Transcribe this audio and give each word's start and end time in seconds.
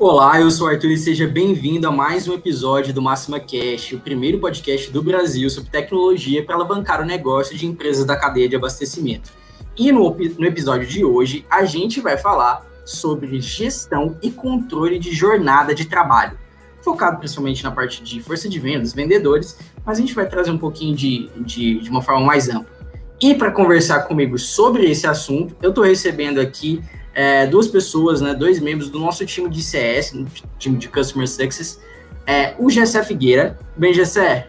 Olá, 0.00 0.40
eu 0.40 0.48
sou 0.48 0.68
o 0.68 0.70
Arthur 0.70 0.92
e 0.92 0.96
seja 0.96 1.26
bem-vindo 1.26 1.88
a 1.88 1.90
mais 1.90 2.28
um 2.28 2.32
episódio 2.32 2.94
do 2.94 3.02
Máxima 3.02 3.40
Cash, 3.40 3.94
o 3.94 3.98
primeiro 3.98 4.38
podcast 4.38 4.92
do 4.92 5.02
Brasil 5.02 5.50
sobre 5.50 5.72
tecnologia 5.72 6.44
para 6.44 6.54
alavancar 6.54 7.02
o 7.02 7.04
negócio 7.04 7.56
de 7.56 7.66
empresas 7.66 8.04
da 8.04 8.16
cadeia 8.16 8.48
de 8.48 8.54
abastecimento. 8.54 9.32
E 9.76 9.90
no, 9.90 10.16
no 10.38 10.46
episódio 10.46 10.86
de 10.86 11.04
hoje, 11.04 11.44
a 11.50 11.64
gente 11.64 12.00
vai 12.00 12.16
falar 12.16 12.64
sobre 12.84 13.40
gestão 13.40 14.16
e 14.22 14.30
controle 14.30 15.00
de 15.00 15.10
jornada 15.10 15.74
de 15.74 15.84
trabalho, 15.84 16.38
focado 16.80 17.18
principalmente 17.18 17.64
na 17.64 17.72
parte 17.72 18.00
de 18.00 18.22
força 18.22 18.48
de 18.48 18.60
vendas, 18.60 18.92
vendedores, 18.92 19.58
mas 19.84 19.98
a 19.98 20.00
gente 20.00 20.14
vai 20.14 20.28
trazer 20.28 20.52
um 20.52 20.58
pouquinho 20.58 20.94
de, 20.94 21.28
de, 21.38 21.80
de 21.80 21.90
uma 21.90 22.02
forma 22.02 22.24
mais 22.24 22.48
ampla. 22.48 22.78
E 23.20 23.34
para 23.34 23.50
conversar 23.50 24.04
comigo 24.04 24.38
sobre 24.38 24.88
esse 24.88 25.08
assunto, 25.08 25.56
eu 25.60 25.70
estou 25.70 25.82
recebendo 25.82 26.40
aqui 26.40 26.80
é, 27.18 27.48
duas 27.48 27.66
pessoas, 27.66 28.20
né, 28.20 28.32
dois 28.32 28.60
membros 28.60 28.88
do 28.90 29.00
nosso 29.00 29.26
time 29.26 29.50
de 29.50 29.60
CS, 29.60 30.14
time 30.56 30.78
de 30.78 30.88
Customer 30.88 31.26
Success, 31.26 31.82
é, 32.24 32.54
o 32.60 32.70
Gessé 32.70 33.02
Figueira. 33.02 33.58
Bem, 33.76 33.92
Gessé? 33.92 34.48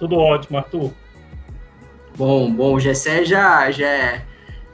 Tudo 0.00 0.16
ótimo, 0.16 0.58
Arthur. 0.58 0.90
Bom, 2.16 2.52
bom, 2.52 2.74
o 2.74 2.80
Gessé 2.80 3.24
já, 3.24 3.70
já, 3.70 4.20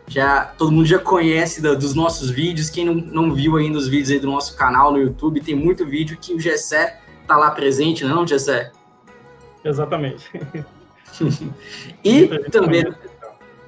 já, 0.06 0.46
todo 0.56 0.72
mundo 0.72 0.86
já 0.86 0.98
conhece 0.98 1.60
da, 1.60 1.74
dos 1.74 1.94
nossos 1.94 2.30
vídeos, 2.30 2.70
quem 2.70 2.86
não, 2.86 2.94
não 2.94 3.34
viu 3.34 3.58
ainda 3.58 3.76
os 3.76 3.86
vídeos 3.86 4.08
aí 4.08 4.18
do 4.18 4.26
nosso 4.26 4.56
canal 4.56 4.90
no 4.90 4.98
YouTube, 4.98 5.42
tem 5.42 5.54
muito 5.54 5.84
vídeo 5.84 6.16
que 6.18 6.32
o 6.32 6.40
Gessé 6.40 6.98
tá 7.26 7.36
lá 7.36 7.50
presente, 7.50 8.06
não, 8.06 8.26
Gessé? 8.26 8.72
Exatamente. 9.62 10.30
e 12.02 12.26
também... 12.50 12.86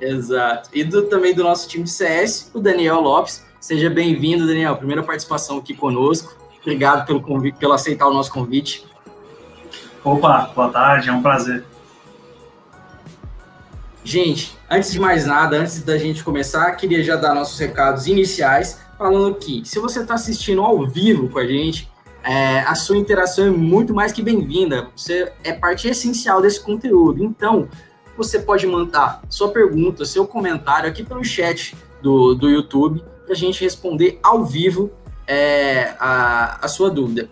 Exato. 0.01 0.71
E 0.73 0.85
do, 0.85 1.05
também 1.05 1.35
do 1.35 1.43
nosso 1.43 1.69
time 1.69 1.85
de 1.85 1.91
CS, 1.91 2.51
o 2.53 2.61
Daniel 2.61 3.01
Lopes. 3.01 3.45
Seja 3.61 3.89
bem-vindo, 3.89 4.47
Daniel. 4.47 4.77
Primeira 4.77 5.03
participação 5.03 5.59
aqui 5.59 5.75
conosco. 5.75 6.37
Obrigado 6.61 7.07
pelo, 7.07 7.21
convite, 7.21 7.59
pelo 7.59 7.73
aceitar 7.73 8.07
o 8.07 8.13
nosso 8.13 8.33
convite. 8.33 8.85
Opa, 10.03 10.51
boa 10.55 10.71
tarde, 10.71 11.09
é 11.09 11.13
um 11.13 11.23
prazer. 11.23 11.65
Gente, 14.03 14.59
antes 14.71 14.93
de 14.93 15.01
mais 15.01 15.25
nada, 15.25 15.57
antes 15.57 15.83
da 15.83 15.97
gente 15.97 16.23
começar, 16.23 16.71
queria 16.73 17.03
já 17.03 17.17
dar 17.17 17.35
nossos 17.35 17.59
recados 17.59 18.07
iniciais, 18.07 18.79
falando 18.99 19.35
que 19.37 19.63
se 19.65 19.79
você 19.79 20.01
está 20.01 20.15
assistindo 20.15 20.61
ao 20.61 20.87
vivo 20.87 21.31
com 21.31 21.39
a 21.39 21.47
gente, 21.47 21.91
é, 22.23 22.61
a 22.61 22.75
sua 22.75 22.97
interação 22.97 23.47
é 23.47 23.51
muito 23.51 23.95
mais 23.95 24.13
que 24.13 24.23
bem-vinda. 24.23 24.89
Você 24.95 25.33
é 25.43 25.53
parte 25.53 25.89
essencial 25.89 26.43
desse 26.43 26.61
conteúdo. 26.61 27.25
Então, 27.25 27.69
você 28.17 28.39
pode 28.39 28.67
mandar 28.67 29.23
sua 29.29 29.49
pergunta, 29.49 30.05
seu 30.05 30.27
comentário 30.27 30.89
aqui 30.89 31.03
pelo 31.03 31.25
chat 31.25 31.77
do, 32.03 32.35
do 32.35 32.49
YouTube 32.49 33.03
para 33.25 33.33
a 33.33 33.37
gente 33.37 33.63
responder 33.63 34.19
ao 34.23 34.45
vivo 34.45 34.91
é, 35.27 35.95
a, 35.99 36.65
a 36.65 36.69
sua 36.69 36.91
dúvida. 36.91 37.29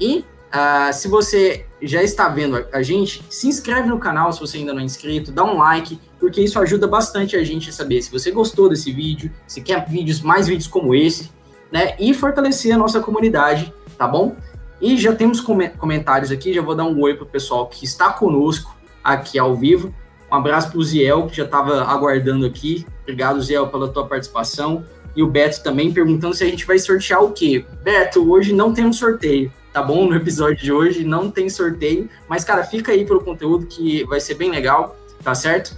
E 0.00 0.24
uh, 0.48 0.92
se 0.92 1.08
você 1.08 1.66
já 1.80 2.02
está 2.02 2.28
vendo 2.28 2.56
a, 2.56 2.78
a, 2.78 2.82
gente, 2.82 3.24
se 3.30 3.46
inscreve 3.46 3.88
no 3.88 3.98
canal 3.98 4.32
se 4.32 4.40
você 4.40 4.58
ainda 4.58 4.72
não 4.72 4.80
é 4.80 4.84
inscrito, 4.84 5.30
dá 5.30 5.44
um 5.44 5.56
like, 5.58 6.00
porque 6.18 6.40
isso 6.40 6.58
ajuda 6.58 6.86
bastante 6.86 7.36
a 7.36 7.44
gente 7.44 7.70
a 7.70 7.72
saber 7.72 8.02
se 8.02 8.10
você 8.10 8.30
gostou 8.30 8.68
desse 8.68 8.92
vídeo, 8.92 9.30
se 9.46 9.60
quer 9.60 9.88
vídeos, 9.88 10.20
mais 10.20 10.48
vídeos 10.48 10.66
como 10.66 10.94
esse, 10.94 11.30
né? 11.70 11.94
E 11.98 12.12
fortalecer 12.12 12.74
a 12.74 12.78
nossa 12.78 13.00
comunidade, 13.00 13.72
tá 13.96 14.06
bom? 14.06 14.36
E 14.80 14.96
já 14.96 15.14
temos 15.14 15.40
comentários 15.40 16.30
aqui, 16.30 16.52
já 16.52 16.62
vou 16.62 16.74
dar 16.74 16.84
um 16.84 17.00
oi 17.00 17.14
pro 17.14 17.26
pessoal 17.26 17.66
que 17.66 17.84
está 17.84 18.12
conosco 18.12 18.76
aqui 19.02 19.38
ao 19.38 19.54
vivo. 19.56 19.92
Um 20.30 20.36
abraço 20.36 20.70
para 20.70 20.78
o 20.78 20.84
Ziel, 20.84 21.26
que 21.26 21.36
já 21.36 21.44
estava 21.44 21.82
aguardando 21.82 22.44
aqui. 22.44 22.86
Obrigado, 23.02 23.40
Ziel, 23.40 23.68
pela 23.68 23.88
tua 23.88 24.06
participação. 24.06 24.84
E 25.16 25.22
o 25.22 25.26
Beto 25.26 25.62
também 25.62 25.92
perguntando 25.92 26.34
se 26.34 26.44
a 26.44 26.46
gente 26.46 26.66
vai 26.66 26.78
sortear 26.78 27.24
o 27.24 27.32
quê. 27.32 27.64
Beto, 27.82 28.30
hoje 28.30 28.52
não 28.52 28.72
tem 28.72 28.84
um 28.84 28.92
sorteio, 28.92 29.50
tá 29.72 29.82
bom? 29.82 30.06
No 30.06 30.14
episódio 30.14 30.56
de 30.56 30.72
hoje 30.72 31.02
não 31.02 31.30
tem 31.30 31.48
sorteio. 31.48 32.08
Mas, 32.28 32.44
cara, 32.44 32.62
fica 32.62 32.92
aí 32.92 33.04
pelo 33.04 33.20
conteúdo 33.20 33.66
que 33.66 34.04
vai 34.04 34.20
ser 34.20 34.34
bem 34.34 34.50
legal, 34.50 34.96
tá 35.24 35.34
certo? 35.34 35.76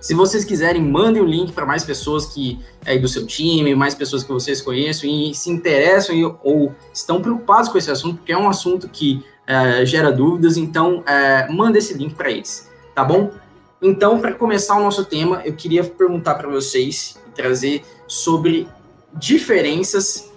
Se 0.00 0.14
vocês 0.14 0.46
quiserem, 0.46 0.80
mandem 0.80 1.20
o 1.20 1.26
link 1.26 1.52
para 1.52 1.66
mais 1.66 1.84
pessoas 1.84 2.24
que 2.24 2.58
é 2.86 2.96
do 2.96 3.06
seu 3.06 3.26
time, 3.26 3.74
mais 3.74 3.94
pessoas 3.94 4.22
que 4.22 4.32
vocês 4.32 4.62
conhecem 4.62 5.30
e 5.30 5.34
se 5.34 5.50
interessam 5.50 6.14
e, 6.14 6.24
ou 6.42 6.74
estão 6.92 7.20
preocupados 7.20 7.68
com 7.68 7.76
esse 7.76 7.90
assunto, 7.90 8.16
porque 8.16 8.32
é 8.32 8.38
um 8.38 8.48
assunto 8.48 8.88
que 8.88 9.22
é, 9.46 9.84
gera 9.84 10.10
dúvidas. 10.10 10.56
Então, 10.56 11.02
é, 11.06 11.46
manda 11.52 11.76
esse 11.76 11.92
link 11.92 12.14
para 12.14 12.30
eles, 12.30 12.70
tá 12.94 13.04
bom? 13.04 13.30
Então, 13.82 14.20
para 14.20 14.32
começar 14.34 14.76
o 14.76 14.82
nosso 14.82 15.04
tema, 15.04 15.42
eu 15.44 15.54
queria 15.54 15.82
perguntar 15.82 16.34
para 16.34 16.48
vocês 16.48 17.18
e 17.26 17.30
trazer 17.30 17.82
sobre 18.06 18.68
diferenças 19.14 20.30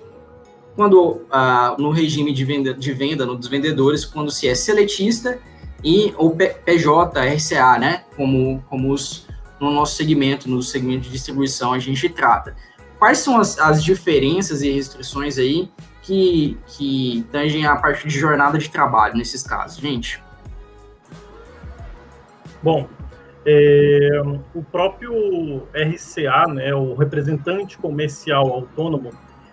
quando 0.75 1.01
uh, 1.01 1.79
no 1.79 1.91
regime 1.91 2.33
de 2.33 2.45
venda, 2.45 2.73
de 2.73 2.93
venda 2.93 3.25
no, 3.25 3.35
dos 3.35 3.47
vendedores, 3.47 4.05
quando 4.05 4.31
se 4.31 4.47
é 4.47 4.55
seletista 4.55 5.39
e 5.83 6.13
ou 6.17 6.35
PJ, 6.35 7.19
RCA, 7.19 7.77
né? 7.77 8.05
Como, 8.15 8.63
como 8.69 8.91
os, 8.91 9.27
no 9.59 9.71
nosso 9.71 9.95
segmento, 9.95 10.49
no 10.49 10.63
segmento 10.63 11.01
de 11.01 11.09
distribuição, 11.09 11.73
a 11.73 11.79
gente 11.79 12.07
trata. 12.09 12.55
Quais 12.97 13.19
são 13.19 13.37
as, 13.37 13.59
as 13.59 13.83
diferenças 13.83 14.61
e 14.61 14.71
restrições 14.71 15.37
aí 15.37 15.69
que, 16.01 16.57
que 16.67 17.25
tangem 17.31 17.65
a 17.65 17.75
parte 17.75 18.07
de 18.07 18.17
jornada 18.17 18.57
de 18.57 18.69
trabalho 18.69 19.15
nesses 19.15 19.43
casos, 19.43 19.77
gente? 19.77 20.23
Bom, 22.63 22.87
é, 23.45 24.21
o 24.53 24.63
próprio 24.63 25.67
RCA, 25.73 26.47
né, 26.47 26.73
o 26.73 26.93
representante 26.93 27.77
comercial 27.77 28.51
autônomo, 28.51 29.11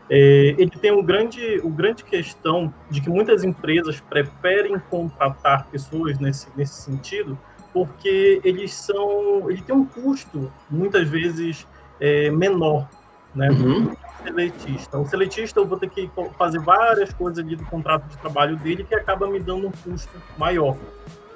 é, 0.08 0.56
ele 0.58 0.70
tem 0.70 0.90
um 0.90 1.04
grande, 1.04 1.60
um 1.62 1.70
grande 1.70 2.02
questão 2.02 2.72
de 2.90 3.00
que 3.00 3.08
muitas 3.08 3.44
empresas 3.44 4.00
preferem 4.00 4.78
contratar 4.90 5.66
pessoas 5.68 6.18
nesse, 6.18 6.48
nesse 6.56 6.82
sentido, 6.82 7.38
porque 7.72 8.40
eles 8.42 8.74
são, 8.74 9.48
ele 9.48 9.62
tem 9.62 9.74
um 9.74 9.84
custo 9.84 10.52
muitas 10.68 11.08
vezes 11.08 11.66
é, 12.00 12.28
menor, 12.30 12.88
né? 13.32 13.50
Uhum. 13.50 13.94
Seletista. 14.24 14.98
O 14.98 15.06
seletista 15.06 15.60
eu 15.60 15.66
vou 15.66 15.78
ter 15.78 15.88
que 15.88 16.10
fazer 16.36 16.58
várias 16.58 17.12
coisas 17.14 17.42
ali 17.42 17.56
do 17.56 17.64
contrato 17.66 18.06
de 18.08 18.18
trabalho 18.18 18.56
dele 18.56 18.84
que 18.84 18.94
acaba 18.94 19.26
me 19.26 19.38
dando 19.38 19.68
um 19.68 19.70
custo 19.70 20.12
maior. 20.36 20.76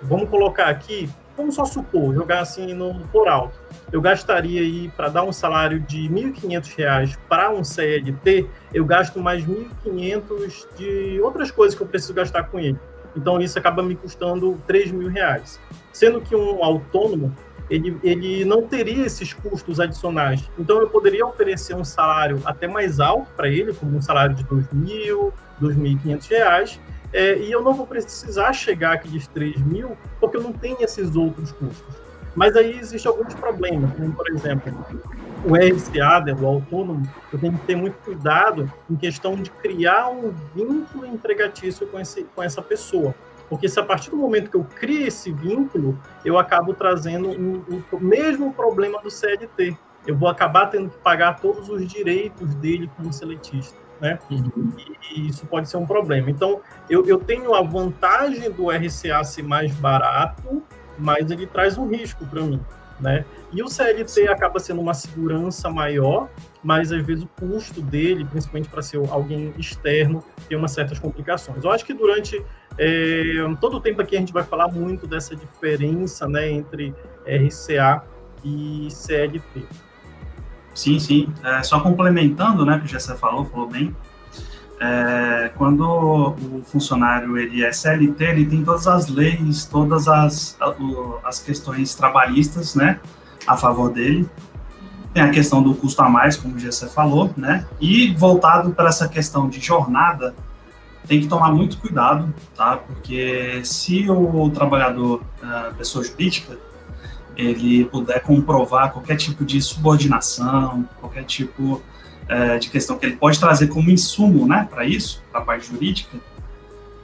Vamos 0.03 0.29
colocar 0.29 0.67
aqui 0.67 1.09
vamos 1.37 1.55
só 1.55 1.65
supor, 1.65 2.15
jogar 2.15 2.41
assim 2.41 2.75
no 2.75 2.95
por 3.09 3.29
alto, 3.29 3.59
eu 3.93 4.01
gastaria 4.01 4.61
aí 4.61 4.89
para 4.97 5.09
dar 5.09 5.25
um 5.25 5.33
salário 5.33 5.81
de 5.81 6.09
R$ 6.09 6.33
1.500 6.33 7.19
para 7.29 7.51
um 7.51 7.63
CLT, 7.63 8.49
eu 8.73 8.85
gasto 8.85 9.21
mais 9.21 9.45
R$ 9.45 9.69
1.500 9.85 10.67
de 10.77 11.21
outras 11.21 11.51
coisas 11.51 11.77
que 11.77 11.83
eu 11.83 11.87
preciso 11.87 12.15
gastar 12.15 12.45
com 12.45 12.59
ele. 12.59 12.79
Então 13.17 13.41
isso 13.41 13.59
acaba 13.59 13.83
me 13.83 13.95
custando 13.95 14.61
R$ 14.69 14.93
mil 14.93 15.09
reais. 15.09 15.61
Sendo 15.93 16.21
que 16.21 16.35
um 16.35 16.65
autônomo 16.65 17.35
ele, 17.71 17.99
ele 18.03 18.45
não 18.45 18.67
teria 18.67 19.07
esses 19.07 19.33
custos 19.33 19.81
adicionais. 19.81 20.51
Então 20.59 20.81
eu 20.81 20.89
poderia 20.89 21.27
oferecer 21.27 21.75
um 21.75 21.85
salário 21.85 22.41
até 22.45 22.67
mais 22.67 23.01
alto 23.01 23.29
para 23.37 23.49
ele, 23.49 23.73
como 23.73 23.97
um 23.97 24.03
salário 24.03 24.35
de 24.35 24.43
R$ 24.43 24.49
2.000, 24.75 25.33
R$ 25.61 25.69
2.500, 25.69 26.79
é, 27.15 27.39
e 27.39 27.53
eu 27.53 27.63
não 27.63 27.73
vou 27.73 27.87
precisar 27.87 28.53
chegar 28.53 28.95
aqueles 28.95 29.29
3 29.29 29.57
mil, 29.63 29.97
porque 30.19 30.37
eu 30.37 30.43
não 30.43 30.53
tenho 30.53 30.77
esses 30.81 31.15
outros 31.15 31.53
custos. 31.53 31.95
Mas 32.35 32.57
aí 32.57 32.77
existem 32.77 33.09
alguns 33.09 33.33
problemas, 33.35 33.93
como, 33.95 34.13
por 34.13 34.29
exemplo, 34.29 34.85
o 35.45 35.55
RCA, 35.55 36.25
né, 36.25 36.35
o 36.35 36.45
autônomo, 36.45 37.09
eu 37.33 37.39
tenho 37.39 37.57
que 37.57 37.65
ter 37.67 37.77
muito 37.77 37.97
cuidado 37.99 38.69
em 38.91 38.97
questão 38.97 39.37
de 39.37 39.49
criar 39.49 40.09
um 40.09 40.35
vínculo 40.53 41.07
empregatício 41.07 41.87
com, 41.87 42.01
esse, 42.01 42.25
com 42.35 42.43
essa 42.43 42.61
pessoa. 42.61 43.15
Porque 43.49 43.69
se 43.69 43.79
a 43.79 43.85
partir 43.85 44.11
do 44.11 44.17
momento 44.17 44.51
que 44.51 44.57
eu 44.57 44.65
crio 44.65 45.07
esse 45.07 45.31
vínculo, 45.31 45.97
eu 46.25 46.37
acabo 46.37 46.75
trazendo 46.75 47.29
um, 47.29 47.63
um, 47.71 47.83
o 47.93 48.01
mesmo 48.01 48.53
problema 48.53 49.01
do 49.01 49.11
CLT. 49.11 49.77
Eu 50.05 50.17
vou 50.17 50.29
acabar 50.29 50.67
tendo 50.67 50.91
que 50.91 50.99
pagar 50.99 51.41
todos 51.41 51.69
os 51.69 51.87
direitos 51.87 52.53
dele 52.57 52.91
como 52.97 53.13
seletista 53.13 53.84
né? 54.01 54.19
Uhum. 54.31 54.73
E, 55.15 55.29
isso 55.29 55.47
pode 55.47 55.69
ser 55.69 55.77
um 55.77 55.87
problema. 55.87 56.31
Então, 56.31 56.61
eu, 56.89 57.07
eu 57.07 57.19
tenho 57.19 57.55
a 57.55 57.63
vantagem 57.63 58.51
do 58.51 58.71
RCA 58.71 59.25
ser 59.25 59.43
mais 59.43 59.73
barato, 59.75 60.63
mas 60.99 61.31
ele 61.31 61.47
traz 61.47 61.77
um 61.79 61.87
risco 61.89 62.25
para 62.27 62.43
mim, 62.43 62.61
né? 63.01 63.25
E 63.53 63.63
o 63.63 63.69
CLT 63.69 64.29
acaba 64.29 64.59
sendo 64.59 64.81
uma 64.81 64.95
segurança 64.95 65.71
maior, 65.71 66.29
mas 66.63 66.91
às 66.91 67.05
vezes 67.05 67.25
o 67.25 67.29
custo 67.29 67.81
dele, 67.81 68.25
principalmente 68.25 68.69
para 68.69 68.83
ser 68.83 69.01
alguém 69.11 69.55
externo, 69.57 70.25
tem 70.49 70.59
umas 70.59 70.73
certas 70.73 70.99
complicações. 70.99 71.63
Eu 71.63 71.71
acho 71.71 71.85
que 71.85 71.95
durante 71.95 72.45
é, 72.77 73.35
todo 73.61 73.77
o 73.77 73.81
tempo 73.81 74.03
aqui 74.03 74.17
a 74.17 74.19
gente 74.21 74.33
vai 74.33 74.43
falar 74.43 74.69
muito 74.69 75.07
dessa 75.07 75.37
diferença 75.37 76.27
né, 76.27 76.51
entre 76.51 76.93
RCA 77.25 78.03
e 78.45 78.89
CLT. 78.91 79.65
Sim, 80.75 80.99
sim. 80.99 81.29
É, 81.43 81.63
só 81.63 81.81
complementando, 81.81 82.65
né, 82.67 82.79
que 82.79 82.85
o 82.85 82.89
Gessé 82.89 83.15
falou, 83.15 83.45
falou 83.45 83.69
bem, 83.69 83.95
é, 84.81 85.53
quando 85.57 85.83
o 85.83 86.63
funcionário 86.65 87.39
ele 87.39 87.65
é 87.65 87.73
CLT, 87.73 88.25
ele 88.25 88.47
tem 88.47 88.65
todas 88.65 88.87
as 88.87 89.09
leis, 89.09 89.65
todas 89.65 90.09
as, 90.09 90.59
as 91.25 91.39
questões 91.39 91.95
trabalhistas, 91.95 92.75
né, 92.75 93.01
a 93.47 93.57
favor 93.57 93.91
dele. 93.91 94.29
tem 95.13 95.23
a 95.23 95.31
questão 95.31 95.63
do 95.63 95.75
custo 95.75 96.03
a 96.03 96.09
mais, 96.09 96.37
como 96.37 96.57
o 96.57 96.59
Gessé 96.59 96.89
falou, 96.89 97.33
né? 97.37 97.65
E 97.81 98.13
voltado 98.15 98.73
para 98.73 98.89
essa 98.89 99.09
questão 99.09 99.49
de 99.49 99.61
jornada, 99.61 100.35
tem 101.07 101.21
que 101.21 101.29
tomar 101.29 101.53
muito 101.53 101.79
cuidado, 101.79 102.35
tá? 102.57 102.79
Porque 102.79 103.61
se 103.65 104.11
o 104.11 104.51
trabalhador, 104.51 105.23
a 105.41 105.73
pessoa 105.77 106.03
jurídica, 106.03 106.59
ele 107.37 107.85
puder 107.87 108.23
comprovar 108.23 108.93
qualquer 108.93 109.17
tipo 109.17 109.45
de 109.45 109.61
subordinação, 109.61 110.89
qualquer 111.01 111.25
tipo 111.25 111.83
é, 112.29 112.59
de 112.59 112.71
questão 112.71 112.97
que 112.97 113.07
ele 113.07 113.17
pode 113.17 113.39
trazer 113.39 113.69
como 113.69 113.91
insumo, 113.91 114.47
né, 114.47 114.67
para 114.71 114.85
isso, 114.85 115.23
para 115.31 115.41
a 115.41 115.45
parte 115.45 115.67
jurídica, 115.71 116.17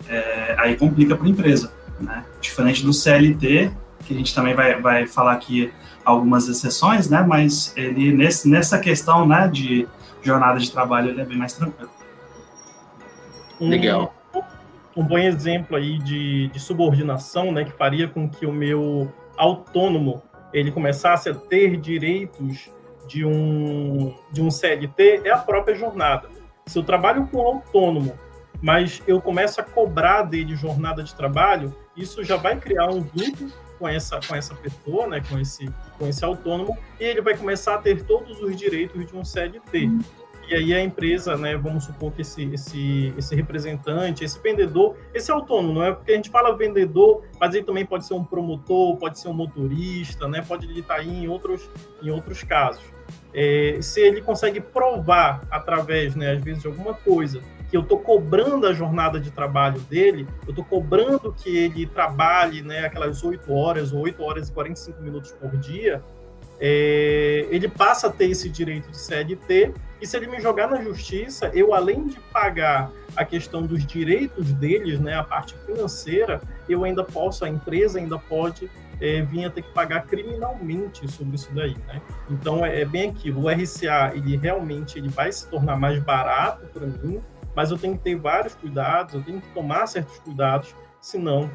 é, 0.09 0.57
aí 0.59 0.77
complica 0.77 1.17
para 1.17 1.27
a 1.27 1.31
empresa, 1.31 1.73
né? 2.01 2.25
Diferente 2.41 2.83
do 2.83 2.93
CLT, 2.93 3.71
que 4.05 4.15
a 4.15 4.17
gente 4.17 4.35
também 4.35 4.55
vai, 4.55 4.81
vai 4.81 5.07
falar 5.07 5.33
aqui 5.33 5.73
algumas 6.05 6.49
exceções, 6.49 7.09
né? 7.09 7.23
Mas 7.23 7.73
ele 7.77 8.13
nesse, 8.13 8.49
nessa 8.49 8.79
questão, 8.79 9.27
né, 9.27 9.47
de 9.47 9.87
jornada 10.23 10.59
de 10.59 10.71
trabalho, 10.71 11.11
ele 11.11 11.21
é 11.21 11.25
bem 11.25 11.39
mais 11.39 11.53
tranquilo. 11.53 11.91
Legal. 13.61 14.15
Um, 14.97 15.03
um 15.03 15.05
bom 15.05 15.19
exemplo 15.19 15.77
aí 15.77 15.99
de, 15.99 16.49
de 16.49 16.59
subordinação, 16.59 17.53
né, 17.53 17.65
que 17.65 17.73
faria 17.73 18.09
com 18.09 18.29
que 18.29 18.47
o 18.47 18.53
meu 18.53 19.13
autônomo 19.41 20.23
ele 20.53 20.71
começasse 20.71 21.29
a 21.29 21.35
ter 21.35 21.77
direitos 21.77 22.71
de 23.07 23.25
um 23.25 24.15
de 24.31 24.43
um 24.43 24.51
CLT 24.51 25.23
é 25.25 25.31
a 25.31 25.39
própria 25.39 25.75
jornada. 25.75 26.29
Se 26.67 26.79
eu 26.79 26.83
trabalho 26.83 27.27
com 27.27 27.41
autônomo, 27.41 28.19
mas 28.61 29.03
eu 29.07 29.21
começo 29.21 29.61
a 29.61 29.65
cobrar 29.65 30.23
dele 30.23 30.55
jornada 30.55 31.03
de 31.03 31.15
trabalho, 31.15 31.75
isso 31.97 32.23
já 32.23 32.37
vai 32.37 32.57
criar 32.59 32.89
um 32.91 33.03
vínculo 33.03 33.51
com 33.79 33.89
essa, 33.89 34.21
com 34.21 34.37
essa 34.37 34.55
pessoa, 34.55 35.07
né, 35.07 35.23
com, 35.27 35.39
esse, 35.39 35.67
com 35.99 36.07
esse 36.07 36.23
autônomo, 36.23 36.77
e 37.01 37.05
ele 37.05 37.23
vai 37.23 37.35
começar 37.35 37.77
a 37.77 37.79
ter 37.79 38.05
todos 38.05 38.41
os 38.41 38.55
direitos 38.55 39.07
de 39.07 39.17
um 39.17 39.25
CLT. 39.25 39.91
E 40.51 40.55
aí 40.57 40.75
a 40.75 40.83
empresa, 40.83 41.37
né, 41.37 41.57
vamos 41.57 41.85
supor 41.85 42.11
que 42.11 42.23
esse, 42.23 42.53
esse, 42.53 43.15
esse 43.17 43.37
representante, 43.37 44.25
esse 44.25 44.37
vendedor, 44.41 44.97
esse 45.15 45.31
autônomo, 45.31 45.75
não 45.75 45.85
é 45.85 45.93
porque 45.93 46.11
a 46.11 46.17
gente 46.17 46.29
fala 46.29 46.57
vendedor, 46.57 47.23
mas 47.39 47.55
ele 47.55 47.65
também 47.65 47.87
pode 47.87 48.05
ser 48.05 48.15
um 48.15 48.25
promotor, 48.25 48.97
pode 48.97 49.21
ser 49.21 49.29
um 49.29 49.33
motorista, 49.33 50.27
né, 50.27 50.43
pode 50.43 50.67
estar 50.77 51.05
em 51.05 51.29
outros, 51.29 51.71
em 52.03 52.11
outros 52.11 52.43
casos. 52.43 52.83
É, 53.33 53.79
se 53.81 54.01
ele 54.01 54.21
consegue 54.23 54.61
provar 54.61 55.41
através, 55.53 56.17
né, 56.17 56.33
às 56.33 56.43
vezes, 56.43 56.63
de 56.63 56.67
alguma 56.67 56.95
coisa, 56.95 57.41
que 57.71 57.77
eu 57.77 57.83
estou 57.83 58.01
cobrando 58.01 58.67
a 58.67 58.73
jornada 58.73 59.21
de 59.21 59.31
trabalho 59.31 59.79
dele, 59.83 60.27
eu 60.45 60.51
estou 60.51 60.65
cobrando 60.65 61.33
que 61.33 61.57
ele 61.57 61.87
trabalhe 61.87 62.61
né, 62.61 62.85
aquelas 62.85 63.23
8 63.23 63.53
horas 63.53 63.93
ou 63.93 64.01
8 64.01 64.21
horas 64.21 64.49
e 64.49 64.53
45 64.53 65.01
minutos 65.01 65.31
por 65.31 65.57
dia, 65.57 66.03
é, 66.59 67.47
ele 67.51 67.69
passa 67.69 68.09
a 68.09 68.11
ter 68.11 68.29
esse 68.29 68.49
direito 68.49 68.91
de 68.91 68.99
CLT, 68.99 69.73
e 70.01 70.07
se 70.07 70.17
ele 70.17 70.27
me 70.27 70.41
jogar 70.41 70.69
na 70.69 70.83
justiça, 70.83 71.51
eu, 71.53 71.75
além 71.75 72.07
de 72.07 72.19
pagar 72.33 72.91
a 73.17 73.25
questão 73.25 73.63
dos 73.63 73.85
direitos 73.85 74.53
deles, 74.53 74.99
né, 74.99 75.15
a 75.15 75.23
parte 75.23 75.55
financeira, 75.67 76.41
eu 76.69 76.85
ainda 76.85 77.05
posso, 77.05 77.45
a 77.45 77.49
empresa 77.49 77.99
ainda 77.99 78.19
pode 78.19 78.71
é, 79.01 79.23
vir 79.23 79.45
a 79.45 79.51
ter 79.51 79.63
que 79.63 79.73
pagar 79.73 80.07
criminalmente 80.07 81.11
sobre 81.11 81.37
isso 81.37 81.51
daí, 81.53 81.77
né? 81.87 82.01
Então 82.31 82.65
é, 82.65 82.83
é, 82.83 82.85
bem 82.85 83.11
aquilo. 83.11 83.45
O 83.45 83.49
RCA 83.49 84.13
ele 84.15 84.37
realmente 84.37 84.99
ele 84.99 85.09
vai 85.09 85.33
se 85.33 85.49
tornar 85.49 85.77
mais 85.77 85.99
barato 86.03 86.67
para 86.67 86.87
mim, 86.87 87.21
mas 87.55 87.71
eu 87.71 87.79
tenho 87.79 87.97
que 87.97 88.05
ter 88.05 88.17
vários 88.17 88.55
cuidados, 88.55 89.15
eu 89.15 89.23
tenho 89.23 89.41
que 89.41 89.49
tomar 89.49 89.87
certos 89.87 90.19
cuidados, 90.19 90.75
senão 91.01 91.51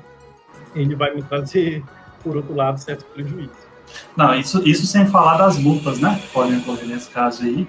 ele 0.74 0.96
vai 0.96 1.14
me 1.14 1.22
trazer, 1.22 1.84
por 2.24 2.36
outro 2.36 2.56
lado, 2.56 2.80
certo 2.80 3.06
prejuízo. 3.06 3.66
Não, 4.18 4.34
isso, 4.34 4.68
isso 4.68 4.86
sem 4.88 5.06
falar 5.06 5.38
das 5.38 5.58
multas, 5.58 6.00
né? 6.00 6.22
Podem 6.34 6.58
ocorrer 6.58 6.88
nesse 6.88 7.10
caso 7.10 7.44
aí. 7.44 7.68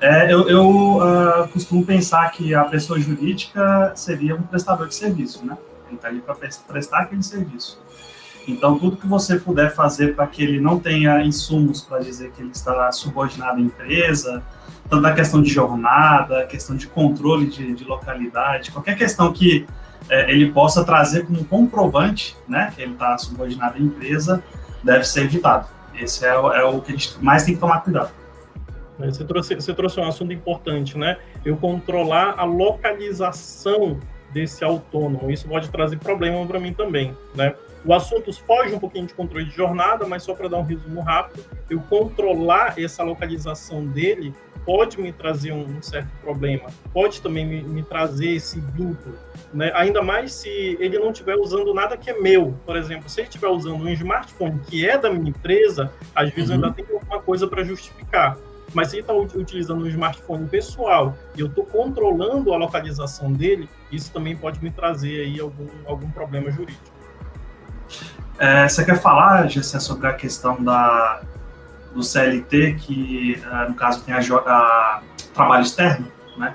É, 0.00 0.30
eu, 0.32 0.48
eu 0.48 0.98
uh, 0.98 1.48
costumo 1.48 1.84
pensar 1.84 2.30
que 2.30 2.54
a 2.54 2.64
pessoa 2.64 3.00
jurídica 3.00 3.92
seria 3.94 4.34
um 4.34 4.42
prestador 4.42 4.88
de 4.88 4.94
serviço, 4.94 5.44
né? 5.44 5.56
Ele 5.86 5.96
está 5.96 6.08
ali 6.08 6.20
para 6.20 6.34
prestar 6.34 7.00
aquele 7.00 7.22
serviço. 7.22 7.80
Então, 8.46 8.78
tudo 8.78 8.96
que 8.96 9.06
você 9.06 9.38
puder 9.38 9.74
fazer 9.74 10.14
para 10.14 10.26
que 10.26 10.42
ele 10.42 10.60
não 10.60 10.78
tenha 10.78 11.22
insumos 11.24 11.80
para 11.80 11.98
dizer 11.98 12.30
que 12.30 12.42
ele 12.42 12.52
está 12.52 12.92
subordinado 12.92 13.58
à 13.58 13.60
empresa, 13.60 14.42
tanto 14.88 15.06
a 15.06 15.12
questão 15.12 15.42
de 15.42 15.50
jornada, 15.50 16.46
questão 16.46 16.76
de 16.76 16.86
controle 16.86 17.46
de, 17.46 17.74
de 17.74 17.84
localidade, 17.84 18.70
qualquer 18.70 18.96
questão 18.96 19.32
que 19.32 19.66
é, 20.08 20.30
ele 20.30 20.52
possa 20.52 20.84
trazer 20.84 21.26
como 21.26 21.44
comprovante, 21.44 22.36
né, 22.46 22.72
que 22.74 22.82
ele 22.82 22.92
está 22.92 23.18
subordinado 23.18 23.76
à 23.76 23.80
empresa, 23.80 24.42
deve 24.82 25.04
ser 25.04 25.22
evitado. 25.22 25.66
Esse 25.94 26.24
é, 26.24 26.28
é, 26.28 26.64
o 26.64 26.80
que 26.80 26.92
a 26.92 26.96
gente 26.96 27.16
mais 27.20 27.44
tem 27.44 27.54
que 27.54 27.60
tomar 27.60 27.80
cuidado. 27.80 28.10
Você 28.98 29.24
trouxe, 29.24 29.54
você 29.54 29.74
trouxe 29.74 30.00
um 30.00 30.06
assunto 30.06 30.32
importante, 30.32 30.96
né? 30.96 31.18
Eu 31.44 31.56
controlar 31.56 32.34
a 32.38 32.44
localização 32.44 34.00
desse 34.32 34.64
autônomo. 34.64 35.30
Isso 35.30 35.48
pode 35.48 35.70
trazer 35.70 35.98
problema 35.98 36.44
para 36.46 36.58
mim 36.58 36.72
também, 36.72 37.16
né? 37.34 37.54
O 37.84 37.94
assunto 37.94 38.32
foge 38.32 38.74
um 38.74 38.78
pouquinho 38.78 39.06
de 39.06 39.14
controle 39.14 39.44
de 39.44 39.54
jornada, 39.54 40.06
mas 40.06 40.24
só 40.24 40.34
para 40.34 40.48
dar 40.48 40.58
um 40.58 40.62
resumo 40.62 41.00
rápido, 41.00 41.44
eu 41.70 41.80
controlar 41.80 42.78
essa 42.78 43.02
localização 43.02 43.86
dele 43.86 44.34
pode 44.64 45.00
me 45.00 45.12
trazer 45.12 45.52
um, 45.52 45.80
certo 45.80 46.10
problema, 46.20 46.68
pode 46.92 47.22
também 47.22 47.46
me, 47.46 47.62
me 47.62 47.84
trazer 47.84 48.32
esse 48.32 48.58
vínculo, 48.58 49.16
né? 49.54 49.70
ainda 49.76 50.02
mais 50.02 50.32
se 50.32 50.48
ele 50.80 50.98
não 50.98 51.12
estiver 51.12 51.36
usando 51.36 51.72
nada 51.72 51.96
que 51.96 52.10
é 52.10 52.20
meu. 52.20 52.58
Por 52.66 52.76
exemplo, 52.76 53.08
se 53.08 53.20
ele 53.20 53.28
estiver 53.28 53.46
usando 53.46 53.84
um 53.84 53.88
smartphone 53.90 54.58
que 54.66 54.84
é 54.86 54.98
da 54.98 55.08
minha 55.08 55.30
empresa, 55.30 55.92
às 56.12 56.30
vezes 56.30 56.50
uhum. 56.50 56.56
eu 56.56 56.64
ainda 56.64 56.74
tenho 56.74 56.98
alguma 56.98 57.22
coisa 57.22 57.46
para 57.46 57.62
justificar. 57.62 58.36
Mas 58.74 58.88
se 58.88 58.96
ele 58.96 59.02
está 59.02 59.14
utilizando 59.14 59.84
um 59.84 59.86
smartphone 59.86 60.46
pessoal 60.48 61.16
e 61.34 61.40
eu 61.40 61.46
estou 61.46 61.64
controlando 61.64 62.52
a 62.52 62.56
localização 62.56 63.32
dele, 63.32 63.68
isso 63.90 64.12
também 64.12 64.36
pode 64.36 64.62
me 64.62 64.70
trazer 64.70 65.20
aí 65.20 65.40
algum, 65.40 65.66
algum 65.86 66.10
problema 66.10 66.50
jurídico. 66.50 66.96
É, 68.38 68.68
você 68.68 68.84
quer 68.84 69.00
falar, 69.00 69.48
Gessé, 69.48 69.80
sobre 69.80 70.06
a 70.06 70.12
questão 70.12 70.62
da, 70.62 71.22
do 71.94 72.02
CLT, 72.02 72.74
que 72.74 73.42
uh, 73.46 73.70
no 73.70 73.74
caso 73.74 74.02
tem 74.02 74.14
a, 74.14 74.20
a, 74.20 75.02
trabalho 75.32 75.62
externo, 75.62 76.12
né? 76.36 76.54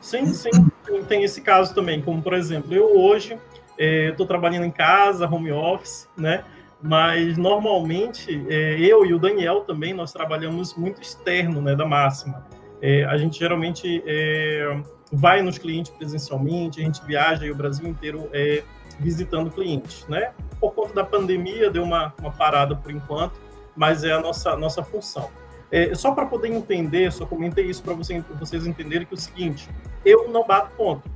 Sim, 0.00 0.26
sim, 0.26 0.50
tem, 0.84 1.02
tem, 1.02 1.24
esse 1.24 1.40
caso 1.40 1.74
também, 1.74 2.00
como 2.00 2.22
por 2.22 2.32
exemplo, 2.32 2.72
eu 2.72 2.96
hoje 2.96 3.36
estou 3.76 4.24
é, 4.24 4.28
trabalhando 4.28 4.64
em 4.64 4.70
casa, 4.70 5.26
home 5.26 5.50
office, 5.50 6.08
né? 6.16 6.44
Mas 6.82 7.36
normalmente 7.36 8.44
é, 8.48 8.78
eu 8.78 9.04
e 9.06 9.14
o 9.14 9.18
Daniel 9.18 9.62
também 9.62 9.94
nós 9.94 10.12
trabalhamos 10.12 10.74
muito 10.74 11.00
externo, 11.00 11.60
né, 11.60 11.74
da 11.74 11.86
máxima. 11.86 12.46
É, 12.82 13.04
a 13.04 13.16
gente 13.16 13.38
geralmente 13.38 14.02
é, 14.06 14.78
vai 15.10 15.42
nos 15.42 15.58
clientes 15.58 15.90
presencialmente, 15.92 16.80
a 16.80 16.84
gente 16.84 17.04
viaja 17.04 17.50
o 17.50 17.54
Brasil 17.54 17.88
inteiro 17.88 18.28
é, 18.32 18.62
visitando 18.98 19.50
clientes, 19.50 20.06
né? 20.08 20.32
Por 20.60 20.72
conta 20.72 20.94
da 20.94 21.04
pandemia 21.04 21.70
deu 21.70 21.82
uma, 21.82 22.12
uma 22.18 22.30
parada 22.30 22.74
por 22.76 22.90
enquanto, 22.90 23.34
mas 23.74 24.04
é 24.04 24.12
a 24.12 24.20
nossa, 24.20 24.56
nossa 24.56 24.82
função. 24.82 25.30
É, 25.70 25.94
só 25.94 26.12
para 26.12 26.26
poder 26.26 26.48
entender, 26.48 27.12
só 27.12 27.26
comentei 27.26 27.66
isso 27.66 27.82
para 27.82 27.94
você, 27.94 28.22
vocês 28.38 28.66
entenderem 28.66 29.06
que 29.06 29.14
é 29.14 29.16
o 29.16 29.20
seguinte: 29.20 29.68
eu 30.04 30.28
não 30.30 30.46
bato 30.46 30.70
ponto, 30.76 31.08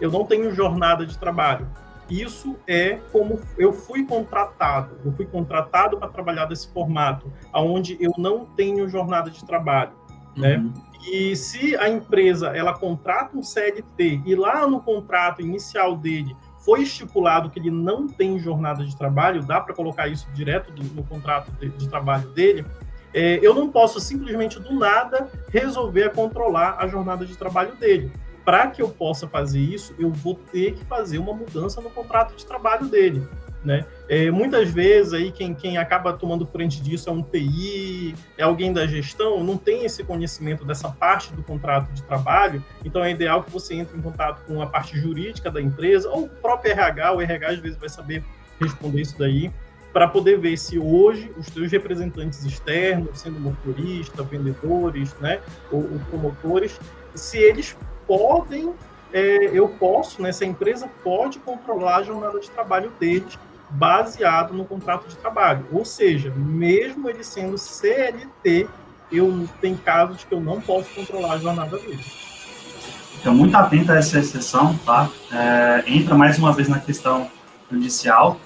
eu 0.00 0.10
não 0.10 0.24
tenho 0.24 0.54
jornada 0.54 1.04
de 1.04 1.18
trabalho. 1.18 1.68
Isso 2.10 2.56
é 2.66 2.98
como 3.12 3.40
eu 3.56 3.72
fui 3.72 4.04
contratado. 4.04 4.96
Eu 5.04 5.12
fui 5.12 5.26
contratado 5.26 5.96
para 5.96 6.08
trabalhar 6.08 6.46
desse 6.46 6.72
formato, 6.72 7.32
aonde 7.52 7.96
eu 8.00 8.12
não 8.18 8.44
tenho 8.44 8.88
jornada 8.88 9.30
de 9.30 9.44
trabalho, 9.44 9.92
né? 10.36 10.56
uhum. 10.56 10.64
né? 10.64 10.72
E 11.08 11.34
se 11.34 11.74
a 11.76 11.88
empresa 11.88 12.48
ela 12.48 12.74
contrata 12.74 13.36
um 13.36 13.42
CLT 13.42 14.22
e 14.26 14.34
lá 14.34 14.66
no 14.66 14.82
contrato 14.82 15.40
inicial 15.40 15.96
dele 15.96 16.36
foi 16.58 16.82
estipulado 16.82 17.48
que 17.48 17.58
ele 17.58 17.70
não 17.70 18.06
tem 18.06 18.38
jornada 18.38 18.84
de 18.84 18.94
trabalho, 18.94 19.42
dá 19.42 19.60
para 19.60 19.74
colocar 19.74 20.08
isso 20.08 20.28
direto 20.34 20.70
do, 20.70 20.82
no 20.94 21.02
contrato 21.02 21.50
de, 21.52 21.70
de 21.70 21.88
trabalho 21.88 22.28
dele, 22.30 22.66
é, 23.14 23.40
eu 23.42 23.54
não 23.54 23.70
posso 23.70 23.98
simplesmente 23.98 24.60
do 24.60 24.74
nada 24.74 25.28
resolver 25.48 26.10
controlar 26.10 26.76
a 26.78 26.86
jornada 26.86 27.24
de 27.24 27.36
trabalho 27.36 27.74
dele. 27.76 28.12
Para 28.44 28.68
que 28.68 28.80
eu 28.80 28.88
possa 28.88 29.28
fazer 29.28 29.60
isso, 29.60 29.94
eu 29.98 30.10
vou 30.10 30.34
ter 30.34 30.74
que 30.74 30.84
fazer 30.84 31.18
uma 31.18 31.32
mudança 31.32 31.80
no 31.80 31.90
contrato 31.90 32.34
de 32.34 32.44
trabalho 32.46 32.86
dele. 32.86 33.26
Né? 33.62 33.84
É, 34.08 34.30
muitas 34.30 34.70
vezes 34.70 35.12
aí 35.12 35.30
quem, 35.30 35.54
quem 35.54 35.76
acaba 35.76 36.14
tomando 36.14 36.46
frente 36.46 36.80
disso 36.80 37.10
é 37.10 37.12
um 37.12 37.22
TI, 37.22 38.14
é 38.38 38.42
alguém 38.42 38.72
da 38.72 38.86
gestão, 38.86 39.44
não 39.44 39.58
tem 39.58 39.84
esse 39.84 40.02
conhecimento 40.02 40.64
dessa 40.64 40.88
parte 40.88 41.30
do 41.34 41.42
contrato 41.42 41.92
de 41.92 42.02
trabalho, 42.02 42.64
então 42.82 43.04
é 43.04 43.10
ideal 43.10 43.42
que 43.42 43.50
você 43.50 43.74
entre 43.74 43.98
em 43.98 44.00
contato 44.00 44.42
com 44.46 44.62
a 44.62 44.66
parte 44.66 44.98
jurídica 44.98 45.50
da 45.50 45.60
empresa, 45.60 46.08
ou 46.08 46.24
o 46.24 46.28
próprio 46.28 46.72
RH, 46.72 47.12
o 47.12 47.20
RH 47.20 47.48
às 47.50 47.58
vezes 47.58 47.76
vai 47.76 47.90
saber 47.90 48.24
responder 48.58 49.02
isso 49.02 49.18
daí, 49.18 49.52
para 49.92 50.08
poder 50.08 50.38
ver 50.38 50.56
se 50.56 50.78
hoje 50.78 51.30
os 51.36 51.46
seus 51.46 51.70
representantes 51.70 52.42
externos, 52.44 53.20
sendo 53.20 53.38
motorista, 53.38 54.22
vendedores, 54.22 55.14
né, 55.20 55.40
ou, 55.70 55.80
ou 55.80 55.98
promotores, 56.08 56.80
se 57.14 57.36
eles 57.36 57.76
podem, 58.10 58.74
é, 59.12 59.50
eu 59.52 59.68
posso, 59.68 60.20
né, 60.20 60.32
empresa 60.42 60.90
pode 61.04 61.38
controlar 61.38 61.98
a 61.98 62.02
jornada 62.02 62.40
de 62.40 62.50
trabalho 62.50 62.92
deles 62.98 63.38
baseado 63.70 64.52
no 64.52 64.64
contrato 64.64 65.06
de 65.06 65.16
trabalho. 65.16 65.64
Ou 65.70 65.84
seja, 65.84 66.32
mesmo 66.36 67.08
ele 67.08 67.22
sendo 67.22 67.56
CLT, 67.56 68.68
eu 69.12 69.48
tem 69.60 69.76
casos 69.76 70.24
que 70.24 70.34
eu 70.34 70.40
não 70.40 70.60
posso 70.60 70.90
controlar 70.92 71.34
a 71.34 71.38
jornada 71.38 71.78
dele. 71.78 72.02
Fica 73.14 73.30
muito 73.30 73.56
atento 73.56 73.92
a 73.92 73.96
essa 73.96 74.18
exceção, 74.18 74.76
tá? 74.84 75.08
É, 75.32 75.84
entra 75.86 76.16
mais 76.16 76.36
uma 76.36 76.52
vez 76.52 76.68
na 76.68 76.80
questão 76.80 77.30
judicial. 77.70 78.40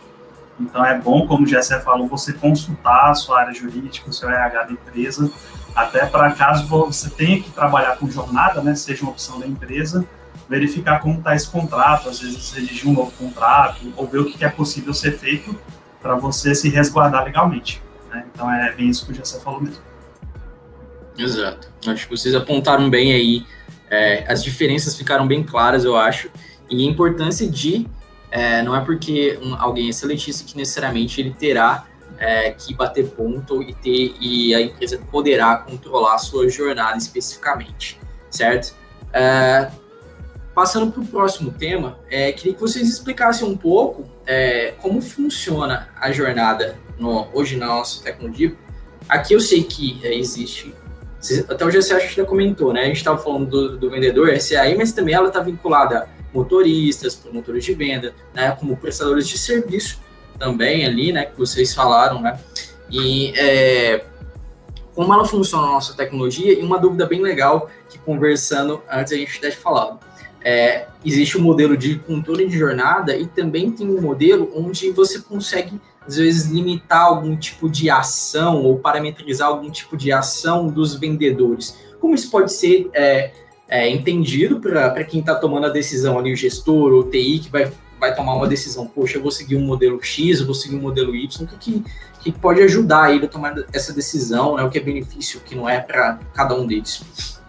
Então 0.60 0.84
é 0.84 0.98
bom, 0.98 1.26
como 1.26 1.44
o 1.44 1.46
Jessé 1.46 1.80
falou, 1.80 2.06
você 2.06 2.34
consultar 2.34 3.10
a 3.10 3.14
sua 3.14 3.40
área 3.40 3.54
jurídica, 3.54 4.10
o 4.10 4.12
seu 4.12 4.28
RH 4.28 4.64
da 4.64 4.72
empresa, 4.72 5.32
até 5.74 6.06
para 6.06 6.32
caso 6.32 6.66
você 6.66 7.10
tenha 7.10 7.42
que 7.42 7.50
trabalhar 7.50 7.96
com 7.96 8.08
jornada, 8.10 8.60
né, 8.62 8.74
seja 8.74 9.02
uma 9.02 9.10
opção 9.10 9.40
da 9.40 9.46
empresa, 9.46 10.06
verificar 10.48 11.00
como 11.00 11.18
está 11.18 11.34
esse 11.34 11.48
contrato, 11.48 12.08
às 12.08 12.20
vezes 12.20 12.52
redigir 12.52 12.88
um 12.88 12.92
novo 12.92 13.10
contrato, 13.12 13.92
ou 13.96 14.06
ver 14.06 14.18
o 14.18 14.26
que 14.26 14.44
é 14.44 14.48
possível 14.48 14.92
ser 14.92 15.18
feito 15.18 15.58
para 16.00 16.14
você 16.14 16.54
se 16.54 16.68
resguardar 16.68 17.24
legalmente. 17.24 17.82
Né? 18.10 18.24
Então 18.32 18.50
é 18.50 18.72
bem 18.72 18.88
isso 18.88 19.06
que 19.06 19.12
o 19.12 19.14
Jessé 19.14 19.40
falou 19.40 19.60
mesmo. 19.60 19.82
Exato. 21.16 21.68
Acho 21.86 22.08
que 22.08 22.16
vocês 22.16 22.34
apontaram 22.34 22.90
bem 22.90 23.12
aí, 23.12 23.46
é, 23.90 24.24
as 24.30 24.42
diferenças 24.42 24.96
ficaram 24.96 25.26
bem 25.26 25.42
claras, 25.42 25.84
eu 25.84 25.96
acho, 25.96 26.30
e 26.68 26.86
a 26.86 26.90
importância 26.90 27.48
de, 27.48 27.86
é, 28.30 28.62
não 28.62 28.74
é 28.74 28.80
porque 28.80 29.38
um, 29.42 29.54
alguém 29.54 29.88
é 29.88 29.92
seletista 29.92 30.44
que 30.44 30.56
necessariamente 30.56 31.20
ele 31.20 31.30
terá 31.30 31.86
é, 32.18 32.50
que 32.50 32.74
bater 32.74 33.06
ponto 33.10 33.62
e 33.62 33.74
ter 33.74 34.14
e 34.20 34.54
a 34.54 34.60
empresa 34.60 34.98
poderá 35.10 35.56
controlar 35.56 36.14
a 36.14 36.18
sua 36.18 36.48
jornada 36.48 36.96
especificamente, 36.96 37.98
certo? 38.30 38.74
É, 39.12 39.70
passando 40.54 40.90
para 40.92 41.02
o 41.02 41.06
próximo 41.06 41.50
tema, 41.52 41.98
é, 42.10 42.32
queria 42.32 42.54
que 42.54 42.60
vocês 42.60 42.88
explicassem 42.88 43.46
um 43.46 43.56
pouco 43.56 44.04
é, 44.26 44.74
como 44.80 45.00
funciona 45.00 45.88
a 46.00 46.10
jornada 46.12 46.76
no, 46.98 47.28
hoje 47.32 47.56
na 47.56 47.66
nossa 47.66 48.02
tecnologia. 48.02 48.54
Aqui 49.08 49.34
eu 49.34 49.40
sei 49.40 49.62
que 49.64 50.00
é, 50.02 50.14
existe 50.14 50.74
até 51.48 51.64
o 51.64 51.70
GC 51.70 51.94
acho 51.94 52.08
que 52.08 52.16
já 52.16 52.24
comentou, 52.24 52.72
né? 52.72 52.82
A 52.82 52.86
gente 52.86 52.98
estava 52.98 53.16
falando 53.16 53.48
do, 53.48 53.78
do 53.78 53.90
vendedor 53.90 54.38
SAI, 54.38 54.74
mas 54.74 54.92
também 54.92 55.14
ela 55.14 55.28
está 55.28 55.40
vinculada 55.40 56.00
a 56.00 56.06
motoristas, 56.34 57.14
promotores 57.14 57.64
de 57.64 57.72
venda, 57.72 58.14
né? 58.34 58.50
Como 58.60 58.76
prestadores 58.76 59.26
de 59.26 59.38
serviço 59.38 60.00
também 60.38 60.84
ali, 60.84 61.12
né? 61.12 61.26
Que 61.26 61.36
vocês 61.38 61.74
falaram, 61.74 62.20
né? 62.20 62.38
E 62.90 63.32
é, 63.36 64.04
como 64.94 65.12
ela 65.12 65.24
funciona 65.24 65.66
a 65.66 65.72
nossa 65.72 65.94
tecnologia, 65.94 66.52
e 66.52 66.62
uma 66.62 66.78
dúvida 66.78 67.06
bem 67.06 67.20
legal 67.20 67.68
que 67.88 67.98
conversando 67.98 68.80
antes 68.90 69.12
a 69.12 69.16
gente 69.16 69.40
ter 69.40 69.52
falado. 69.52 69.98
É, 70.46 70.86
existe 71.04 71.38
um 71.38 71.40
modelo 71.40 71.76
de 71.76 71.96
controle 71.98 72.46
de 72.46 72.58
jornada 72.58 73.16
e 73.16 73.26
também 73.26 73.70
tem 73.70 73.88
um 73.88 74.00
modelo 74.00 74.52
onde 74.54 74.90
você 74.90 75.18
consegue 75.18 75.80
às 76.06 76.16
vezes 76.16 76.50
limitar 76.50 77.06
algum 77.06 77.34
tipo 77.34 77.68
de 77.68 77.88
ação 77.88 78.62
ou 78.62 78.78
parametrizar 78.78 79.48
algum 79.48 79.70
tipo 79.70 79.96
de 79.96 80.12
ação 80.12 80.66
dos 80.68 80.94
vendedores. 80.94 81.78
Como 81.98 82.14
isso 82.14 82.30
pode 82.30 82.52
ser 82.52 82.90
é, 82.92 83.32
é, 83.66 83.88
entendido 83.88 84.60
para 84.60 85.02
quem 85.04 85.20
está 85.20 85.34
tomando 85.34 85.66
a 85.66 85.70
decisão 85.70 86.18
ali, 86.18 86.32
o 86.32 86.36
gestor 86.36 86.92
ou 86.92 87.00
o 87.00 87.04
TI 87.04 87.38
que 87.38 87.50
vai, 87.50 87.72
vai 88.04 88.14
tomar 88.14 88.34
uma 88.34 88.46
decisão, 88.46 88.86
poxa, 88.86 89.16
eu 89.16 89.22
vou 89.22 89.30
seguir 89.30 89.56
um 89.56 89.64
modelo 89.64 90.02
X, 90.02 90.40
eu 90.40 90.46
vou 90.46 90.54
seguir 90.54 90.76
um 90.76 90.80
modelo 90.80 91.14
Y, 91.14 91.44
o 91.44 91.46
que, 91.46 91.56
que, 91.56 91.84
que 92.20 92.32
pode 92.32 92.60
ajudar 92.62 93.14
ele 93.14 93.26
a 93.26 93.28
tomar 93.28 93.54
essa 93.72 93.92
decisão, 93.92 94.56
né, 94.56 94.62
o 94.62 94.70
que 94.70 94.78
é 94.78 94.80
benefício, 94.80 95.40
o 95.40 95.42
que 95.42 95.54
não 95.54 95.68
é 95.68 95.80
para 95.80 96.18
cada 96.34 96.54
um 96.54 96.66
deles. 96.66 97.40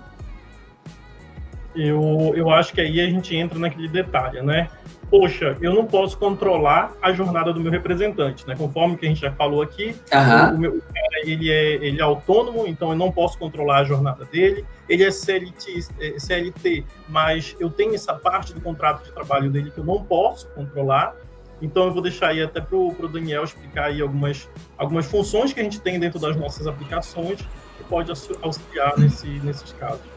Eu, 1.76 2.34
eu 2.36 2.50
acho 2.50 2.74
que 2.74 2.80
aí 2.80 3.02
a 3.02 3.10
gente 3.10 3.36
entra 3.36 3.60
naquele 3.60 3.90
detalhe, 3.90 4.42
né? 4.42 4.70
poxa, 5.10 5.56
eu 5.62 5.74
não 5.74 5.86
posso 5.86 6.18
controlar 6.18 6.92
a 7.02 7.12
jornada 7.12 7.54
do 7.54 7.60
meu 7.60 7.72
representante, 7.72 8.48
né? 8.48 8.56
Conforme 8.58 8.98
que 8.98 9.06
a 9.06 9.10
gente 9.10 9.22
já 9.22 9.32
falou 9.32 9.62
aqui, 9.62 9.96
uhum. 10.12 10.56
o, 10.56 10.58
meu 10.58 10.72
cara, 10.72 11.05
ele 11.32 11.52
é, 11.52 11.74
ele 11.76 12.00
é 12.00 12.04
autônomo, 12.04 12.66
então 12.68 12.92
eu 12.92 12.96
não 12.96 13.12
posso 13.12 13.38
controlar 13.38 13.80
a 13.80 13.84
jornada 13.84 14.26
dele. 14.26 14.66
Ele 14.88 15.04
é 15.04 15.12
CLT, 15.12 15.88
é 16.00 16.20
CLT, 16.20 16.86
mas 17.10 17.56
eu 17.60 17.70
tenho 17.70 17.96
essa 17.96 18.14
parte 18.14 18.54
do 18.54 18.62
contrato 18.62 19.04
de 19.04 19.12
trabalho 19.12 19.50
dele 19.50 19.72
que 19.72 19.80
eu 19.80 19.84
não 19.84 20.04
posso 20.04 20.48
controlar. 20.50 21.16
Então 21.62 21.86
eu 21.86 21.94
vou 21.94 22.02
deixar 22.02 22.30
aí 22.30 22.42
até 22.42 22.62
para 22.62 22.76
o 22.78 23.08
Daniel 23.08 23.44
explicar 23.44 23.86
aí 23.86 24.02
algumas, 24.02 24.50
algumas 24.78 25.06
funções 25.06 25.54
que 25.54 25.60
a 25.60 25.64
gente 25.64 25.80
tem 25.80 26.00
dentro 26.00 26.20
das 26.20 26.36
nossas 26.36 26.68
aplicações 26.68 27.40
que 27.78 27.84
pode 27.90 28.12
auxiliar 28.42 28.98
nesse, 28.98 29.28
nesses 29.28 29.72
casos. 29.74 30.16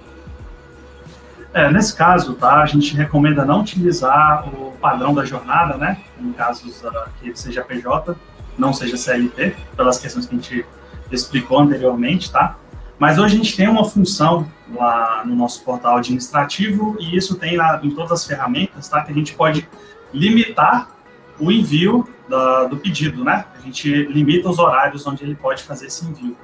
É, 1.54 1.70
nesse 1.70 1.94
caso, 1.96 2.34
tá, 2.34 2.62
a 2.62 2.66
gente 2.66 2.94
recomenda 2.94 3.44
não 3.44 3.60
utilizar 3.60 4.46
o 4.48 4.72
padrão 4.72 5.14
da 5.14 5.24
jornada, 5.24 5.76
né? 5.76 5.98
Em 6.20 6.32
casos 6.32 6.82
uh, 6.84 6.92
que 7.20 7.34
seja 7.34 7.64
PJ, 7.64 8.14
não 8.58 8.72
seja 8.72 8.96
CLT, 8.96 9.56
pelas 9.76 9.98
questões 9.98 10.26
que 10.26 10.34
a 10.34 10.38
gente 10.38 10.66
explicou 11.10 11.58
anteriormente, 11.58 12.30
tá? 12.30 12.56
Mas 12.98 13.18
hoje 13.18 13.34
a 13.34 13.38
gente 13.38 13.56
tem 13.56 13.68
uma 13.68 13.84
função 13.84 14.50
lá 14.74 15.22
no 15.24 15.34
nosso 15.34 15.62
portal 15.64 15.96
administrativo 15.98 16.96
e 16.98 17.16
isso 17.16 17.36
tem 17.36 17.56
lá 17.56 17.80
em 17.82 17.90
todas 17.90 18.12
as 18.12 18.26
ferramentas, 18.26 18.88
tá? 18.88 19.02
Que 19.02 19.12
a 19.12 19.14
gente 19.14 19.34
pode 19.34 19.68
limitar 20.12 20.90
o 21.38 21.52
envio 21.52 22.08
da, 22.28 22.64
do 22.64 22.76
pedido, 22.76 23.24
né? 23.24 23.44
A 23.56 23.60
gente 23.60 23.88
limita 24.04 24.48
os 24.48 24.58
horários 24.58 25.06
onde 25.06 25.22
ele 25.22 25.34
pode 25.34 25.62
fazer 25.62 25.86
esse 25.86 26.04
envio. 26.04 26.36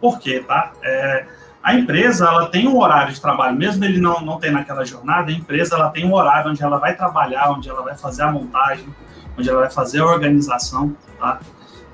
Por 0.00 0.18
quê, 0.18 0.42
tá? 0.46 0.72
É, 0.82 1.26
a 1.62 1.74
empresa 1.74 2.26
ela 2.26 2.46
tem 2.46 2.66
um 2.66 2.78
horário 2.78 3.12
de 3.12 3.20
trabalho, 3.20 3.56
mesmo 3.56 3.84
ele 3.84 4.00
não, 4.00 4.20
não 4.22 4.38
tem 4.38 4.50
naquela 4.50 4.84
jornada, 4.84 5.30
a 5.30 5.34
empresa 5.34 5.76
ela 5.76 5.90
tem 5.90 6.06
um 6.06 6.14
horário 6.14 6.50
onde 6.50 6.62
ela 6.62 6.78
vai 6.78 6.96
trabalhar, 6.96 7.50
onde 7.50 7.68
ela 7.68 7.82
vai 7.82 7.94
fazer 7.94 8.22
a 8.22 8.32
montagem, 8.32 8.86
onde 9.38 9.48
ela 9.48 9.60
vai 9.60 9.70
fazer 9.70 10.00
a 10.00 10.06
organização, 10.06 10.96
tá? 11.18 11.38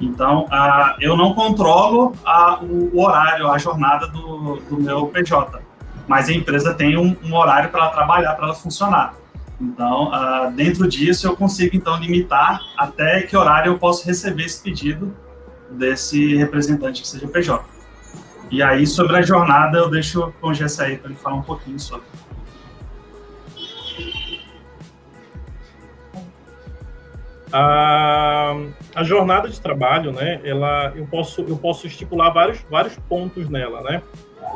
Então, 0.00 0.44
uh, 0.44 0.94
eu 1.00 1.16
não 1.16 1.32
controlo 1.32 2.12
a, 2.24 2.60
o, 2.62 3.00
horário, 3.00 3.50
a 3.50 3.56
jornada 3.56 4.06
do, 4.08 4.56
do, 4.68 4.80
meu 4.80 5.06
PJ, 5.06 5.60
mas 6.06 6.28
a 6.28 6.32
empresa 6.32 6.74
tem 6.74 6.98
um, 6.98 7.16
um 7.24 7.34
horário 7.34 7.70
para 7.70 7.84
ela 7.84 7.90
trabalhar, 7.90 8.34
para 8.34 8.46
ela 8.46 8.54
funcionar. 8.54 9.14
Então, 9.58 10.10
uh, 10.10 10.50
dentro 10.52 10.86
disso, 10.86 11.26
eu 11.26 11.34
consigo, 11.34 11.74
então, 11.74 11.96
limitar 11.98 12.60
até 12.76 13.22
que 13.22 13.34
horário 13.36 13.72
eu 13.72 13.78
posso 13.78 14.06
receber 14.06 14.44
esse 14.44 14.62
pedido 14.62 15.16
desse 15.70 16.36
representante 16.36 17.00
que 17.00 17.08
seja 17.08 17.26
PJ. 17.26 17.64
E 18.50 18.62
aí, 18.62 18.86
sobre 18.86 19.16
a 19.16 19.22
jornada, 19.22 19.78
eu 19.78 19.90
deixo 19.90 20.32
com 20.40 20.48
o 20.48 20.50
aí 20.50 20.98
para 20.98 21.10
ele 21.10 21.14
falar 21.14 21.36
um 21.36 21.42
pouquinho 21.42 21.80
sobre. 21.80 22.04
A, 27.52 28.56
a 28.94 29.04
jornada 29.04 29.48
de 29.48 29.60
trabalho, 29.60 30.12
né, 30.12 30.40
ela, 30.44 30.92
eu, 30.96 31.06
posso, 31.06 31.42
eu 31.42 31.56
posso 31.56 31.86
estipular 31.86 32.32
vários, 32.32 32.60
vários 32.68 32.98
pontos 33.08 33.48
nela, 33.48 33.82
né? 33.82 34.02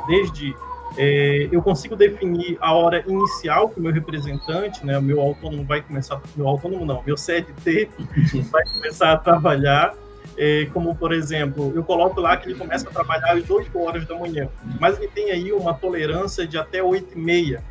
Desde 0.07 0.55
é, 0.97 1.49
eu 1.53 1.63
consigo 1.63 1.95
definir 1.95 2.59
a 2.61 2.75
hora 2.75 3.05
inicial 3.07 3.69
que 3.69 3.79
o 3.79 3.83
meu 3.83 3.93
representante, 3.93 4.85
né, 4.85 4.99
o 4.99 5.03
meu 5.03 5.21
autônomo 5.21 5.65
vai 5.65 5.81
começar, 5.83 6.21
meu 6.37 6.49
autônomo 6.49 6.85
não, 6.85 7.03
meu 7.05 7.17
CLT 7.17 7.89
vai 8.51 8.65
começar 8.65 9.13
a 9.13 9.17
trabalhar, 9.17 9.95
é, 10.37 10.67
como 10.73 10.95
por 10.97 11.13
exemplo, 11.13 11.73
eu 11.75 11.85
coloco 11.85 12.21
lá 12.21 12.37
que 12.37 12.49
ele 12.49 12.59
começa 12.59 12.89
a 12.89 12.93
trabalhar 12.93 13.33
às 13.33 13.49
8 13.49 13.79
horas 13.79 14.05
da 14.05 14.19
manhã, 14.19 14.49
mas 14.81 14.99
ele 14.99 15.09
tem 15.09 15.31
aí 15.31 15.53
uma 15.53 15.75
tolerância 15.75 16.47
de 16.47 16.59
até 16.59 16.83
8 16.83 17.17
e 17.17 17.21
meia. 17.21 17.63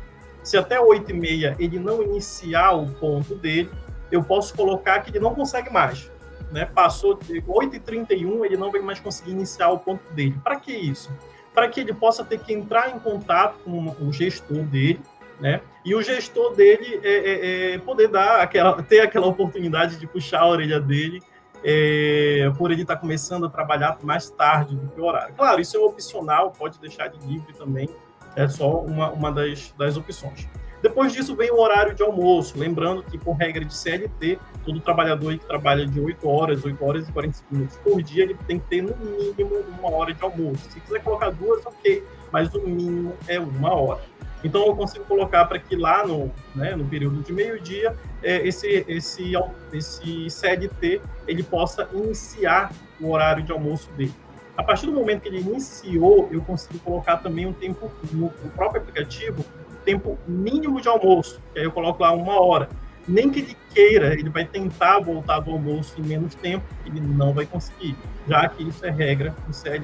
Se 0.42 0.56
até 0.56 0.80
8 0.80 1.10
e 1.10 1.14
meia 1.14 1.54
ele 1.58 1.78
não 1.78 2.02
iniciar 2.02 2.72
o 2.72 2.86
ponto 2.88 3.34
dele, 3.34 3.70
eu 4.10 4.22
posso 4.22 4.54
colocar 4.54 5.00
que 5.00 5.10
ele 5.10 5.20
não 5.20 5.34
consegue 5.34 5.70
mais. 5.70 6.10
Né? 6.50 6.64
Passou 6.64 7.14
de 7.14 7.42
8 7.46 7.76
e 7.76 7.80
31 7.80 8.44
ele 8.44 8.56
não 8.56 8.72
vai 8.72 8.80
mais 8.80 8.98
conseguir 8.98 9.30
iniciar 9.30 9.70
o 9.70 9.78
ponto 9.78 10.02
dele. 10.12 10.36
Para 10.42 10.56
que 10.58 10.72
isso? 10.72 11.10
Para 11.54 11.68
que 11.68 11.80
ele 11.80 11.94
possa 11.94 12.24
ter 12.24 12.40
que 12.40 12.52
entrar 12.52 12.94
em 12.94 12.98
contato 12.98 13.58
com 13.64 13.94
o 14.00 14.12
gestor 14.12 14.62
dele, 14.64 15.00
né? 15.40 15.60
E 15.84 15.94
o 15.94 16.02
gestor 16.02 16.54
dele 16.54 17.00
é, 17.02 17.12
é, 17.12 17.74
é 17.74 17.78
poder 17.78 18.08
dar 18.08 18.40
aquela, 18.40 18.82
ter 18.82 19.00
aquela 19.00 19.26
oportunidade 19.26 19.96
de 19.96 20.06
puxar 20.06 20.40
a 20.40 20.48
orelha 20.48 20.78
dele 20.78 21.22
é, 21.64 22.50
por 22.56 22.70
ele 22.70 22.82
estar 22.82 22.96
tá 22.96 23.00
começando 23.00 23.46
a 23.46 23.48
trabalhar 23.48 23.98
mais 24.02 24.30
tarde 24.30 24.76
do 24.76 24.88
que 24.88 25.00
o 25.00 25.04
horário. 25.04 25.34
Claro, 25.34 25.60
isso 25.60 25.76
é 25.76 25.80
opcional, 25.80 26.52
pode 26.52 26.78
deixar 26.78 27.08
de 27.08 27.18
livre 27.26 27.52
também, 27.54 27.88
é 28.36 28.48
só 28.48 28.80
uma, 28.80 29.10
uma 29.10 29.32
das, 29.32 29.72
das 29.72 29.96
opções. 29.96 30.48
Depois 30.82 31.12
disso 31.12 31.36
vem 31.36 31.50
o 31.50 31.60
horário 31.60 31.94
de 31.94 32.02
almoço, 32.02 32.58
lembrando 32.58 33.02
que 33.02 33.18
por 33.18 33.36
regra 33.36 33.64
de 33.64 33.74
CLT, 33.74 34.38
todo 34.64 34.80
trabalhador 34.80 35.36
que 35.36 35.44
trabalha 35.44 35.86
de 35.86 36.00
8 36.00 36.26
horas, 36.26 36.64
8 36.64 36.84
horas 36.84 37.08
e 37.08 37.12
45 37.12 37.54
minutos 37.54 37.76
por 37.76 38.02
dia, 38.02 38.22
ele 38.22 38.36
tem 38.46 38.58
que 38.58 38.66
ter 38.66 38.82
no 38.82 38.96
mínimo 38.96 39.56
uma 39.78 39.90
hora 39.92 40.14
de 40.14 40.22
almoço. 40.22 40.70
Se 40.70 40.80
quiser 40.80 41.02
colocar 41.02 41.30
duas, 41.30 41.64
ok, 41.66 42.02
mas 42.32 42.54
o 42.54 42.60
mínimo 42.66 43.14
é 43.28 43.38
uma 43.38 43.74
hora. 43.74 44.00
Então 44.42 44.66
eu 44.66 44.74
consigo 44.74 45.04
colocar 45.04 45.44
para 45.44 45.58
que 45.58 45.76
lá 45.76 46.06
no, 46.06 46.32
né, 46.54 46.74
no 46.74 46.84
período 46.86 47.22
de 47.22 47.30
meio-dia 47.30 47.94
é, 48.22 48.46
esse, 48.46 48.86
esse, 48.88 49.32
esse 49.72 50.30
CLT 50.30 51.02
ele 51.26 51.42
possa 51.42 51.88
iniciar 51.92 52.72
o 52.98 53.10
horário 53.10 53.42
de 53.42 53.52
almoço 53.52 53.90
dele. 53.92 54.14
A 54.56 54.62
partir 54.62 54.86
do 54.86 54.92
momento 54.92 55.22
que 55.22 55.28
ele 55.28 55.40
iniciou, 55.40 56.28
eu 56.30 56.42
consigo 56.42 56.78
colocar 56.80 57.18
também 57.18 57.46
um 57.46 57.52
tempo 57.52 57.90
no, 58.12 58.32
no 58.42 58.50
próprio 58.50 58.80
aplicativo, 58.82 59.44
tempo 59.90 60.16
mínimo 60.26 60.80
de 60.80 60.88
almoço, 60.88 61.40
que 61.52 61.58
aí 61.58 61.64
eu 61.64 61.72
coloco 61.72 62.02
lá 62.02 62.12
uma 62.12 62.40
hora. 62.40 62.68
Nem 63.08 63.28
que 63.28 63.40
ele 63.40 63.56
queira, 63.74 64.14
ele 64.14 64.28
vai 64.28 64.44
tentar 64.44 65.00
voltar 65.00 65.40
do 65.40 65.50
almoço 65.50 65.94
em 65.98 66.02
menos 66.02 66.34
tempo, 66.36 66.64
ele 66.86 67.00
não 67.00 67.32
vai 67.32 67.44
conseguir, 67.44 67.96
já 68.28 68.48
que 68.48 68.62
isso 68.62 68.86
é 68.86 68.90
regra 68.90 69.34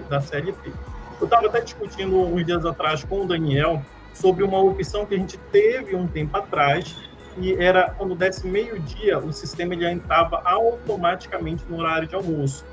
da 0.08 0.20
CLT. 0.20 0.72
Eu 1.20 1.24
estava 1.24 1.46
até 1.46 1.60
discutindo 1.60 2.20
uns 2.20 2.44
dias 2.44 2.64
atrás 2.64 3.02
com 3.02 3.22
o 3.22 3.26
Daniel 3.26 3.82
sobre 4.14 4.44
uma 4.44 4.60
opção 4.60 5.04
que 5.04 5.14
a 5.14 5.18
gente 5.18 5.38
teve 5.50 5.96
um 5.96 6.06
tempo 6.06 6.36
atrás, 6.36 6.94
e 7.38 7.52
era 7.54 7.90
quando 7.90 8.14
desse 8.14 8.46
meio-dia, 8.46 9.18
o 9.18 9.32
sistema 9.32 9.74
ele 9.74 9.90
entrava 9.90 10.40
automaticamente 10.44 11.64
no 11.68 11.78
horário 11.78 12.06
de 12.06 12.14
almoço. 12.14 12.64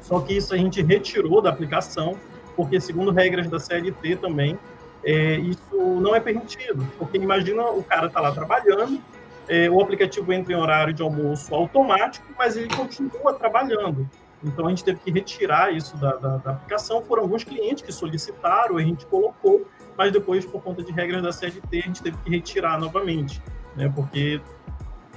Só 0.00 0.20
que 0.20 0.36
isso 0.36 0.52
a 0.52 0.56
gente 0.56 0.82
retirou 0.82 1.40
da 1.40 1.50
aplicação, 1.50 2.16
porque, 2.56 2.80
segundo 2.80 3.12
regras 3.12 3.48
da 3.48 3.58
CLT 3.58 4.16
também, 4.16 4.58
é, 5.06 5.36
isso 5.36 5.76
não 6.00 6.14
é 6.14 6.20
permitido. 6.20 6.86
Porque 6.98 7.16
imagina 7.16 7.62
o 7.62 7.82
cara 7.82 8.10
tá 8.10 8.20
lá 8.20 8.32
trabalhando, 8.32 9.00
é, 9.48 9.70
o 9.70 9.80
aplicativo 9.80 10.32
entra 10.32 10.52
em 10.52 10.56
horário 10.56 10.92
de 10.92 11.00
almoço 11.00 11.54
automático, 11.54 12.26
mas 12.36 12.56
ele 12.56 12.68
continua 12.74 13.32
trabalhando. 13.32 14.08
Então 14.42 14.66
a 14.66 14.70
gente 14.70 14.84
teve 14.84 14.98
que 14.98 15.10
retirar 15.10 15.72
isso 15.72 15.96
da, 15.96 16.16
da, 16.16 16.36
da 16.38 16.50
aplicação. 16.50 17.00
Foram 17.02 17.22
alguns 17.22 17.44
clientes 17.44 17.84
que 17.84 17.92
solicitaram, 17.92 18.76
a 18.76 18.82
gente 18.82 19.06
colocou, 19.06 19.66
mas 19.96 20.12
depois, 20.12 20.44
por 20.44 20.60
conta 20.60 20.82
de 20.82 20.92
regras 20.92 21.22
da 21.22 21.32
CLT, 21.32 21.78
a 21.78 21.86
gente 21.86 22.02
teve 22.02 22.16
que 22.18 22.30
retirar 22.30 22.78
novamente, 22.78 23.40
né? 23.76 23.90
Porque 23.94 24.40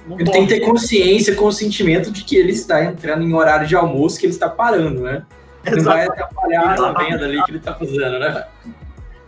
ele 0.06 0.24
pode... 0.24 0.30
tem 0.30 0.46
que 0.46 0.54
ter 0.54 0.60
consciência, 0.60 1.34
consentimento 1.34 2.10
de 2.10 2.24
que 2.24 2.36
ele 2.36 2.52
está 2.52 2.84
entrando 2.84 3.22
em 3.22 3.34
horário 3.34 3.66
de 3.66 3.74
almoço, 3.74 4.18
que 4.18 4.26
ele 4.26 4.32
está 4.32 4.48
parando, 4.48 5.02
né? 5.02 5.26
Não 5.70 5.84
vai 5.84 6.06
atrapalhar 6.06 6.80
a 6.80 6.92
venda 6.92 7.26
ali 7.26 7.42
que 7.44 7.50
ele 7.50 7.58
está 7.58 7.74
fazendo, 7.74 8.18
né? 8.18 8.46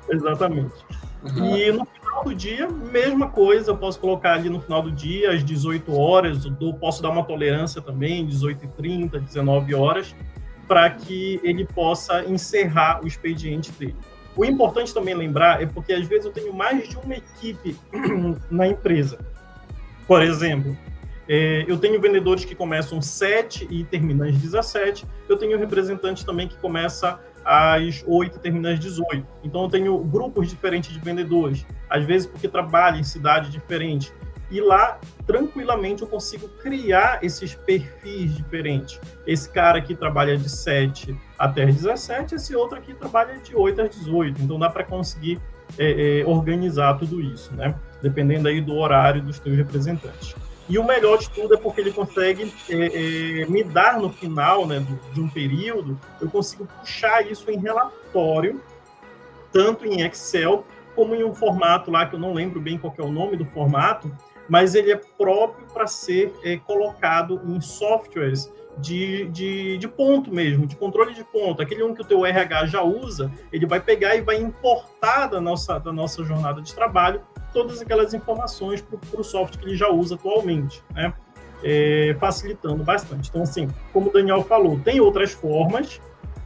Exatamente. 0.09 0.75
Uhum. 1.23 1.57
E 1.57 1.73
no 1.73 1.87
final 1.87 2.25
do 2.25 2.35
dia, 2.35 2.69
mesma 2.69 3.29
coisa, 3.29 3.71
eu 3.71 3.77
posso 3.77 3.99
colocar 3.99 4.35
ali 4.35 4.49
no 4.49 4.61
final 4.61 4.83
do 4.83 4.91
dia, 4.91 5.31
às 5.31 5.45
18 5.45 5.95
horas, 5.97 6.45
eu 6.45 6.75
posso 6.75 7.03
dar 7.03 7.11
uma 7.11 7.25
tolerância 7.25 7.81
também, 7.81 8.27
18h30, 8.27 9.21
19 9.21 9.75
horas, 9.75 10.15
para 10.67 10.91
que 10.91 11.41
ele 11.43 11.65
possa 11.65 12.25
encerrar 12.25 13.03
o 13.03 13.07
expediente 13.07 13.71
dele. 13.73 13.97
O 14.37 14.45
importante 14.45 14.93
também 14.95 15.15
lembrar 15.15 15.63
é 15.63 15.67
porque 15.67 15.93
às 15.93 16.07
vezes 16.07 16.25
eu 16.25 16.33
tenho 16.33 16.53
mais 16.53 16.89
de 16.89 16.97
uma 16.97 17.15
equipe 17.15 17.77
na 18.51 18.67
empresa. 18.67 19.19
Por 20.07 20.23
exemplo, 20.23 20.77
é, 21.29 21.65
eu 21.69 21.79
tenho 21.79 22.01
vendedores 22.01 22.45
que 22.45 22.55
começam 22.55 23.01
7 23.01 23.69
e 23.71 23.85
terminam 23.85 24.27
às 24.27 24.37
17. 24.37 25.07
Eu 25.29 25.37
tenho 25.37 25.59
representantes 25.59 26.25
também 26.25 26.49
que 26.49 26.57
começa 26.57 27.21
às 27.45 28.05
8 28.07 28.37
e 28.37 28.41
termina 28.41 28.73
às 28.73 28.79
18. 28.79 29.27
Então 29.45 29.65
eu 29.65 29.69
tenho 29.69 29.99
grupos 29.99 30.49
diferentes 30.49 30.93
de 30.93 30.99
vendedores, 30.99 31.67
às 31.89 32.05
vezes 32.05 32.27
porque 32.27 32.49
trabalham 32.49 33.01
em 33.01 33.05
cidade 33.05 33.51
diferente. 33.51 34.13
E 34.51 34.61
lá, 34.61 34.99
tranquilamente, 35.27 36.03
eu 36.03 36.09
consigo 36.09 36.47
criar 36.47 37.25
esses 37.25 37.55
perfis 37.55 38.37
diferentes. 38.37 39.01
Esse 39.27 39.49
cara 39.49 39.79
aqui 39.79 39.95
trabalha 39.95 40.37
de 40.37 40.47
7 40.47 41.17
até 41.39 41.65
17, 41.65 42.35
esse 42.35 42.55
outro 42.55 42.77
aqui 42.77 42.93
trabalha 42.93 43.39
de 43.39 43.57
8 43.57 43.81
às 43.81 43.91
18. 43.97 44.43
Então 44.43 44.59
dá 44.59 44.69
para 44.69 44.85
conseguir 44.85 45.41
é, 45.79 46.21
é, 46.21 46.27
organizar 46.27 46.99
tudo 46.99 47.19
isso, 47.19 47.55
né? 47.55 47.75
Dependendo 48.03 48.47
aí 48.47 48.61
do 48.61 48.77
horário 48.77 49.23
dos 49.23 49.39
teus 49.39 49.57
representantes. 49.57 50.37
E 50.69 50.78
o 50.78 50.85
melhor 50.85 51.19
de 51.19 51.28
tudo 51.31 51.54
é 51.54 51.57
porque 51.57 51.81
ele 51.81 51.92
consegue 51.92 52.52
é, 52.69 53.42
é, 53.42 53.47
me 53.47 53.62
dar 53.64 53.99
no 53.99 54.11
final 54.11 54.66
né, 54.66 54.85
de 55.12 55.21
um 55.21 55.28
período, 55.28 55.99
eu 56.21 56.28
consigo 56.28 56.66
puxar 56.66 57.26
isso 57.31 57.50
em 57.50 57.59
relatório, 57.59 58.62
tanto 59.52 59.85
em 59.87 60.02
Excel 60.02 60.64
como 60.95 61.14
em 61.14 61.25
um 61.25 61.35
formato 61.35 61.90
lá 61.90 62.07
que 62.07 62.14
eu 62.14 62.21
não 62.21 62.33
lembro 62.33 62.61
bem 62.61 62.78
qual 62.78 62.95
é 62.97 63.02
o 63.02 63.11
nome 63.11 63.37
do 63.37 63.45
formato, 63.47 64.11
mas 64.49 64.75
ele 64.75 64.92
é 64.92 64.97
próprio 64.97 65.66
para 65.73 65.87
ser 65.87 66.33
é, 66.45 66.57
colocado 66.59 67.40
em 67.47 67.61
softwares 67.61 68.52
de, 68.78 69.28
de, 69.28 69.78
de, 69.78 69.88
ponto 69.88 70.33
mesmo, 70.33 70.66
de 70.66 70.76
controle 70.76 71.14
de 71.14 71.25
ponto. 71.25 71.62
Aquele 71.62 71.83
um 71.83 71.95
que 71.95 72.02
o 72.02 72.04
teu 72.04 72.25
RH 72.25 72.66
já 72.66 72.83
usa, 72.83 73.31
ele 73.52 73.66
vai 73.66 73.81
pegar 73.81 74.16
e 74.16 74.21
vai 74.21 74.37
importar 74.37 75.26
da 75.26 75.40
nossa, 75.40 75.78
da 75.78 75.92
nossa 75.92 76.25
jornada 76.25 76.61
de 76.61 76.75
trabalho 76.75 77.23
todas 77.53 77.81
aquelas 77.81 78.15
informações 78.15 78.81
para 78.81 79.21
o 79.21 79.25
software 79.25 79.61
que 79.61 79.69
ele 79.69 79.77
já 79.77 79.89
usa 79.89 80.15
atualmente, 80.15 80.83
né? 80.95 81.13
É, 81.63 82.17
facilitando 82.19 82.83
bastante. 82.83 83.29
Então, 83.29 83.43
assim, 83.43 83.69
como 83.93 84.11
o 84.11 84.12
Daniel 84.12 84.43
falou, 84.43 84.81
tem 84.81 85.01
outras 85.01 85.33
formas, 85.33 86.01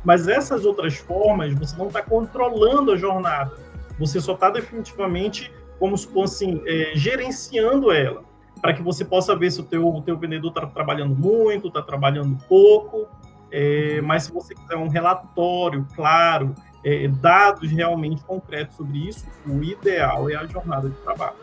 mas 0.04 0.28
essas 0.28 0.64
outras 0.64 0.96
formas 0.96 1.54
você 1.54 1.76
não 1.76 1.88
está 1.88 2.02
controlando 2.02 2.92
a 2.92 2.96
jornada. 2.96 3.56
Você 3.98 4.20
só 4.20 4.34
está 4.34 4.50
definitivamente, 4.50 5.50
como 5.78 5.96
supor 5.96 6.24
assim, 6.24 6.62
é, 6.66 6.92
gerenciando 6.94 7.90
ela, 7.90 8.22
para 8.60 8.74
que 8.74 8.82
você 8.82 9.04
possa 9.04 9.34
ver 9.34 9.50
se 9.50 9.60
o 9.60 9.64
teu, 9.64 9.88
o 9.88 10.02
teu 10.02 10.18
vendedor 10.18 10.50
está 10.50 10.66
trabalhando 10.66 11.16
muito, 11.16 11.68
está 11.68 11.82
trabalhando 11.82 12.36
pouco, 12.46 13.06
é, 13.50 14.00
mas 14.02 14.24
se 14.24 14.32
você 14.32 14.54
quiser 14.54 14.76
um 14.76 14.88
relatório 14.88 15.86
claro, 15.94 16.54
é, 16.86 17.08
dados 17.08 17.68
realmente 17.68 18.22
concretos 18.22 18.76
sobre 18.76 19.08
isso, 19.08 19.26
o 19.44 19.60
ideal 19.60 20.30
é 20.30 20.36
a 20.36 20.46
jornada 20.46 20.88
de 20.88 20.94
trabalho. 20.98 21.34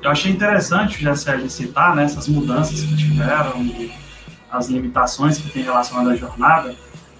Eu 0.00 0.10
achei 0.10 0.32
interessante, 0.32 1.02
já 1.02 1.14
Sérgio, 1.14 1.50
citar 1.50 1.94
né, 1.94 2.04
essas 2.04 2.26
mudanças 2.28 2.80
que 2.80 2.96
tiveram 2.96 3.62
e 3.62 3.92
as 4.50 4.68
limitações 4.68 5.36
que 5.36 5.50
tem 5.50 5.62
relacionado 5.62 6.08
à 6.08 6.16
jornada, 6.16 6.74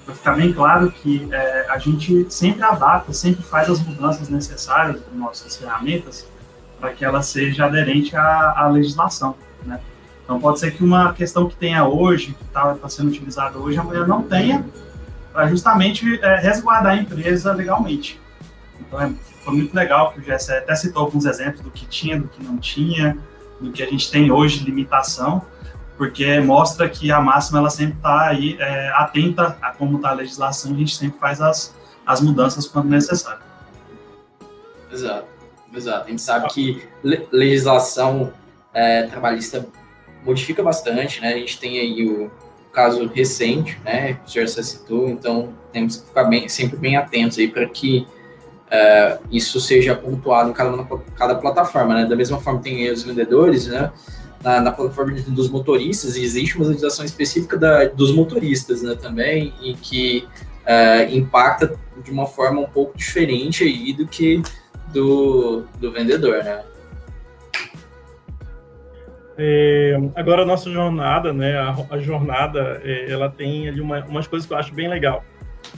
para 0.06 0.14
ficar 0.14 0.36
bem 0.36 0.54
claro 0.54 0.90
que 0.90 1.28
é, 1.30 1.66
a 1.68 1.76
gente 1.76 2.26
sempre 2.30 2.62
adapta, 2.62 3.12
sempre 3.12 3.42
faz 3.42 3.68
as 3.68 3.80
mudanças 3.80 4.30
necessárias 4.30 5.02
para 5.02 5.14
nossas 5.14 5.54
ferramentas 5.54 6.26
para 6.80 6.92
que 6.92 7.04
ela 7.04 7.22
seja 7.22 7.66
aderente 7.66 8.16
à, 8.16 8.54
à 8.56 8.68
legislação, 8.68 9.34
né? 9.64 9.80
Então 10.22 10.40
pode 10.40 10.60
ser 10.60 10.70
que 10.72 10.82
uma 10.82 11.12
questão 11.12 11.46
que 11.48 11.56
tenha 11.56 11.86
hoje, 11.86 12.34
que 12.34 12.44
está 12.44 12.74
tá 12.74 12.88
sendo 12.88 13.08
utilizada 13.08 13.58
hoje, 13.58 13.78
amanhã 13.78 14.06
não 14.06 14.22
tenha, 14.22 14.64
para 15.34 15.48
justamente 15.48 16.20
é, 16.22 16.36
resguardar 16.36 16.92
a 16.92 16.96
empresa 16.96 17.52
legalmente. 17.52 18.20
Então, 18.78 19.00
é, 19.00 19.12
foi 19.42 19.54
muito 19.54 19.74
legal 19.74 20.12
que 20.12 20.20
o 20.20 20.22
GSE 20.22 20.52
até 20.52 20.76
citou 20.76 21.02
alguns 21.02 21.24
exemplos 21.24 21.60
do 21.60 21.72
que 21.72 21.84
tinha, 21.86 22.20
do 22.20 22.28
que 22.28 22.42
não 22.42 22.56
tinha, 22.56 23.18
do 23.60 23.72
que 23.72 23.82
a 23.82 23.86
gente 23.86 24.08
tem 24.12 24.30
hoje 24.30 24.60
de 24.60 24.66
limitação, 24.66 25.44
porque 25.98 26.38
mostra 26.38 26.88
que 26.88 27.10
a 27.10 27.20
máxima 27.20 27.58
ela 27.58 27.68
sempre 27.68 27.96
está 27.96 28.28
aí 28.28 28.56
é, 28.60 28.90
atenta 28.94 29.58
a 29.60 29.72
como 29.72 29.96
está 29.96 30.10
a 30.10 30.12
legislação, 30.12 30.72
a 30.72 30.76
gente 30.76 30.96
sempre 30.96 31.18
faz 31.18 31.40
as, 31.40 31.74
as 32.06 32.20
mudanças 32.20 32.68
quando 32.68 32.88
necessário. 32.88 33.42
Exato, 34.90 35.26
exato. 35.74 36.06
A 36.06 36.10
gente 36.10 36.22
sabe 36.22 36.46
que 36.48 36.80
legislação 37.32 38.32
é, 38.72 39.02
trabalhista 39.08 39.66
modifica 40.24 40.62
bastante, 40.62 41.20
né? 41.20 41.34
A 41.34 41.38
gente 41.38 41.58
tem 41.58 41.80
aí 41.80 42.08
o 42.08 42.30
caso 42.74 43.06
recente, 43.06 43.78
né, 43.84 44.14
que 44.14 44.28
o 44.28 44.28
senhor 44.28 44.48
citou, 44.48 45.08
então 45.08 45.54
temos 45.72 45.96
que 45.96 46.06
ficar 46.08 46.24
bem, 46.24 46.48
sempre 46.48 46.76
bem 46.76 46.96
atentos 46.96 47.38
aí 47.38 47.48
para 47.48 47.66
que 47.66 48.06
uh, 48.66 49.24
isso 49.30 49.60
seja 49.60 49.94
pontuado 49.94 50.50
em 50.50 50.52
cada, 50.52 50.84
cada 51.16 51.34
plataforma, 51.36 51.94
né, 51.94 52.04
da 52.04 52.16
mesma 52.16 52.40
forma 52.40 52.60
tem 52.60 52.90
os 52.90 53.04
vendedores, 53.04 53.68
né, 53.68 53.92
na, 54.42 54.60
na 54.60 54.72
plataforma 54.72 55.12
dos 55.28 55.48
motoristas, 55.48 56.16
existe 56.16 56.56
uma 56.56 56.66
legislação 56.66 57.04
específica 57.04 57.56
da, 57.56 57.84
dos 57.86 58.12
motoristas, 58.12 58.82
né, 58.82 58.96
também, 59.00 59.54
e 59.62 59.74
que 59.74 60.26
uh, 60.66 61.14
impacta 61.14 61.78
de 62.02 62.10
uma 62.10 62.26
forma 62.26 62.60
um 62.60 62.66
pouco 62.66 62.98
diferente 62.98 63.62
aí 63.62 63.92
do 63.92 64.06
que 64.06 64.42
do, 64.92 65.64
do 65.80 65.92
vendedor, 65.92 66.42
né. 66.42 66.62
É, 69.36 69.98
agora 70.14 70.42
a 70.42 70.46
nossa 70.46 70.70
jornada, 70.70 71.32
né? 71.32 71.58
A, 71.58 71.74
a 71.90 71.98
jornada, 71.98 72.80
é, 72.84 73.10
ela 73.10 73.28
tem 73.28 73.68
ali 73.68 73.80
uma, 73.80 74.04
umas 74.04 74.26
coisas 74.26 74.46
que 74.46 74.52
eu 74.52 74.58
acho 74.58 74.72
bem 74.74 74.88
legal. 74.88 75.24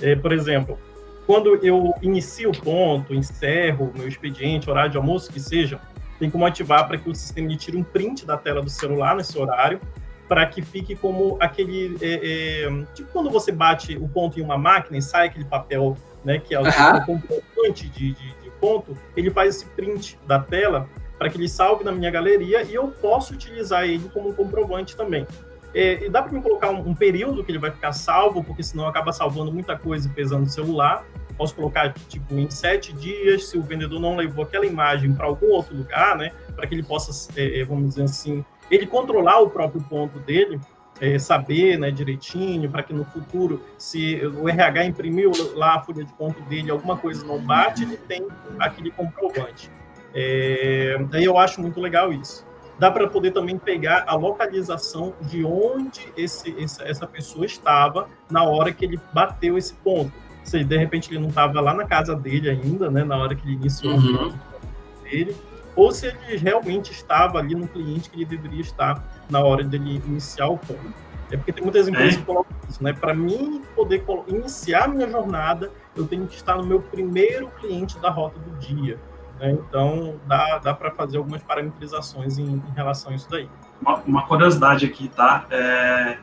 É, 0.01 0.15
por 0.15 0.33
exemplo, 0.33 0.79
quando 1.27 1.57
eu 1.65 1.95
inicio 2.03 2.51
o 2.51 2.57
ponto, 2.57 3.15
encerro 3.15 3.93
meu 3.97 4.07
expediente, 4.07 4.69
horário 4.69 4.91
de 4.91 4.97
almoço, 4.97 5.33
que 5.33 5.41
seja, 5.41 5.81
tem 6.19 6.31
como 6.31 6.45
ativar 6.45 6.87
para 6.87 6.99
que 6.99 7.09
o 7.09 7.15
sistema 7.15 7.55
tire 7.57 7.77
um 7.77 7.83
print 7.83 8.27
da 8.27 8.37
tela 8.37 8.63
do 8.63 8.71
celular 8.71 9.17
nesse 9.17 9.37
horário, 9.39 9.81
para 10.29 10.45
que 10.47 10.61
fique 10.61 10.95
como 10.95 11.37
aquele. 11.41 11.97
É, 12.01 12.65
é, 12.65 12.85
tipo 12.95 13.11
quando 13.13 13.31
você 13.31 13.53
bate 13.53 13.97
o 13.97 14.09
ponto 14.09 14.39
em 14.39 14.43
uma 14.43 14.59
máquina 14.59 14.99
e 14.99 15.03
sai 15.03 15.29
aquele 15.29 15.45
papel, 15.45 15.97
né? 16.25 16.39
Que 16.39 16.55
é 16.55 16.61
o 16.61 16.65
uhum. 16.65 17.05
comprovante 17.07 17.89
de, 17.89 18.13
de, 18.13 18.43
de 18.43 18.51
ponto, 18.61 18.97
ele 19.17 19.31
faz 19.31 19.57
esse 19.57 19.67
print 19.67 20.19
da 20.27 20.39
tela 20.39 20.89
para 21.19 21.31
que 21.31 21.37
ele 21.39 21.49
salve 21.49 21.85
na 21.85 21.93
minha 21.93 22.11
galeria 22.11 22.63
e 22.63 22.75
eu 22.75 22.89
posso 22.89 23.35
utilizar 23.35 23.85
ele 23.85 24.09
como 24.13 24.31
um 24.31 24.35
comprovante 24.35 24.97
também. 24.97 25.27
É, 25.75 26.07
e 26.07 26.09
dá 26.09 26.23
para 26.23 26.33
me 26.33 26.41
colocar 26.41 26.71
um, 26.71 26.89
um, 26.89 26.95
período 26.95 27.45
que 27.45 27.51
ele 27.51 27.59
vai 27.59 27.71
ficar 27.71 27.93
salvo, 27.93 28.43
porque 28.43 28.63
senão 28.63 28.89
acaba 28.89 29.13
salvando 29.13 29.53
muita 29.53 29.77
coisa 29.77 30.09
e 30.09 30.11
pesando 30.11 30.45
o 30.45 30.49
celular. 30.49 31.05
Posso 31.37 31.55
colocar, 31.55 31.93
tipo, 32.09 32.35
em 32.35 32.49
sete 32.49 32.95
dias, 32.95 33.49
se 33.49 33.59
o 33.59 33.63
vendedor 33.63 34.01
não 34.01 34.17
levou 34.17 34.45
aquela 34.45 34.65
imagem 34.65 35.13
para 35.13 35.27
algum 35.27 35.51
outro 35.53 35.77
lugar, 35.77 36.17
né? 36.17 36.33
Para 36.55 36.67
que 36.67 36.75
ele 36.75 36.83
possa, 36.83 37.31
é, 37.39 37.61
é, 37.61 37.65
vamos 37.65 37.91
dizer 37.91 38.05
assim, 38.05 38.43
ele 38.71 38.87
controlar 38.87 39.41
o 39.41 39.51
próprio 39.51 39.83
ponto 39.83 40.19
dele, 40.21 40.59
é, 40.99 41.19
saber 41.19 41.79
né, 41.79 41.91
direitinho, 41.91 42.71
para 42.71 42.83
que 42.83 42.95
no 42.95 43.05
futuro, 43.05 43.63
se 43.77 44.19
o 44.25 44.49
RH 44.49 44.87
imprimiu 44.87 45.31
lá 45.55 45.75
a 45.75 45.81
folha 45.83 46.05
de 46.05 46.13
ponto 46.15 46.41
dele, 46.45 46.71
alguma 46.71 46.97
coisa 46.97 47.23
não 47.27 47.39
bate, 47.39 47.83
ele 47.83 47.99
tem 47.99 48.27
aquele 48.59 48.91
comprovante. 48.91 49.71
É, 50.19 50.97
daí 51.11 51.25
eu 51.25 51.37
acho 51.37 51.61
muito 51.61 51.79
legal 51.79 52.11
isso. 52.11 52.47
Dá 52.79 52.91
para 52.91 53.07
poder 53.07 53.33
também 53.33 53.59
pegar 53.59 54.05
a 54.07 54.15
localização 54.15 55.13
de 55.21 55.45
onde 55.45 56.11
esse, 56.17 56.55
essa 56.59 57.07
pessoa 57.07 57.45
estava 57.45 58.09
na 58.31 58.43
hora 58.43 58.73
que 58.73 58.85
ele 58.85 58.99
bateu 59.13 59.59
esse 59.59 59.75
ponto. 59.75 60.13
se 60.43 60.65
de 60.65 60.77
repente 60.77 61.11
ele 61.11 61.21
não 61.21 61.29
estava 61.29 61.61
lá 61.61 61.75
na 61.75 61.85
casa 61.85 62.17
dele 62.17 62.49
ainda, 62.49 62.91
né, 62.91 63.05
na 63.05 63.17
hora 63.17 63.35
que 63.35 63.47
ele 63.47 63.57
iniciou 63.57 63.95
uhum. 63.95 64.29
o 64.29 65.03
dele, 65.05 65.37
ou 65.75 65.93
se 65.93 66.07
ele 66.07 66.39
realmente 66.39 66.93
estava 66.93 67.39
ali 67.39 67.55
no 67.55 67.69
cliente 67.69 68.09
que 68.09 68.17
ele 68.17 68.25
deveria 68.25 68.63
estar 68.63 69.05
na 69.29 69.41
hora 69.41 69.63
dele 69.63 70.03
iniciar 70.07 70.49
o 70.49 70.57
plano. 70.57 70.95
É 71.31 71.37
porque 71.37 71.53
tem 71.53 71.63
muitas 71.63 71.89
empresas 71.89 72.15
é. 72.15 72.19
que 72.19 72.25
colocam 72.25 72.57
isso, 72.69 72.83
né? 72.83 72.93
Para 72.93 73.13
mim 73.13 73.63
poder 73.75 74.03
iniciar 74.29 74.89
minha 74.89 75.09
jornada, 75.09 75.71
eu 75.95 76.07
tenho 76.07 76.27
que 76.27 76.37
estar 76.37 76.57
no 76.57 76.65
meu 76.65 76.81
primeiro 76.81 77.49
cliente 77.61 77.99
da 77.99 78.09
rota 78.09 78.39
do 78.39 78.57
dia. 78.59 78.99
Né? 79.39 79.53
Então, 79.53 80.17
dá, 80.27 80.59
dá 80.59 80.75
para 80.75 80.91
fazer 80.91 81.19
algumas 81.19 81.43
parametrizações 81.43 82.39
em, 82.39 82.45
em, 82.45 82.73
relação 82.75 83.13
a 83.13 83.15
isso 83.15 83.29
daí. 83.31 83.49
Uma, 83.81 83.97
uma 84.07 84.27
curiosidade 84.27 84.87
aqui, 84.87 85.09
tá? 85.09 85.45
É, 85.51 86.19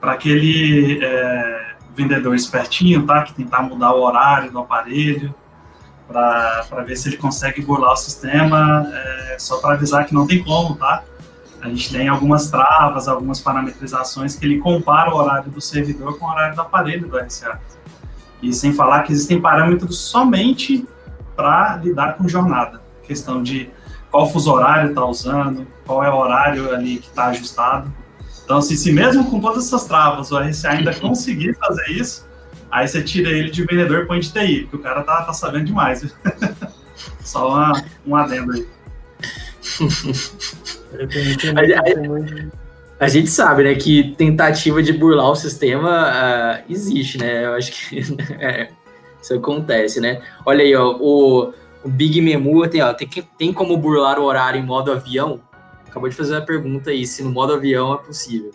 para 0.00 0.12
aquele 0.12 1.04
é, 1.04 1.74
vendedor 1.94 2.34
espertinho, 2.34 3.04
tá? 3.06 3.22
Que 3.22 3.34
tentar 3.34 3.62
mudar 3.62 3.92
o 3.92 4.02
horário 4.02 4.50
do 4.50 4.58
aparelho 4.58 5.34
para 6.06 6.82
ver 6.86 6.96
se 6.96 7.08
ele 7.08 7.16
consegue 7.16 7.62
burlar 7.62 7.92
o 7.92 7.96
sistema, 7.96 8.86
é, 8.92 9.36
só 9.38 9.58
para 9.58 9.74
avisar 9.74 10.06
que 10.06 10.14
não 10.14 10.26
tem 10.26 10.44
como, 10.44 10.76
tá? 10.76 11.02
A 11.62 11.68
gente 11.68 11.90
tem 11.90 12.08
algumas 12.08 12.50
travas, 12.50 13.08
algumas 13.08 13.40
parametrizações 13.40 14.36
que 14.36 14.44
ele 14.44 14.58
compara 14.58 15.10
o 15.10 15.16
horário 15.16 15.50
do 15.50 15.62
servidor 15.62 16.18
com 16.18 16.26
o 16.26 16.28
horário 16.28 16.54
do 16.54 16.60
aparelho 16.60 17.08
do 17.08 17.16
RCA. 17.16 17.58
E 18.42 18.52
sem 18.52 18.74
falar 18.74 19.02
que 19.02 19.12
existem 19.12 19.40
parâmetros 19.40 19.98
somente 19.98 20.86
para 21.36 21.76
lidar 21.76 22.16
com 22.16 22.28
jornada. 22.28 22.80
Questão 23.02 23.42
de 23.42 23.70
qual 24.10 24.30
fuso 24.30 24.52
horário 24.52 24.90
está 24.90 25.04
usando, 25.04 25.66
qual 25.84 26.04
é 26.04 26.10
o 26.10 26.16
horário 26.16 26.72
ali 26.72 26.98
que 26.98 27.08
está 27.08 27.26
ajustado. 27.26 27.92
Então, 28.44 28.58
assim, 28.58 28.76
se 28.76 28.92
mesmo 28.92 29.28
com 29.30 29.40
todas 29.40 29.66
essas 29.66 29.86
travas 29.86 30.30
o 30.30 30.38
RCA 30.38 30.70
ainda 30.70 30.94
conseguir 30.94 31.54
fazer 31.54 31.90
isso, 31.90 32.28
aí 32.70 32.86
você 32.86 33.02
tira 33.02 33.30
ele 33.30 33.50
de 33.50 33.64
vendedor 33.64 34.04
e 34.04 34.06
põe 34.06 34.20
de 34.20 34.32
TI, 34.32 34.60
porque 34.62 34.76
o 34.76 34.80
cara 34.80 35.02
tá, 35.02 35.22
tá 35.22 35.32
sabendo 35.32 35.64
demais. 35.64 36.14
Só 37.24 37.48
uma, 37.48 37.84
um 38.06 38.14
adendo 38.14 38.52
aí. 38.52 38.66
a, 43.00 43.08
gente 43.08 43.30
sabe, 43.30 43.64
né, 43.64 43.74
que 43.74 44.14
tentativa 44.16 44.80
de 44.82 44.92
burlar 44.92 45.30
o 45.30 45.34
sistema 45.34 46.10
uh, 46.10 46.62
existe, 46.70 47.16
né? 47.18 47.46
Eu 47.46 47.54
acho 47.54 47.72
que 47.72 48.00
é, 48.38 48.68
isso 49.24 49.34
acontece, 49.34 50.00
né? 50.00 50.22
Olha 50.44 50.62
aí, 50.62 50.74
ó, 50.74 50.96
o, 51.00 51.52
o 51.84 51.88
Big 51.88 52.20
Memu 52.20 52.68
tem, 52.68 52.82
ó, 52.82 52.92
tem, 52.92 53.08
tem 53.08 53.52
como 53.52 53.76
burlar 53.76 54.18
o 54.18 54.24
horário 54.24 54.60
em 54.60 54.64
modo 54.64 54.92
avião? 54.92 55.40
Acabou 55.86 56.08
de 56.08 56.16
fazer 56.16 56.34
uma 56.34 56.42
pergunta 56.42 56.90
aí, 56.90 57.06
se 57.06 57.22
no 57.22 57.30
modo 57.30 57.54
avião 57.54 57.94
é 57.94 57.98
possível 57.98 58.52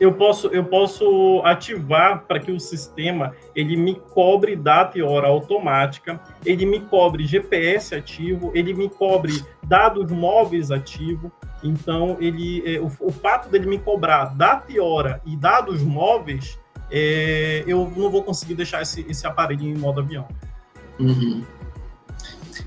eu 0.00 0.14
posso, 0.14 0.46
eu 0.46 0.64
posso 0.64 1.42
ativar 1.44 2.24
para 2.26 2.40
que 2.40 2.50
o 2.50 2.58
sistema 2.58 3.36
ele 3.54 3.76
me 3.76 3.94
cobre 3.94 4.56
data 4.56 4.98
e 4.98 5.02
hora 5.02 5.28
automática, 5.28 6.18
ele 6.44 6.64
me 6.64 6.80
cobre 6.80 7.26
GPS 7.26 7.94
ativo, 7.94 8.50
ele 8.54 8.72
me 8.72 8.88
cobre 8.88 9.44
dados 9.62 10.10
móveis 10.10 10.70
ativo. 10.70 11.30
Então, 11.62 12.16
ele, 12.18 12.62
é, 12.64 12.80
o, 12.80 12.90
o, 12.98 13.12
fato 13.12 13.50
dele 13.50 13.66
me 13.66 13.78
cobrar 13.78 14.34
data 14.34 14.72
e 14.72 14.80
hora 14.80 15.20
e 15.26 15.36
dados 15.36 15.82
móveis, 15.82 16.58
é, 16.90 17.64
eu 17.66 17.92
não 17.96 18.10
vou 18.10 18.22
conseguir 18.22 18.54
deixar 18.54 18.82
esse, 18.82 19.04
esse 19.08 19.26
aparelho 19.26 19.62
em 19.62 19.74
modo 19.74 20.00
avião. 20.00 20.26
Uhum. 20.98 21.44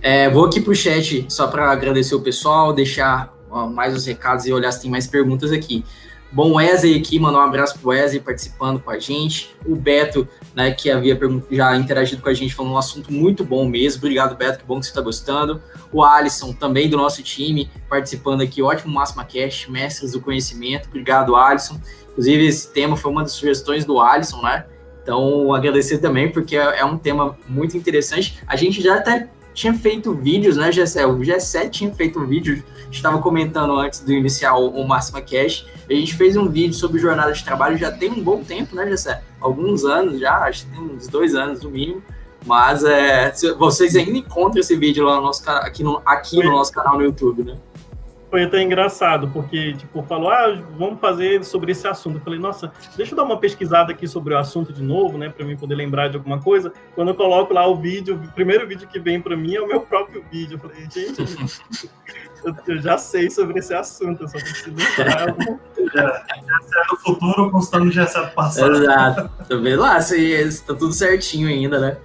É, 0.01 0.29
vou 0.29 0.45
aqui 0.45 0.59
para 0.59 0.71
o 0.71 0.75
chat 0.75 1.25
só 1.29 1.47
para 1.47 1.71
agradecer 1.71 2.15
o 2.15 2.21
pessoal, 2.21 2.73
deixar 2.73 3.33
mais 3.71 3.95
os 3.95 4.05
recados 4.05 4.45
e 4.45 4.53
olhar 4.53 4.71
se 4.71 4.81
tem 4.81 4.89
mais 4.89 5.07
perguntas 5.07 5.51
aqui. 5.51 5.85
Bom, 6.33 6.55
Wesley 6.55 6.97
aqui, 6.97 7.19
mandar 7.19 7.37
um 7.37 7.43
abraço 7.43 7.77
pro 7.77 7.89
Wesley 7.89 8.19
participando 8.19 8.79
com 8.79 8.89
a 8.89 8.97
gente. 8.97 9.55
O 9.67 9.75
Beto, 9.75 10.27
né, 10.55 10.71
que 10.71 10.89
havia 10.89 11.15
já 11.51 11.77
interagido 11.77 12.23
com 12.23 12.29
a 12.29 12.33
gente, 12.33 12.55
falando 12.55 12.71
um 12.71 12.77
assunto 12.77 13.13
muito 13.13 13.43
bom 13.43 13.69
mesmo. 13.69 13.99
Obrigado, 13.99 14.35
Beto, 14.35 14.57
que 14.57 14.65
bom 14.65 14.79
que 14.79 14.87
você 14.87 14.91
está 14.91 14.99
gostando. 14.99 15.61
O 15.91 16.03
Alisson, 16.03 16.51
também 16.51 16.89
do 16.89 16.97
nosso 16.97 17.21
time, 17.21 17.69
participando 17.87 18.41
aqui. 18.41 18.63
Ótimo 18.63 18.91
Máxima 18.91 19.23
Cash, 19.23 19.67
Mestres 19.69 20.13
do 20.13 20.21
Conhecimento. 20.21 20.89
Obrigado, 20.89 21.35
Alisson. 21.35 21.79
Inclusive, 22.09 22.47
esse 22.47 22.73
tema 22.73 22.97
foi 22.97 23.11
uma 23.11 23.21
das 23.21 23.33
sugestões 23.33 23.85
do 23.85 23.99
Alisson, 23.99 24.41
né? 24.41 24.65
Então, 25.03 25.53
agradecer 25.53 25.99
também, 25.99 26.31
porque 26.31 26.57
é, 26.57 26.79
é 26.79 26.83
um 26.85 26.97
tema 26.97 27.37
muito 27.47 27.77
interessante. 27.77 28.39
A 28.47 28.55
gente 28.55 28.81
já 28.81 28.95
até 28.95 29.29
tinha 29.53 29.75
feito 29.75 30.11
vídeos, 30.15 30.57
né, 30.57 30.71
Gessé? 30.71 31.05
O 31.05 31.23
Gessé 31.23 31.69
tinha 31.69 31.93
feito 31.93 32.19
um 32.19 32.25
vídeo, 32.25 32.63
estava 32.89 33.19
comentando 33.21 33.75
antes 33.75 34.03
de 34.03 34.15
iniciar 34.15 34.55
o 34.55 34.83
Máxima 34.87 35.21
Cash. 35.21 35.67
A 35.93 35.95
gente 35.95 36.15
fez 36.15 36.35
um 36.35 36.49
vídeo 36.49 36.73
sobre 36.73 36.99
jornada 36.99 37.31
de 37.31 37.43
trabalho 37.43 37.77
já 37.77 37.91
tem 37.91 38.09
um 38.09 38.23
bom 38.23 38.43
tempo, 38.43 38.75
né, 38.75 38.87
Gessé? 38.87 39.21
Alguns 39.39 39.85
anos 39.85 40.19
já, 40.19 40.39
acho 40.39 40.65
que 40.65 40.71
tem 40.71 40.81
uns 40.81 41.07
dois 41.07 41.35
anos 41.35 41.61
no 41.61 41.69
mínimo. 41.69 42.01
Mas 42.45 42.83
é, 42.83 43.31
vocês 43.57 43.95
ainda 43.95 44.17
encontram 44.17 44.59
esse 44.59 44.75
vídeo 44.75 45.05
lá 45.05 45.17
no 45.17 45.21
nosso, 45.21 45.47
aqui, 45.49 45.83
no, 45.83 46.01
aqui 46.05 46.43
no 46.43 46.51
nosso 46.51 46.73
canal 46.73 46.97
no 46.97 47.03
YouTube, 47.03 47.43
né? 47.43 47.55
foi 48.33 48.45
até 48.45 48.63
engraçado, 48.63 49.29
porque, 49.31 49.73
tipo, 49.73 50.01
falou, 50.01 50.31
ah, 50.31 50.59
vamos 50.75 50.99
fazer 50.99 51.45
sobre 51.45 51.71
esse 51.71 51.87
assunto. 51.87 52.17
Eu 52.17 52.21
falei, 52.21 52.39
nossa, 52.39 52.71
deixa 52.97 53.13
eu 53.13 53.15
dar 53.15 53.25
uma 53.25 53.37
pesquisada 53.37 53.91
aqui 53.91 54.07
sobre 54.07 54.33
o 54.33 54.37
assunto 54.39 54.73
de 54.73 54.81
novo, 54.81 55.19
né, 55.19 55.29
para 55.29 55.45
mim 55.45 55.55
poder 55.55 55.75
lembrar 55.75 56.07
de 56.07 56.17
alguma 56.17 56.41
coisa. 56.41 56.73
Quando 56.95 57.09
eu 57.09 57.13
coloco 57.13 57.53
lá 57.53 57.67
o 57.67 57.75
vídeo, 57.75 58.15
o 58.15 58.33
primeiro 58.33 58.67
vídeo 58.67 58.87
que 58.87 58.99
vem 58.99 59.21
para 59.21 59.37
mim 59.37 59.53
é 59.53 59.61
o 59.61 59.67
meu 59.67 59.81
próprio 59.85 60.25
vídeo. 60.31 60.55
Eu 60.55 60.59
falei, 60.59 60.89
gente, 60.89 61.23
eu, 62.43 62.55
eu, 62.67 62.81
já 62.81 62.97
sei 62.97 63.29
sobre 63.29 63.59
esse 63.59 63.73
assunto, 63.73 64.23
eu 64.23 64.27
só 64.27 64.37
preciso 64.37 64.71
lembrar. 64.75 65.35
já, 65.93 66.01
já 66.03 66.81
é 66.81 66.87
do 66.89 66.97
futuro 66.97 67.51
constando 67.51 67.91
já 67.91 68.03
é 68.03 68.25
do 68.25 68.31
passado. 68.31 68.75
Exato. 68.75 69.29
Tá 69.47 69.55
vendo 69.55 69.81
lá, 69.81 69.97
está 69.99 70.73
tudo 70.73 70.93
certinho 70.93 71.47
ainda, 71.47 71.79
né? 71.79 71.97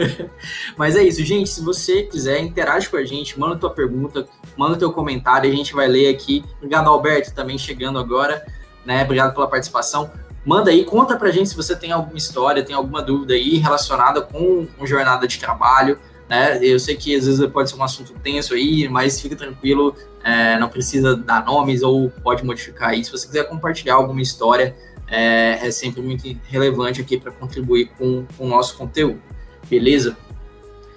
Mas 0.76 0.96
é 0.96 1.02
isso, 1.02 1.24
gente. 1.24 1.48
Se 1.48 1.62
você 1.62 2.02
quiser, 2.02 2.40
interage 2.40 2.88
com 2.88 2.96
a 2.96 3.04
gente, 3.04 3.38
manda 3.38 3.56
tua 3.56 3.70
pergunta, 3.70 4.26
manda 4.56 4.76
teu 4.76 4.92
comentário, 4.92 5.50
a 5.50 5.54
gente 5.54 5.74
vai 5.74 5.86
ler 5.86 6.08
aqui. 6.14 6.44
Obrigado, 6.56 6.88
Alberto, 6.88 7.34
também 7.34 7.58
chegando 7.58 7.98
agora, 7.98 8.44
né? 8.84 9.04
Obrigado 9.04 9.34
pela 9.34 9.48
participação. 9.48 10.10
Manda 10.44 10.70
aí, 10.70 10.84
conta 10.84 11.16
pra 11.16 11.30
gente 11.30 11.50
se 11.50 11.56
você 11.56 11.76
tem 11.76 11.92
alguma 11.92 12.16
história, 12.16 12.64
tem 12.64 12.74
alguma 12.74 13.02
dúvida 13.02 13.34
aí 13.34 13.58
relacionada 13.58 14.22
com, 14.22 14.66
com 14.66 14.86
jornada 14.86 15.26
de 15.26 15.38
trabalho, 15.38 15.98
né? 16.28 16.58
Eu 16.62 16.78
sei 16.78 16.96
que 16.96 17.14
às 17.14 17.26
vezes 17.26 17.46
pode 17.48 17.70
ser 17.70 17.76
um 17.76 17.82
assunto 17.82 18.12
tenso 18.22 18.54
aí, 18.54 18.88
mas 18.88 19.20
fica 19.20 19.34
tranquilo, 19.34 19.94
é, 20.22 20.58
não 20.58 20.68
precisa 20.68 21.16
dar 21.16 21.44
nomes 21.44 21.82
ou 21.82 22.10
pode 22.22 22.44
modificar 22.44 22.90
aí. 22.90 23.04
Se 23.04 23.10
você 23.10 23.26
quiser 23.26 23.44
compartilhar 23.44 23.94
alguma 23.94 24.20
história, 24.20 24.76
é, 25.06 25.66
é 25.66 25.70
sempre 25.70 26.02
muito 26.02 26.24
relevante 26.44 27.00
aqui 27.00 27.18
para 27.18 27.32
contribuir 27.32 27.90
com, 27.98 28.26
com 28.36 28.44
o 28.44 28.48
nosso 28.48 28.76
conteúdo 28.76 29.20
beleza? 29.68 30.16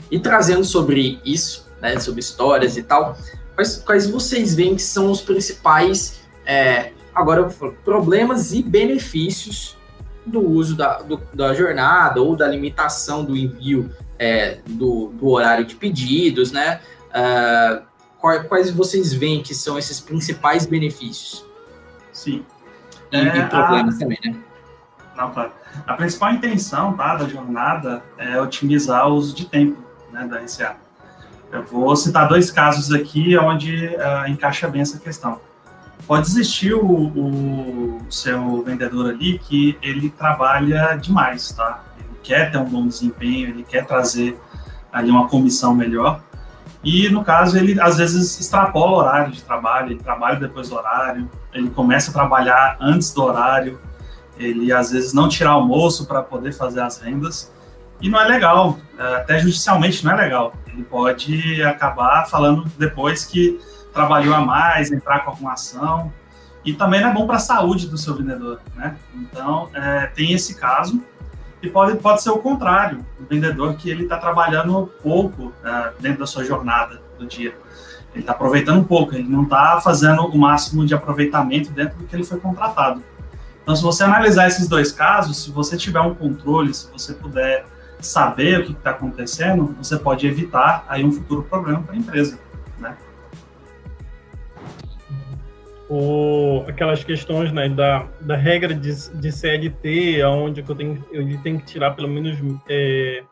E 0.10 0.20
trazendo 0.20 0.64
sobre 0.64 1.20
isso, 1.26 1.68
né, 1.82 2.00
sobre 2.00 2.20
histórias 2.20 2.78
e 2.78 2.84
tal, 2.84 3.18
quais, 3.56 3.78
quais 3.78 4.10
vocês 4.10 4.56
veem 4.56 4.76
que 4.76 4.82
são 4.82 5.12
os 5.12 5.22
principais, 5.22 6.22
é, 6.46 6.92
agora 7.14 7.42
eu 7.42 7.72
problemas 7.84 8.54
e 8.54 8.64
benefícios 8.64 9.78
do 10.26 10.40
uso 10.40 10.76
da, 10.76 11.00
do, 11.00 11.20
da 11.34 11.54
jornada 11.54 12.22
ou 12.22 12.36
da 12.36 12.48
limitação 12.48 13.24
do 13.24 13.36
envio 13.36 13.90
é, 14.22 14.60
do, 14.68 15.08
do, 15.08 15.30
horário 15.30 15.66
de 15.66 15.74
pedidos, 15.74 16.52
né? 16.52 16.80
Uh, 17.10 17.82
quais, 18.48 18.70
vocês 18.70 19.12
veem 19.12 19.42
que 19.42 19.56
são 19.56 19.80
esses 19.80 20.00
principais 20.00 20.68
benefícios? 20.68 21.44
Sim. 22.14 22.46
E, 23.12 23.18
é, 23.18 23.38
e 23.38 23.48
problemas 23.48 23.96
a... 23.96 24.00
também, 24.00 24.20
né? 24.24 24.36
Não, 25.18 25.32
claro. 25.32 25.52
A 25.88 25.96
principal 25.96 26.34
intenção 26.34 26.94
tá, 26.94 27.16
da 27.16 27.28
jornada 27.28 28.04
é 28.16 28.40
otimizar 28.40 29.08
o 29.08 29.16
uso 29.16 29.36
de 29.36 29.46
tempo 29.46 29.84
né, 30.12 30.28
da 30.28 30.38
RCA. 30.38 30.76
Eu 31.52 31.64
vou 31.64 31.96
citar 31.96 32.28
dois 32.28 32.52
casos 32.52 32.94
aqui 32.94 33.36
onde 33.38 33.88
uh, 33.88 34.30
encaixa 34.30 34.68
bem 34.68 34.82
essa 34.82 35.00
questão. 35.00 35.42
Pode 36.06 36.28
existir 36.28 36.74
o, 36.76 36.86
o, 36.86 38.02
seu 38.10 38.64
vendedor 38.64 39.10
ali 39.10 39.40
que 39.40 39.78
ele 39.82 40.10
trabalha 40.12 40.96
demais, 40.96 41.52
tá? 41.52 41.84
Quer 42.24 42.52
ter 42.52 42.58
um 42.58 42.66
bom 42.66 42.88
desempenho, 42.88 43.50
ele 43.50 43.64
quer 43.64 43.86
trazer 43.86 44.40
ali 44.92 45.10
uma 45.10 45.28
comissão 45.28 45.74
melhor. 45.74 46.22
E 46.84 47.10
no 47.10 47.24
caso, 47.24 47.58
ele 47.58 47.80
às 47.80 47.98
vezes 47.98 48.40
extrapola 48.40 48.92
o 48.92 49.00
horário 49.00 49.32
de 49.32 49.42
trabalho, 49.44 49.92
ele 49.92 50.04
trabalha 50.04 50.40
depois 50.40 50.70
do 50.70 50.76
horário, 50.76 51.30
ele 51.54 51.70
começa 51.70 52.10
a 52.10 52.14
trabalhar 52.14 52.78
antes 52.80 53.14
do 53.14 53.24
horário, 53.24 53.80
ele 54.38 54.74
às 54.74 54.92
vezes 54.92 55.14
não 55.14 55.30
tirar 55.30 55.52
almoço 55.52 56.08
para 56.08 56.24
poder 56.24 56.52
fazer 56.54 56.82
as 56.82 56.98
vendas, 56.98 57.52
e 58.02 58.10
não 58.10 58.20
é 58.20 58.28
legal, 58.28 58.80
é, 58.98 59.16
até 59.18 59.38
judicialmente 59.38 60.04
não 60.04 60.14
é 60.14 60.16
legal. 60.16 60.54
Ele 60.66 60.84
pode 60.84 61.62
acabar 61.64 62.28
falando 62.28 62.66
depois 62.80 63.26
que 63.26 63.60
trabalhou 63.94 64.34
a 64.34 64.42
mais, 64.42 64.92
entrar 64.92 65.24
com 65.24 65.32
alguma 65.32 65.54
ação, 65.54 66.12
e 66.66 66.74
também 66.74 67.02
não 67.02 67.10
é 67.10 67.14
bom 67.14 67.28
para 67.28 67.36
a 67.36 67.40
saúde 67.40 67.88
do 67.88 67.98
seu 67.98 68.16
vendedor, 68.16 68.60
né? 68.76 68.96
Então, 69.16 69.70
é, 69.74 70.08
tem 70.08 70.34
esse 70.34 70.56
caso, 70.56 71.04
e 71.62 71.70
pode, 71.70 71.98
pode 71.98 72.24
ser 72.24 72.32
o 72.32 72.38
contrário, 72.38 73.06
o 73.20 73.26
vendedor 73.26 73.76
que 73.76 73.90
ele 73.90 74.04
está 74.04 74.18
trabalhando 74.18 74.92
pouco 75.02 75.54
é, 75.64 75.92
dentro 76.00 76.20
da 76.20 76.28
sua 76.28 76.44
jornada 76.44 77.02
do 77.18 77.26
dia. 77.26 77.56
Ele 78.14 78.22
está 78.22 78.34
aproveitando 78.34 78.84
pouco, 78.86 79.16
ele 79.16 79.28
não 79.28 79.44
está 79.44 79.80
fazendo 79.80 80.26
o 80.26 80.38
máximo 80.38 80.86
de 80.86 80.94
aproveitamento 80.94 81.72
dentro 81.72 81.98
do 81.98 82.06
que 82.06 82.16
ele 82.16 82.24
foi 82.24 82.40
contratado. 82.40 83.02
Então, 83.62 83.76
se 83.76 83.84
você 83.84 84.04
analisar 84.04 84.48
esses 84.48 84.68
dois 84.68 84.92
casos, 84.92 85.44
se 85.44 85.52
você 85.52 85.78
tiver 85.78 86.02
um 86.02 86.14
controle, 86.14 86.74
se 86.74 86.92
você 86.92 87.14
puder 87.14 87.66
saber 88.00 88.60
o 88.60 88.66
que 88.66 88.72
está 88.72 88.90
acontecendo, 88.90 89.76
você 89.78 89.98
pode 89.98 90.26
evitar 90.28 90.84
aí 90.90 91.06
um 91.06 91.12
futuro 91.12 91.44
problema 91.44 91.82
para 91.82 91.94
a 91.94 91.98
empresa, 91.98 92.40
O, 95.94 96.64
aquelas 96.70 97.04
questões 97.04 97.52
né, 97.52 97.68
da, 97.68 98.08
da 98.22 98.38
regra 98.38 98.74
de, 98.74 99.10
de 99.10 99.30
CLT, 99.30 100.24
onde 100.24 100.62
eu 100.66 100.74
tenho, 100.74 101.04
ele 101.12 101.38
tem 101.40 101.58
que 101.58 101.66
tirar 101.66 101.92
pelo 101.92 102.08
menos 102.08 102.38
é, 102.70 103.26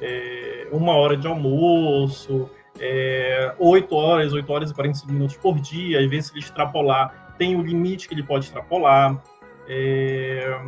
é, 0.00 0.68
uma 0.72 0.94
hora 0.94 1.14
de 1.14 1.26
almoço, 1.26 2.48
é, 2.80 3.54
8 3.58 3.94
horas, 3.94 4.32
8 4.32 4.50
horas 4.50 4.70
e 4.70 4.74
45 4.74 5.12
minutos 5.12 5.36
por 5.36 5.60
dia, 5.60 6.00
às 6.00 6.08
vezes 6.08 6.28
se 6.28 6.32
ele 6.32 6.40
extrapolar, 6.40 7.34
tem 7.36 7.54
o 7.54 7.60
limite 7.62 8.08
que 8.08 8.14
ele 8.14 8.22
pode 8.22 8.46
extrapolar. 8.46 9.22
É, 9.68 10.58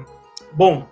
bom, 0.52 0.86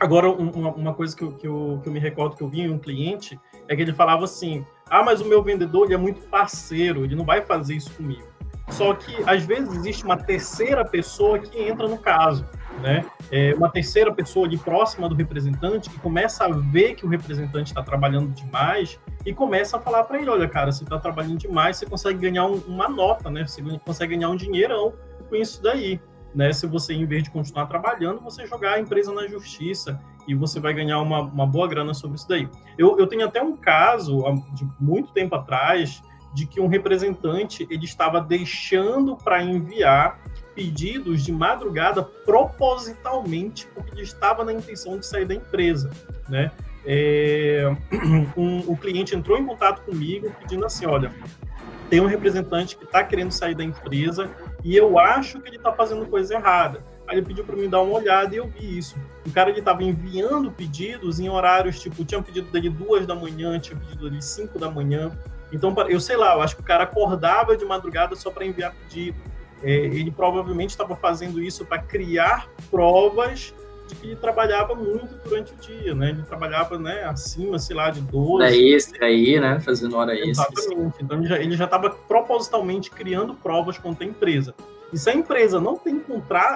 agora 0.00 0.28
uma, 0.28 0.72
uma 0.72 0.92
coisa 0.92 1.16
que 1.16 1.22
eu, 1.22 1.32
que, 1.34 1.46
eu, 1.46 1.78
que 1.84 1.88
eu 1.88 1.92
me 1.92 2.00
recordo 2.00 2.34
que 2.34 2.42
eu 2.42 2.48
vi 2.48 2.62
em 2.62 2.70
um 2.70 2.80
cliente 2.80 3.38
é 3.68 3.76
que 3.76 3.82
ele 3.82 3.92
falava 3.92 4.24
assim, 4.24 4.66
ah, 4.90 5.04
mas 5.04 5.20
o 5.20 5.24
meu 5.24 5.40
vendedor 5.40 5.84
ele 5.84 5.94
é 5.94 5.98
muito 5.98 6.20
parceiro, 6.22 7.04
ele 7.04 7.14
não 7.14 7.24
vai 7.24 7.42
fazer 7.42 7.76
isso 7.76 7.92
comigo. 7.94 8.26
Só 8.70 8.94
que 8.94 9.16
às 9.26 9.44
vezes 9.44 9.72
existe 9.74 10.04
uma 10.04 10.16
terceira 10.16 10.84
pessoa 10.84 11.38
que 11.38 11.60
entra 11.60 11.88
no 11.88 11.98
caso 11.98 12.44
né? 12.78 13.04
É 13.30 13.54
uma 13.54 13.68
terceira 13.68 14.12
pessoa 14.12 14.46
ali 14.46 14.56
próxima 14.56 15.08
do 15.08 15.14
representante 15.14 15.90
que 15.90 15.98
começa 15.98 16.44
a 16.44 16.48
ver 16.48 16.94
que 16.94 17.04
o 17.04 17.08
representante 17.08 17.70
está 17.70 17.82
trabalhando 17.82 18.32
demais 18.32 18.98
e 19.26 19.34
começa 19.34 19.76
a 19.76 19.80
falar 19.80 20.04
para 20.04 20.20
ele, 20.20 20.30
olha, 20.30 20.48
cara, 20.48 20.72
você 20.72 20.84
está 20.84 20.98
trabalhando 20.98 21.38
demais, 21.38 21.76
você 21.76 21.86
consegue 21.86 22.18
ganhar 22.18 22.46
um, 22.46 22.56
uma 22.66 22.88
nota, 22.88 23.30
né? 23.30 23.46
Você 23.46 23.62
consegue 23.84 24.16
ganhar 24.16 24.30
um 24.30 24.36
dinheirão 24.36 24.94
com 25.28 25.36
isso 25.36 25.62
daí, 25.62 26.00
né? 26.34 26.52
Se 26.52 26.66
você, 26.66 26.94
em 26.94 27.04
vez 27.04 27.24
de 27.24 27.30
continuar 27.30 27.66
trabalhando, 27.66 28.20
você 28.20 28.46
jogar 28.46 28.74
a 28.74 28.80
empresa 28.80 29.12
na 29.12 29.26
justiça 29.26 30.00
e 30.26 30.34
você 30.34 30.60
vai 30.60 30.72
ganhar 30.72 31.00
uma, 31.00 31.20
uma 31.20 31.46
boa 31.46 31.66
grana 31.66 31.92
sobre 31.94 32.16
isso 32.16 32.28
daí. 32.28 32.48
Eu, 32.76 32.98
eu 32.98 33.06
tenho 33.06 33.26
até 33.26 33.42
um 33.42 33.56
caso, 33.56 34.22
de 34.54 34.66
muito 34.78 35.12
tempo 35.12 35.34
atrás, 35.34 36.02
de 36.34 36.46
que 36.46 36.60
um 36.60 36.66
representante 36.66 37.66
ele 37.70 37.84
estava 37.84 38.20
deixando 38.20 39.16
para 39.16 39.42
enviar 39.42 40.20
pedidos 40.54 41.24
de 41.24 41.32
madrugada 41.32 42.02
propositalmente 42.02 43.66
porque 43.74 43.92
ele 43.92 44.02
estava 44.02 44.44
na 44.44 44.52
intenção 44.52 44.98
de 44.98 45.06
sair 45.06 45.24
da 45.24 45.34
empresa, 45.34 45.90
né? 46.28 46.50
É, 46.84 47.70
um, 48.36 48.60
o 48.66 48.76
cliente 48.76 49.14
entrou 49.14 49.38
em 49.38 49.46
contato 49.46 49.82
comigo 49.82 50.34
pedindo 50.40 50.64
assim, 50.64 50.86
olha, 50.86 51.12
tem 51.88 52.00
um 52.00 52.06
representante 52.06 52.76
que 52.76 52.84
está 52.84 53.02
querendo 53.02 53.30
sair 53.30 53.54
da 53.54 53.64
empresa 53.64 54.30
e 54.64 54.76
eu 54.76 54.98
acho 54.98 55.40
que 55.40 55.48
ele 55.48 55.56
está 55.56 55.72
fazendo 55.72 56.06
coisa 56.06 56.34
errada. 56.34 56.82
Aí 57.06 57.16
ele 57.16 57.26
pediu 57.26 57.44
para 57.44 57.56
mim 57.56 57.68
dar 57.68 57.80
uma 57.80 57.96
olhada 57.96 58.34
e 58.34 58.38
eu 58.38 58.46
vi 58.46 58.78
isso. 58.78 58.96
O 59.26 59.30
cara 59.32 59.48
ele 59.48 59.60
estava 59.60 59.82
enviando 59.82 60.50
pedidos 60.50 61.18
em 61.18 61.28
horários 61.28 61.80
tipo, 61.80 62.04
tinha 62.04 62.18
um 62.18 62.22
pedido 62.22 62.50
dele 62.50 62.68
duas 62.68 63.06
da 63.06 63.14
manhã, 63.14 63.58
tinha 63.58 63.76
um 63.76 63.80
pedido 63.80 64.10
dele 64.10 64.20
cinco 64.20 64.58
da 64.58 64.70
manhã. 64.70 65.10
Então, 65.52 65.74
eu 65.88 66.00
sei 66.00 66.16
lá, 66.16 66.34
eu 66.34 66.42
acho 66.42 66.56
que 66.56 66.62
o 66.62 66.64
cara 66.64 66.84
acordava 66.84 67.56
de 67.56 67.64
madrugada 67.64 68.14
só 68.16 68.30
para 68.30 68.44
enviar 68.44 68.74
pedido 68.74 69.18
é, 69.62 69.70
ele 69.70 70.10
provavelmente 70.10 70.70
estava 70.70 70.94
fazendo 70.94 71.42
isso 71.42 71.64
para 71.64 71.78
criar 71.78 72.48
provas 72.70 73.54
de 73.88 73.94
que 73.94 74.06
ele 74.08 74.16
trabalhava 74.16 74.74
muito 74.74 75.14
durante 75.24 75.52
o 75.52 75.56
dia, 75.56 75.94
né? 75.94 76.10
Ele 76.10 76.22
trabalhava, 76.22 76.78
né, 76.78 77.04
acima, 77.04 77.58
sei 77.58 77.74
lá, 77.74 77.90
de 77.90 78.02
12... 78.02 78.34
Hora 78.34 78.54
extra 78.54 79.06
aí, 79.06 79.40
né? 79.40 79.58
Fazendo 79.60 79.96
hora 79.96 80.14
extra. 80.14 80.46
Exatamente. 80.52 81.02
Então, 81.02 81.24
ele 81.24 81.56
já 81.56 81.64
estava 81.64 81.90
propositalmente 81.90 82.90
criando 82.90 83.34
provas 83.34 83.78
contra 83.78 84.04
a 84.04 84.08
empresa. 84.08 84.54
E 84.92 84.98
se 84.98 85.08
a 85.08 85.14
empresa 85.14 85.58
não 85.58 85.76
tem 85.76 86.02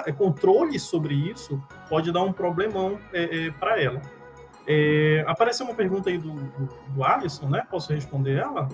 é, 0.05 0.11
controle 0.11 0.79
sobre 0.79 1.13
isso, 1.13 1.61
pode 1.89 2.11
dar 2.11 2.21
um 2.21 2.31
problemão 2.31 2.99
é, 3.11 3.47
é, 3.47 3.51
para 3.51 3.81
ela. 3.81 3.99
É, 4.65 5.23
apareceu 5.27 5.65
uma 5.65 5.75
pergunta 5.75 6.09
aí 6.09 6.17
do, 6.17 6.31
do, 6.31 6.69
do 6.89 7.03
Alisson, 7.03 7.49
né? 7.49 7.65
Posso 7.69 7.93
responder 7.93 8.37
ela? 8.37 8.69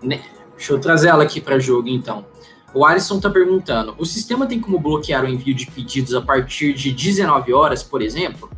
Deixa 0.00 0.72
eu 0.72 0.80
trazer 0.80 1.08
ela 1.08 1.24
aqui 1.24 1.40
para 1.40 1.58
jogo, 1.58 1.88
então. 1.88 2.24
O 2.72 2.84
Alisson 2.84 3.16
está 3.16 3.30
perguntando: 3.30 3.94
o 3.98 4.04
sistema 4.04 4.46
tem 4.46 4.60
como 4.60 4.78
bloquear 4.78 5.24
o 5.24 5.28
envio 5.28 5.54
de 5.54 5.66
pedidos 5.70 6.14
a 6.14 6.20
partir 6.20 6.74
de 6.74 6.92
19 6.92 7.52
horas, 7.52 7.82
por 7.82 8.02
exemplo? 8.02 8.50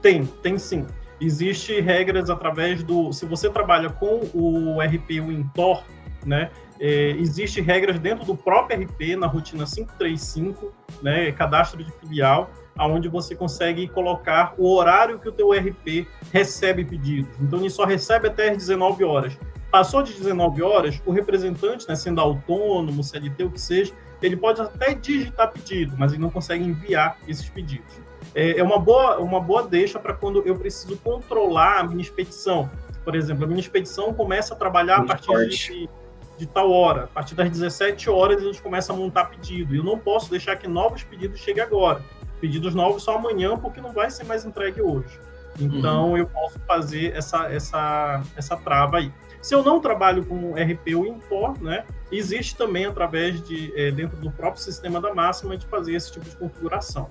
Tem, 0.00 0.24
tem 0.42 0.58
sim. 0.58 0.86
Existem 1.20 1.80
regras 1.80 2.30
através 2.30 2.82
do. 2.82 3.12
Se 3.12 3.26
você 3.26 3.50
trabalha 3.50 3.90
com 3.90 4.20
o 4.32 4.80
RP 4.80 5.20
Wintor, 5.20 5.82
né? 6.24 6.50
É, 6.80 7.10
Existem 7.18 7.62
regras 7.62 7.98
dentro 7.98 8.24
do 8.24 8.36
próprio 8.36 8.80
RP, 8.80 9.16
na 9.16 9.26
rotina 9.26 9.64
535, 9.64 10.72
né? 11.02 11.32
Cadastro 11.32 11.82
de 11.82 11.90
filial, 11.92 12.50
aonde 12.78 13.08
você 13.08 13.34
consegue 13.34 13.88
colocar 13.88 14.54
o 14.56 14.72
horário 14.74 15.18
que 15.18 15.28
o 15.28 15.32
teu 15.32 15.50
RP 15.50 16.06
recebe 16.32 16.84
pedidos. 16.84 17.30
Então, 17.40 17.58
ele 17.58 17.70
só 17.70 17.84
recebe 17.84 18.28
até 18.28 18.50
as 18.50 18.56
19 18.56 19.04
horas. 19.04 19.36
Passou 19.70 20.02
de 20.02 20.14
19 20.14 20.62
horas, 20.62 21.02
o 21.04 21.12
representante, 21.12 21.86
né, 21.86 21.94
sendo 21.94 22.20
autônomo, 22.20 23.04
CLT, 23.04 23.44
o 23.44 23.50
que 23.50 23.60
seja, 23.60 23.92
ele 24.22 24.36
pode 24.36 24.60
até 24.60 24.94
digitar 24.94 25.52
pedido, 25.52 25.94
mas 25.98 26.12
ele 26.12 26.22
não 26.22 26.30
consegue 26.30 26.64
enviar 26.64 27.18
esses 27.26 27.48
pedidos. 27.50 28.00
É, 28.34 28.58
é 28.58 28.62
uma 28.62 28.78
boa, 28.78 29.18
uma 29.18 29.40
boa 29.40 29.62
deixa 29.62 29.98
para 29.98 30.14
quando 30.14 30.42
eu 30.46 30.56
preciso 30.56 30.96
controlar 30.98 31.80
a 31.80 31.84
minha 31.84 32.00
expedição. 32.00 32.70
Por 33.04 33.14
exemplo, 33.14 33.44
a 33.44 33.46
minha 33.46 33.60
expedição 33.60 34.12
começa 34.12 34.54
a 34.54 34.56
trabalhar 34.56 34.98
Muito 34.98 35.12
a 35.12 35.16
partir 35.16 35.48
de, 35.48 35.88
de, 36.36 36.46
tal 36.46 36.70
hora. 36.70 37.04
A 37.04 37.06
partir 37.08 37.34
das 37.34 37.50
17 37.50 38.10
horas 38.10 38.42
a 38.42 38.44
gente 38.44 38.60
começa 38.60 38.92
a 38.92 38.96
montar 38.96 39.26
pedido. 39.26 39.74
E 39.74 39.78
eu 39.78 39.84
não 39.84 39.98
posso 39.98 40.30
deixar 40.30 40.56
que 40.56 40.68
novos 40.68 41.02
pedidos 41.04 41.40
cheguem 41.40 41.62
agora. 41.62 42.02
Pedidos 42.40 42.74
novos 42.74 43.02
só 43.02 43.16
amanhã, 43.16 43.56
porque 43.56 43.80
não 43.80 43.92
vai 43.92 44.10
ser 44.10 44.24
mais 44.24 44.44
entregue 44.44 44.80
hoje. 44.80 45.18
Então 45.60 46.10
uhum. 46.10 46.16
eu 46.16 46.26
posso 46.26 46.58
fazer 46.60 47.16
essa, 47.16 47.52
essa, 47.52 48.22
essa 48.36 48.56
trava 48.56 48.98
aí. 48.98 49.12
Se 49.42 49.54
eu 49.54 49.62
não 49.62 49.80
trabalho 49.80 50.24
com 50.24 50.52
RP 50.52 50.94
ou 50.96 51.06
Import, 51.06 51.60
né, 51.60 51.84
existe 52.10 52.56
também 52.56 52.86
através 52.86 53.42
de 53.42 53.72
é, 53.76 53.90
dentro 53.90 54.16
do 54.16 54.30
próprio 54.30 54.62
sistema 54.62 55.00
da 55.00 55.14
máxima 55.14 55.56
de 55.56 55.66
fazer 55.66 55.94
esse 55.94 56.12
tipo 56.12 56.28
de 56.28 56.36
configuração. 56.36 57.08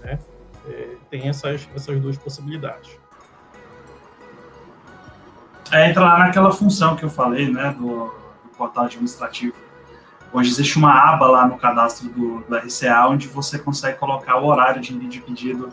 Né? 0.00 0.18
É, 0.68 0.88
tem 1.10 1.28
essas, 1.28 1.68
essas 1.74 2.00
duas 2.00 2.16
possibilidades. 2.16 2.98
É, 5.72 5.88
entra 5.88 6.02
lá 6.02 6.18
naquela 6.18 6.50
função 6.50 6.96
que 6.96 7.04
eu 7.04 7.10
falei, 7.10 7.50
né, 7.50 7.74
do, 7.78 8.06
do 8.06 8.48
portal 8.56 8.86
administrativo, 8.86 9.54
onde 10.32 10.48
existe 10.48 10.78
uma 10.78 10.92
aba 10.92 11.26
lá 11.26 11.46
no 11.46 11.56
cadastro 11.56 12.08
do, 12.08 12.40
do 12.40 12.56
RCA, 12.56 13.08
onde 13.08 13.26
você 13.26 13.58
consegue 13.58 13.98
colocar 13.98 14.36
o 14.36 14.46
horário 14.46 14.80
de 14.80 14.94
envio 14.94 15.08
de 15.08 15.20
pedido 15.20 15.72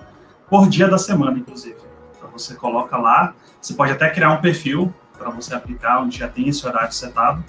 por 0.50 0.68
dia 0.68 0.88
da 0.88 0.98
semana, 0.98 1.38
inclusive. 1.38 1.78
Então 2.18 2.30
você 2.32 2.56
coloca 2.56 2.98
lá, 2.98 3.36
você 3.62 3.74
pode 3.74 3.92
até 3.92 4.10
criar 4.10 4.32
um 4.32 4.42
perfil 4.42 4.94
para 5.18 5.30
você 5.30 5.54
aplicar, 5.54 6.00
onde 6.02 6.20
já 6.20 6.28
tem 6.28 6.48
esse 6.48 6.66
horário 6.66 6.92
setado. 6.92 7.44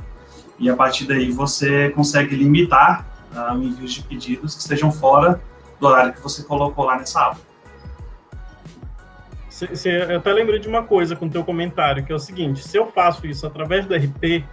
E 0.58 0.68
a 0.68 0.76
partir 0.76 1.06
daí 1.06 1.30
você 1.30 1.90
consegue 1.90 2.34
limitar 2.34 3.06
uh, 3.32 3.54
o 3.54 3.62
envio 3.62 3.86
de 3.86 4.02
pedidos 4.02 4.54
que 4.54 4.60
estejam 4.60 4.90
fora 4.90 5.40
do 5.80 5.86
horário 5.86 6.12
que 6.12 6.20
você 6.20 6.42
colocou 6.42 6.84
lá 6.84 6.98
nessa 6.98 7.26
aba. 7.26 7.38
eu 10.10 10.18
até 10.18 10.32
lembrei 10.32 10.58
de 10.58 10.68
uma 10.68 10.82
coisa 10.82 11.14
com 11.14 11.26
o 11.26 11.30
teu 11.30 11.44
comentário, 11.44 12.04
que 12.04 12.12
é 12.12 12.14
o 12.14 12.18
seguinte, 12.18 12.66
se 12.66 12.76
eu 12.76 12.90
faço 12.90 13.26
isso 13.26 13.46
através 13.46 13.86
do 13.86 13.94
RP, 13.94 14.44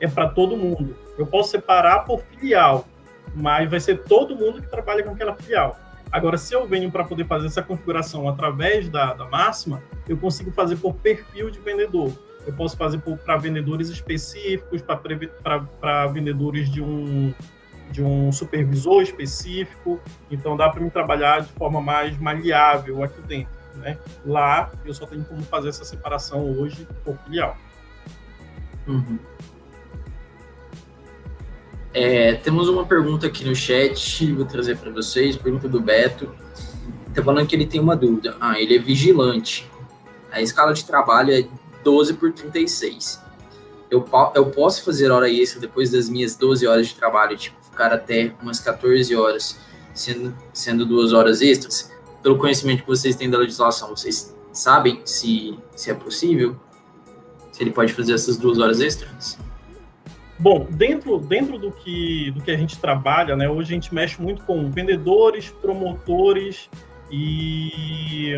é 0.00 0.08
para 0.08 0.28
todo 0.28 0.56
mundo. 0.56 0.96
Eu 1.18 1.26
posso 1.26 1.50
separar 1.50 2.00
por 2.00 2.20
filial, 2.22 2.86
mas 3.34 3.70
vai 3.70 3.80
ser 3.80 4.04
todo 4.04 4.36
mundo 4.36 4.60
que 4.60 4.68
trabalha 4.68 5.02
com 5.02 5.10
aquela 5.10 5.34
filial. 5.34 5.78
Agora, 6.10 6.36
se 6.36 6.54
eu 6.54 6.66
venho 6.66 6.90
para 6.90 7.04
poder 7.04 7.26
fazer 7.26 7.46
essa 7.46 7.62
configuração 7.62 8.28
através 8.28 8.88
da, 8.88 9.14
da 9.14 9.24
máxima, 9.26 9.82
eu 10.08 10.16
consigo 10.16 10.50
fazer 10.50 10.76
por 10.76 10.94
perfil 10.94 11.50
de 11.50 11.58
vendedor 11.58 12.12
eu 12.46 12.52
posso 12.52 12.76
fazer 12.76 13.00
para 13.24 13.36
vendedores 13.36 13.88
específicos, 13.88 14.82
para 14.82 16.06
vendedores 16.08 16.70
de 16.70 16.82
um, 16.82 17.32
de 17.90 18.02
um 18.02 18.32
supervisor 18.32 19.02
específico. 19.02 20.00
Então, 20.30 20.56
dá 20.56 20.68
para 20.68 20.80
me 20.80 20.90
trabalhar 20.90 21.40
de 21.40 21.52
forma 21.52 21.80
mais 21.80 22.18
maleável 22.18 23.02
aqui 23.02 23.20
dentro. 23.22 23.52
Né? 23.76 23.96
Lá, 24.24 24.70
eu 24.84 24.92
só 24.92 25.06
tenho 25.06 25.24
como 25.24 25.42
fazer 25.42 25.68
essa 25.68 25.84
separação 25.84 26.44
hoje 26.58 26.86
por 27.04 27.16
filial. 27.18 27.56
Uhum. 28.86 29.18
É, 31.94 32.34
temos 32.34 32.68
uma 32.68 32.86
pergunta 32.86 33.26
aqui 33.26 33.44
no 33.44 33.54
chat, 33.54 34.32
vou 34.32 34.46
trazer 34.46 34.78
para 34.78 34.90
vocês, 34.90 35.36
pergunta 35.36 35.68
do 35.68 35.80
Beto. 35.80 36.34
Está 37.08 37.22
falando 37.22 37.46
que 37.46 37.54
ele 37.54 37.66
tem 37.66 37.80
uma 37.80 37.94
dúvida. 37.94 38.34
Ah, 38.40 38.58
ele 38.58 38.76
é 38.76 38.78
vigilante. 38.78 39.70
A 40.30 40.40
escala 40.40 40.72
de 40.72 40.84
trabalho 40.84 41.32
é 41.34 41.46
12 41.84 42.14
por 42.14 42.32
36. 42.32 43.20
Eu, 43.90 44.08
eu 44.34 44.46
posso 44.46 44.82
fazer 44.82 45.10
hora 45.10 45.28
extra 45.28 45.60
depois 45.60 45.90
das 45.90 46.08
minhas 46.08 46.34
12 46.34 46.66
horas 46.66 46.88
de 46.88 46.94
trabalho, 46.94 47.36
tipo, 47.36 47.62
ficar 47.62 47.92
até 47.92 48.34
umas 48.40 48.58
14 48.58 49.14
horas, 49.14 49.58
sendo, 49.92 50.34
sendo 50.54 50.86
duas 50.86 51.12
horas 51.12 51.42
extras? 51.42 51.92
Pelo 52.22 52.38
conhecimento 52.38 52.80
que 52.80 52.88
vocês 52.88 53.14
têm 53.14 53.28
da 53.28 53.36
legislação, 53.36 53.90
vocês 53.90 54.34
sabem 54.50 55.02
se, 55.04 55.58
se 55.76 55.90
é 55.90 55.94
possível? 55.94 56.56
Se 57.50 57.62
ele 57.62 57.70
pode 57.70 57.92
fazer 57.92 58.14
essas 58.14 58.38
duas 58.38 58.58
horas 58.58 58.80
extras? 58.80 59.36
Bom, 60.42 60.66
dentro, 60.68 61.18
dentro 61.18 61.56
do, 61.56 61.70
que, 61.70 62.32
do 62.32 62.42
que 62.42 62.50
a 62.50 62.56
gente 62.56 62.78
trabalha, 62.78 63.36
né, 63.36 63.48
hoje 63.48 63.72
a 63.72 63.74
gente 63.74 63.94
mexe 63.94 64.20
muito 64.20 64.42
com 64.42 64.70
vendedores, 64.70 65.50
promotores 65.62 66.68
e 67.10 68.36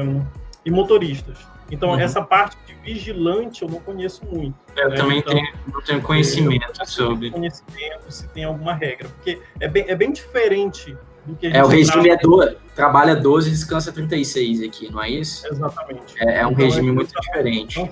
e 0.65 0.71
motoristas. 0.71 1.39
Então, 1.71 1.91
uhum. 1.91 1.99
essa 1.99 2.23
parte 2.23 2.57
de 2.67 2.75
vigilante 2.75 3.63
eu 3.63 3.69
não 3.69 3.81
conheço 3.81 4.25
muito. 4.27 4.55
Eu 4.77 4.91
né? 4.91 4.97
também 4.97 5.19
então, 5.19 5.35
tenho, 5.35 5.55
não 5.73 5.83
tenho 5.83 6.03
conhecimento 6.03 6.81
eu 6.81 6.87
sobre. 6.87 7.31
Conhecimento 7.31 8.11
se 8.11 8.29
tem 8.29 8.45
alguma 8.45 8.75
regra, 8.75 9.09
porque 9.09 9.41
é 9.61 9.69
bem, 9.69 9.85
é 9.89 9.95
bem 9.95 10.13
diferente 10.13 10.97
do 11.25 11.35
que 11.37 11.47
a 11.47 11.51
gente 11.51 11.59
É, 11.59 11.65
o 11.65 11.69
regime 11.69 12.09
é 12.11 12.17
do, 12.17 12.55
trabalha 12.75 13.17
12 13.17 13.49
e 13.49 13.53
descansa 13.53 13.93
36 13.93 14.63
aqui, 14.63 14.91
não 14.91 15.03
é 15.03 15.11
isso? 15.11 15.47
Exatamente. 15.47 16.15
É, 16.19 16.41
é 16.41 16.47
um 16.47 16.53
então, 16.53 16.65
regime 16.65 16.89
é 16.89 16.93
muito 16.93 17.21
diferente. 17.21 17.91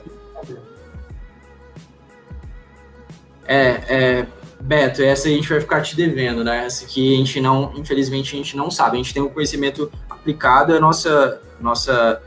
É, 3.46 3.68
é, 3.88 4.26
Beto, 4.60 5.02
essa 5.02 5.26
a 5.26 5.30
gente 5.30 5.48
vai 5.48 5.60
ficar 5.60 5.80
te 5.80 5.96
devendo, 5.96 6.44
né? 6.44 6.64
Essa 6.64 6.84
aqui 6.84 7.14
a 7.14 7.18
gente 7.18 7.40
não, 7.40 7.72
infelizmente, 7.76 8.34
a 8.34 8.38
gente 8.38 8.56
não 8.56 8.70
sabe. 8.70 8.96
A 8.96 9.02
gente 9.02 9.12
tem 9.12 9.22
um 9.22 9.28
conhecimento 9.28 9.90
aplicado 10.08 10.74
à 10.74 10.80
nossa, 10.80 11.40
nossa, 11.60 12.22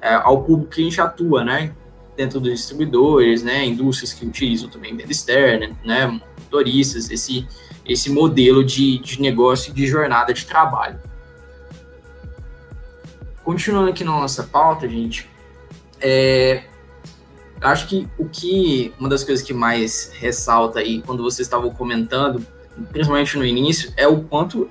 é, 0.00 0.14
ao 0.14 0.44
público 0.44 0.70
que 0.70 0.82
a 0.82 0.84
gente 0.84 1.00
atua, 1.00 1.44
né? 1.44 1.74
Dentro 2.16 2.38
dos 2.38 2.52
distribuidores, 2.52 3.42
né? 3.42 3.64
Indústrias 3.64 4.12
que 4.12 4.24
utilizam 4.24 4.68
também 4.68 4.96
venda 4.96 5.10
externa, 5.10 5.76
né? 5.84 6.06
Motoristas, 6.06 7.10
esse, 7.10 7.46
esse 7.84 8.08
modelo 8.08 8.64
de, 8.64 8.98
de 8.98 9.20
negócio 9.20 9.70
e 9.70 9.74
de 9.74 9.86
jornada 9.86 10.32
de 10.32 10.46
trabalho. 10.46 11.00
Continuando 13.42 13.90
aqui 13.90 14.04
na 14.04 14.12
nossa 14.12 14.44
pauta, 14.44 14.88
gente, 14.88 15.28
é, 16.00 16.64
acho 17.60 17.86
que 17.86 18.08
o 18.18 18.24
que 18.26 18.92
uma 18.98 19.08
das 19.08 19.22
coisas 19.22 19.44
que 19.44 19.52
mais 19.52 20.12
ressalta 20.14 20.80
aí 20.80 21.02
quando 21.02 21.22
vocês 21.22 21.46
estavam 21.46 21.70
comentando, 21.70 22.44
principalmente 22.90 23.36
no 23.36 23.44
início, 23.44 23.92
é 23.96 24.06
o 24.06 24.22
quanto 24.22 24.68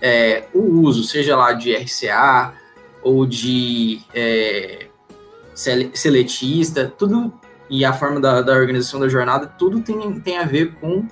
é, 0.00 0.44
o 0.54 0.80
uso, 0.80 1.04
seja 1.04 1.36
lá 1.36 1.52
de 1.52 1.74
RCA 1.74 2.54
ou 3.02 3.26
de 3.26 4.00
é, 4.14 4.86
seletista, 5.54 6.92
tudo 6.96 7.32
e 7.68 7.84
a 7.84 7.92
forma 7.92 8.20
da, 8.20 8.42
da, 8.42 8.52
organização 8.52 9.00
da 9.00 9.08
jornada, 9.08 9.46
tudo 9.46 9.80
tem, 9.80 10.20
tem 10.20 10.38
a 10.38 10.44
ver 10.44 10.74
com 10.74 11.06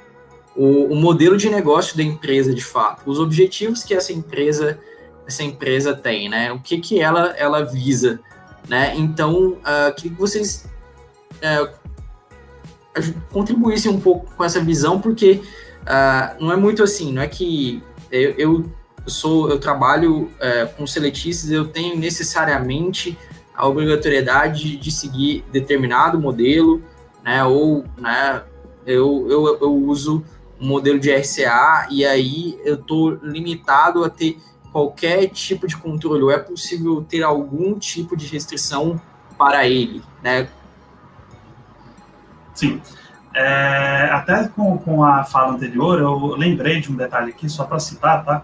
o, 0.54 0.92
o, 0.92 0.96
modelo 0.96 1.36
de 1.36 1.48
negócio 1.48 1.96
da 1.96 2.02
empresa, 2.02 2.52
de 2.52 2.62
fato, 2.62 3.08
os 3.08 3.18
objetivos 3.18 3.82
que 3.82 3.94
essa 3.94 4.12
empresa 4.12 4.78
essa 5.26 5.44
empresa 5.44 5.94
tem, 5.94 6.28
né? 6.28 6.52
O 6.52 6.58
que 6.58 6.78
que 6.78 7.00
ela 7.00 7.28
ela 7.36 7.64
visa, 7.64 8.20
né? 8.68 8.92
Então, 8.96 9.52
uh, 9.52 9.94
queria 9.94 10.10
que 10.10 10.20
vocês 10.20 10.66
é, 11.42 11.70
contribuísse 13.30 13.88
um 13.88 14.00
pouco 14.00 14.34
com 14.34 14.44
essa 14.44 14.60
visão, 14.60 15.00
porque 15.00 15.42
uh, 15.82 16.42
não 16.42 16.52
é 16.52 16.56
muito 16.56 16.82
assim, 16.82 17.12
não 17.12 17.22
é 17.22 17.28
que 17.28 17.82
eu, 18.10 18.30
eu 18.32 18.64
sou, 19.06 19.48
eu 19.48 19.58
trabalho 19.58 20.30
é, 20.40 20.66
com 20.66 20.86
seletistas, 20.86 21.50
eu 21.50 21.68
tenho 21.68 21.96
necessariamente 21.96 23.16
a 23.54 23.66
obrigatoriedade 23.66 24.76
de 24.76 24.90
seguir 24.90 25.44
determinado 25.52 26.18
modelo, 26.18 26.82
né, 27.22 27.44
ou, 27.44 27.84
né, 27.96 28.42
eu, 28.86 29.26
eu, 29.28 29.58
eu 29.60 29.74
uso 29.74 30.24
um 30.60 30.66
modelo 30.66 30.98
de 30.98 31.14
RCA 31.14 31.88
e 31.90 32.04
aí 32.04 32.58
eu 32.64 32.74
estou 32.74 33.10
limitado 33.22 34.04
a 34.04 34.10
ter 34.10 34.38
qualquer 34.72 35.28
tipo 35.28 35.66
de 35.66 35.76
controle, 35.76 36.22
ou 36.22 36.30
é 36.30 36.38
possível 36.38 37.02
ter 37.02 37.22
algum 37.22 37.78
tipo 37.78 38.16
de 38.16 38.26
restrição 38.26 39.00
para 39.36 39.66
ele, 39.66 40.02
né? 40.22 40.48
Sim. 42.54 42.80
É, 43.34 44.10
até 44.12 44.48
com, 44.48 44.76
com 44.78 45.04
a 45.04 45.22
fala 45.22 45.52
anterior, 45.52 46.00
eu 46.00 46.34
lembrei 46.36 46.80
de 46.80 46.90
um 46.90 46.96
detalhe 46.96 47.30
aqui, 47.30 47.48
só 47.48 47.64
para 47.64 47.78
citar, 47.78 48.24
tá? 48.24 48.42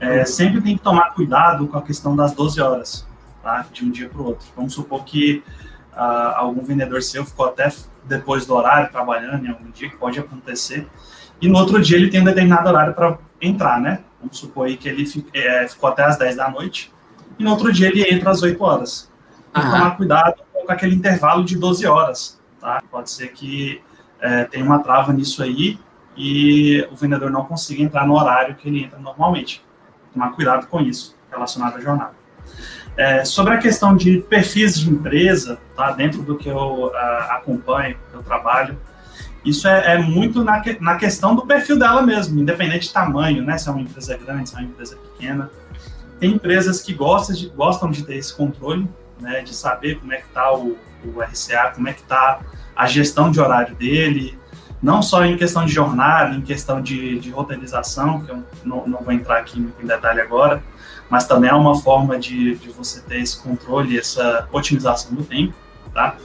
É, 0.00 0.18
uhum. 0.18 0.26
sempre 0.26 0.60
tem 0.60 0.76
que 0.76 0.82
tomar 0.82 1.14
cuidado 1.14 1.66
com 1.68 1.78
a 1.78 1.82
questão 1.82 2.14
das 2.14 2.32
12 2.32 2.60
horas, 2.60 3.06
tá? 3.42 3.64
De 3.72 3.84
um 3.84 3.90
dia 3.90 4.08
para 4.08 4.20
o 4.20 4.26
outro. 4.26 4.46
Vamos 4.56 4.74
supor 4.74 5.04
que 5.04 5.42
uh, 5.94 6.34
algum 6.36 6.62
vendedor 6.62 7.02
seu 7.02 7.24
ficou 7.24 7.46
até 7.46 7.72
depois 8.04 8.46
do 8.46 8.54
horário 8.54 8.90
trabalhando 8.90 9.46
em 9.46 9.48
algum 9.48 9.70
dia, 9.70 9.88
que 9.88 9.96
pode 9.96 10.18
acontecer, 10.18 10.86
e 11.40 11.48
no 11.48 11.58
outro 11.58 11.80
dia 11.80 11.96
ele 11.96 12.08
tem 12.08 12.20
um 12.20 12.24
determinado 12.24 12.68
horário 12.68 12.94
para 12.94 13.18
entrar, 13.40 13.80
né? 13.80 14.00
Vamos 14.20 14.38
supor 14.38 14.66
aí 14.66 14.76
que 14.76 14.88
ele 14.88 15.04
é, 15.34 15.68
ficou 15.68 15.88
até 15.88 16.04
as 16.04 16.16
10 16.16 16.36
da 16.36 16.50
noite, 16.50 16.92
e 17.38 17.44
no 17.44 17.50
outro 17.50 17.72
dia 17.72 17.88
ele 17.88 18.02
entra 18.02 18.30
às 18.30 18.42
8 18.42 18.62
horas. 18.62 19.10
Tem 19.52 19.62
que 19.62 19.70
tomar 19.70 19.96
cuidado 19.96 20.34
com 20.52 20.72
aquele 20.72 20.94
intervalo 20.94 21.44
de 21.44 21.56
12 21.56 21.86
horas, 21.86 22.35
tá? 22.66 22.82
Pode 22.90 23.12
ser 23.12 23.28
que 23.28 23.80
é, 24.20 24.42
tenha 24.44 24.64
uma 24.64 24.80
trava 24.80 25.12
nisso 25.12 25.40
aí 25.40 25.78
e 26.16 26.84
o 26.90 26.96
vendedor 26.96 27.30
não 27.30 27.44
consiga 27.44 27.80
entrar 27.80 28.04
no 28.04 28.18
horário 28.18 28.56
que 28.56 28.68
ele 28.68 28.82
entra 28.82 28.98
normalmente. 28.98 29.64
Tomar 30.12 30.32
cuidado 30.32 30.66
com 30.66 30.80
isso, 30.80 31.16
relacionado 31.30 31.76
à 31.76 31.80
jornada. 31.80 32.16
É, 32.96 33.24
sobre 33.24 33.54
a 33.54 33.58
questão 33.58 33.94
de 33.94 34.18
perfis 34.18 34.80
de 34.80 34.90
empresa, 34.90 35.60
tá? 35.76 35.92
Dentro 35.92 36.22
do 36.22 36.36
que 36.36 36.48
eu 36.48 36.86
uh, 36.86 36.92
acompanho, 37.30 37.96
que 38.10 38.16
eu 38.16 38.22
trabalho, 38.22 38.76
isso 39.44 39.68
é, 39.68 39.94
é 39.94 39.98
muito 39.98 40.42
na, 40.42 40.60
que, 40.60 40.80
na 40.80 40.96
questão 40.96 41.36
do 41.36 41.46
perfil 41.46 41.78
dela 41.78 42.02
mesmo, 42.02 42.40
independente 42.40 42.88
de 42.88 42.92
tamanho, 42.92 43.44
né? 43.44 43.58
Se 43.58 43.68
é 43.68 43.72
uma 43.72 43.82
empresa 43.82 44.16
grande, 44.16 44.48
se 44.48 44.56
é 44.56 44.58
uma 44.58 44.66
empresa 44.66 44.96
pequena. 44.96 45.50
Tem 46.18 46.32
empresas 46.32 46.80
que 46.80 46.94
gostam 46.94 47.36
de, 47.36 47.48
gostam 47.50 47.90
de 47.90 48.02
ter 48.02 48.16
esse 48.16 48.34
controle, 48.34 48.88
né? 49.20 49.42
De 49.42 49.54
saber 49.54 50.00
como 50.00 50.12
é 50.14 50.16
que 50.16 50.26
está 50.26 50.52
o, 50.54 50.76
o 51.14 51.20
RCA, 51.20 51.72
como 51.74 51.88
é 51.88 51.92
que 51.92 52.02
está 52.02 52.40
a 52.74 52.86
gestão 52.86 53.30
de 53.30 53.40
horário 53.40 53.74
dele, 53.74 54.38
não 54.82 55.00
só 55.02 55.24
em 55.24 55.36
questão 55.36 55.64
de 55.64 55.72
jornada, 55.72 56.34
em 56.34 56.42
questão 56.42 56.80
de, 56.80 57.18
de 57.18 57.30
roteirização, 57.30 58.20
que 58.20 58.30
eu 58.30 58.42
não, 58.64 58.86
não, 58.86 59.00
vou 59.00 59.12
entrar 59.12 59.38
aqui 59.38 59.58
em 59.58 59.86
detalhe 59.86 60.20
agora, 60.20 60.62
mas 61.08 61.26
também 61.26 61.50
é 61.50 61.54
uma 61.54 61.74
forma 61.74 62.18
de, 62.18 62.56
de 62.56 62.68
você 62.70 63.00
ter 63.00 63.20
esse 63.20 63.40
controle, 63.40 63.98
essa 63.98 64.48
otimização 64.52 65.14
do 65.14 65.24
tempo, 65.24 65.54
tá? 65.94 66.16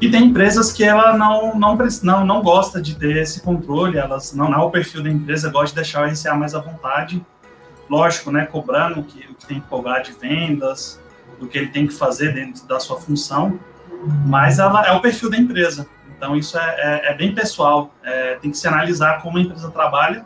E 0.00 0.10
tem 0.10 0.24
empresas 0.24 0.72
que 0.72 0.82
ela 0.82 1.16
não, 1.16 1.58
não, 1.58 1.76
não, 2.02 2.24
não 2.24 2.42
gosta 2.42 2.80
de 2.80 2.94
ter 2.94 3.16
esse 3.18 3.42
controle, 3.42 3.98
elas 3.98 4.32
não, 4.32 4.50
não 4.50 4.60
é 4.60 4.64
o 4.64 4.70
perfil 4.70 5.02
da 5.02 5.10
empresa, 5.10 5.50
gosta 5.50 5.68
de 5.68 5.74
deixar 5.74 6.06
o 6.06 6.10
RCA 6.10 6.34
mais 6.34 6.54
à 6.54 6.58
vontade, 6.58 7.24
lógico, 7.88 8.30
né, 8.30 8.46
cobrando 8.46 9.00
o 9.00 9.04
que, 9.04 9.26
o 9.30 9.34
que 9.34 9.46
tem 9.46 9.60
que 9.60 9.66
cobrar 9.66 9.98
de 9.98 10.12
vendas, 10.12 10.98
do 11.38 11.46
que 11.46 11.58
ele 11.58 11.68
tem 11.68 11.86
que 11.86 11.92
fazer 11.92 12.32
dentro 12.32 12.66
da 12.66 12.80
sua 12.80 12.98
função, 12.98 13.60
mas 14.26 14.58
ela 14.58 14.86
é 14.86 14.92
o 14.92 15.00
perfil 15.00 15.30
da 15.30 15.36
empresa. 15.36 15.86
Então 16.16 16.36
isso 16.36 16.58
é, 16.58 16.74
é, 16.78 17.12
é 17.12 17.14
bem 17.14 17.34
pessoal. 17.34 17.94
É, 18.02 18.34
tem 18.36 18.50
que 18.50 18.58
se 18.58 18.68
analisar 18.68 19.22
como 19.22 19.38
a 19.38 19.40
empresa 19.40 19.70
trabalha 19.70 20.24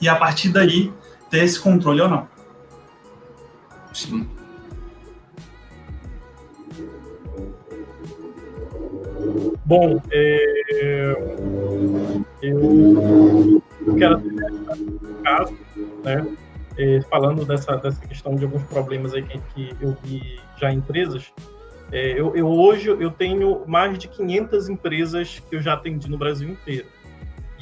e 0.00 0.08
a 0.08 0.16
partir 0.16 0.50
daí 0.50 0.92
ter 1.30 1.44
esse 1.44 1.58
controle 1.60 2.00
ou 2.00 2.08
não. 2.08 2.28
Sim. 3.92 4.28
Bom, 9.64 10.00
é, 10.10 11.16
eu, 12.42 13.62
eu 13.86 13.94
quero 13.96 14.18
um 14.18 15.22
caso, 15.22 15.58
né, 16.04 16.26
é, 16.76 17.00
falando 17.02 17.44
dessa, 17.46 17.76
dessa 17.76 18.00
questão 18.06 18.34
de 18.34 18.44
alguns 18.44 18.62
problemas 18.64 19.14
aí 19.14 19.22
que, 19.22 19.40
que 19.74 19.76
eu 19.80 19.96
vi 20.02 20.38
já 20.58 20.70
em 20.70 20.78
empresas, 20.78 21.32
é, 21.92 22.18
eu, 22.18 22.34
eu, 22.34 22.46
hoje 22.46 22.88
eu 22.88 23.10
tenho 23.10 23.64
mais 23.66 23.98
de 23.98 24.08
500 24.08 24.68
empresas 24.68 25.42
que 25.48 25.56
eu 25.56 25.60
já 25.60 25.74
atendi 25.74 26.08
no 26.08 26.18
Brasil 26.18 26.48
inteiro. 26.48 26.86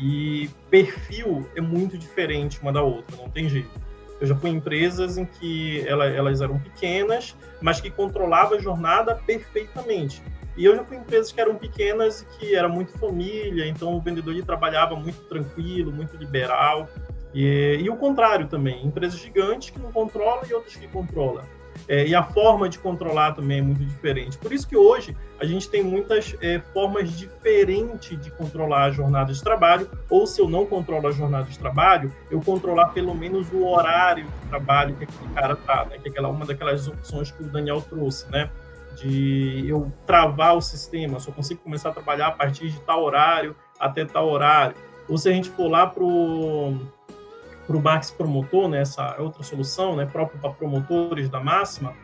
E 0.01 0.49
perfil 0.71 1.49
é 1.55 1.61
muito 1.61 1.97
diferente 1.99 2.61
uma 2.61 2.73
da 2.73 2.83
outra, 2.83 3.17
não 3.17 3.29
tem 3.29 3.49
jeito. 3.49 3.71
Eu 4.21 4.27
já 4.27 4.37
fui 4.37 4.51
em 4.51 4.55
empresas 4.55 5.19
em 5.19 5.25
que 5.25 5.87
ela, 5.87 6.07
elas 6.07 6.41
eram 6.41 6.59
pequenas, 6.59 7.37
mas 7.61 7.81
que 7.81 7.91
controlavam 7.91 8.57
a 8.57 8.61
jornada 8.61 9.17
perfeitamente. 9.17 10.23
E 10.57 10.65
eu 10.65 10.77
já 10.77 10.85
fui 10.85 10.97
em 10.97 11.01
empresas 11.01 11.33
que 11.33 11.41
eram 11.41 11.57
pequenas 11.57 12.23
e 12.23 12.39
que 12.39 12.55
era 12.55 12.69
muito 12.69 12.97
família, 12.99 13.67
então 13.67 13.95
o 13.95 14.01
vendedor 14.01 14.35
trabalhava 14.45 14.95
muito 14.95 15.23
tranquilo, 15.25 15.91
muito 15.91 16.17
liberal. 16.17 16.89
E, 17.35 17.79
e 17.83 17.89
o 17.89 17.97
contrário 17.97 18.47
também, 18.47 18.87
empresas 18.87 19.19
gigantes 19.19 19.71
que 19.71 19.79
não 19.79 19.91
controlam 19.91 20.43
e 20.49 20.55
outras 20.55 20.77
que 20.77 20.87
controlam. 20.89 21.45
É, 21.89 22.07
e 22.07 22.15
a 22.15 22.23
forma 22.23 22.69
de 22.69 22.79
controlar 22.79 23.33
também 23.33 23.59
é 23.59 23.63
muito 23.63 23.85
diferente. 23.85 24.39
Por 24.39 24.53
isso 24.53 24.69
que 24.69 24.77
hoje 24.77 25.17
a 25.41 25.45
gente 25.45 25.69
tem 25.69 25.83
muitas 25.83 26.37
é, 26.41 26.61
formas 26.73 27.11
diferentes 27.11 28.19
de 28.21 28.31
controlar 28.31 28.85
a 28.85 28.91
jornada 28.91 29.33
de 29.33 29.43
trabalho, 29.43 29.91
ou 30.09 30.27
se 30.27 30.41
eu 30.41 30.49
não 30.49 30.65
controlo 30.65 31.09
a 31.09 31.11
jornada 31.11 31.45
de 31.45 31.59
trabalho, 31.59 32.13
eu 32.31 32.41
controlar 32.41 32.89
pelo 32.89 33.15
menos 33.15 33.53
o 33.53 33.67
horário 33.67 34.25
de 34.25 34.49
trabalho 34.49 34.95
que 34.95 35.05
aquele 35.05 35.35
cara 35.35 35.57
tá, 35.57 35.85
né? 35.87 35.99
Que 35.99 36.09
é 36.09 36.11
aquela, 36.11 36.29
uma 36.29 36.47
daquelas 36.47 36.87
opções 36.87 37.31
que 37.31 37.43
o 37.43 37.47
Daniel 37.47 37.81
trouxe, 37.81 38.31
né? 38.31 38.51
De 38.97 39.65
eu 39.67 39.91
travar 40.07 40.57
o 40.57 40.61
sistema, 40.61 41.19
só 41.19 41.33
consigo 41.33 41.61
começar 41.63 41.89
a 41.89 41.93
trabalhar 41.93 42.29
a 42.29 42.33
partir 42.33 42.71
de 42.71 42.81
tal 42.83 43.03
horário 43.03 43.57
até 43.81 44.05
tal 44.05 44.29
horário. 44.29 44.77
Ou 45.09 45.19
se 45.19 45.29
a 45.29 45.33
gente 45.33 45.51
for 45.51 45.69
lá 45.69 45.87
para 45.87 46.05
para 47.73 47.79
o 47.79 47.83
Max 47.83 48.11
Promotor, 48.11 48.69
né, 48.69 48.81
essa 48.81 49.17
outra 49.19 49.43
solução, 49.43 49.97
né, 49.97 50.05
próprio 50.05 50.39
para 50.41 50.51
promotores 50.51 51.29
da 51.31 51.41
máxima, 51.41 51.95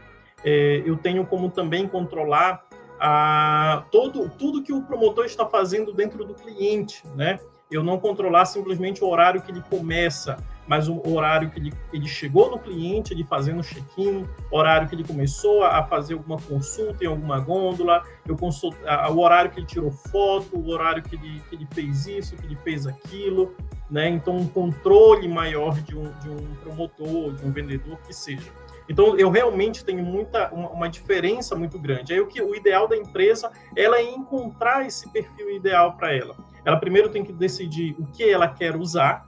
é, 0.44 0.82
eu 0.84 0.96
tenho 0.96 1.26
como 1.26 1.50
também 1.50 1.86
controlar 1.86 2.64
a, 2.98 3.84
todo, 3.90 4.30
tudo 4.30 4.62
que 4.62 4.72
o 4.72 4.82
promotor 4.82 5.26
está 5.26 5.44
fazendo 5.44 5.92
dentro 5.92 6.24
do 6.24 6.34
cliente, 6.34 7.02
né? 7.14 7.38
Eu 7.70 7.84
não 7.84 7.98
controlar 7.98 8.46
simplesmente 8.46 9.04
o 9.04 9.08
horário 9.08 9.42
que 9.42 9.50
ele 9.50 9.62
começa, 9.68 10.36
mas 10.68 10.86
o 10.86 11.00
horário 11.08 11.50
que 11.50 11.58
ele, 11.58 11.72
ele 11.92 12.06
chegou 12.06 12.50
no 12.50 12.58
cliente, 12.58 13.14
ele 13.14 13.24
fazendo 13.24 13.62
check-in, 13.62 14.26
horário 14.50 14.86
que 14.86 14.94
ele 14.94 15.02
começou 15.02 15.64
a 15.64 15.82
fazer 15.82 16.12
alguma 16.12 16.38
consulta 16.38 17.02
em 17.02 17.06
alguma 17.06 17.40
gôndola, 17.40 18.04
eu 18.26 18.36
consult, 18.36 18.76
o 19.10 19.18
horário 19.18 19.50
que 19.50 19.58
ele 19.58 19.66
tirou 19.66 19.90
foto, 19.90 20.58
o 20.58 20.68
horário 20.68 21.02
que 21.02 21.16
ele, 21.16 21.42
que 21.48 21.56
ele 21.56 21.66
fez 21.72 22.06
isso, 22.06 22.36
que 22.36 22.44
ele 22.44 22.56
fez 22.56 22.86
aquilo, 22.86 23.54
né? 23.90 24.08
Então, 24.10 24.36
um 24.36 24.46
controle 24.46 25.26
maior 25.26 25.80
de 25.80 25.96
um, 25.96 26.12
de 26.18 26.28
um 26.28 26.54
promotor, 26.62 27.32
de 27.32 27.46
um 27.46 27.50
vendedor, 27.50 27.98
que 28.06 28.12
seja. 28.12 28.52
Então, 28.88 29.18
eu 29.18 29.30
realmente 29.30 29.84
tenho 29.84 30.02
muita, 30.02 30.50
uma, 30.52 30.70
uma, 30.70 30.88
diferença 30.88 31.54
muito 31.54 31.78
grande. 31.78 32.12
Aí, 32.12 32.20
o, 32.20 32.26
que, 32.26 32.40
o 32.40 32.54
ideal 32.54 32.88
da 32.88 32.96
empresa 32.96 33.50
ela 33.76 33.98
é 33.98 34.02
encontrar 34.02 34.86
esse 34.86 35.10
perfil 35.10 35.50
ideal 35.50 35.94
para 35.94 36.14
ela. 36.14 36.34
Ela 36.64 36.78
primeiro 36.78 37.08
tem 37.08 37.24
que 37.24 37.32
decidir 37.32 37.94
o 37.98 38.06
que 38.06 38.28
ela 38.28 38.48
quer 38.48 38.76
usar, 38.76 39.27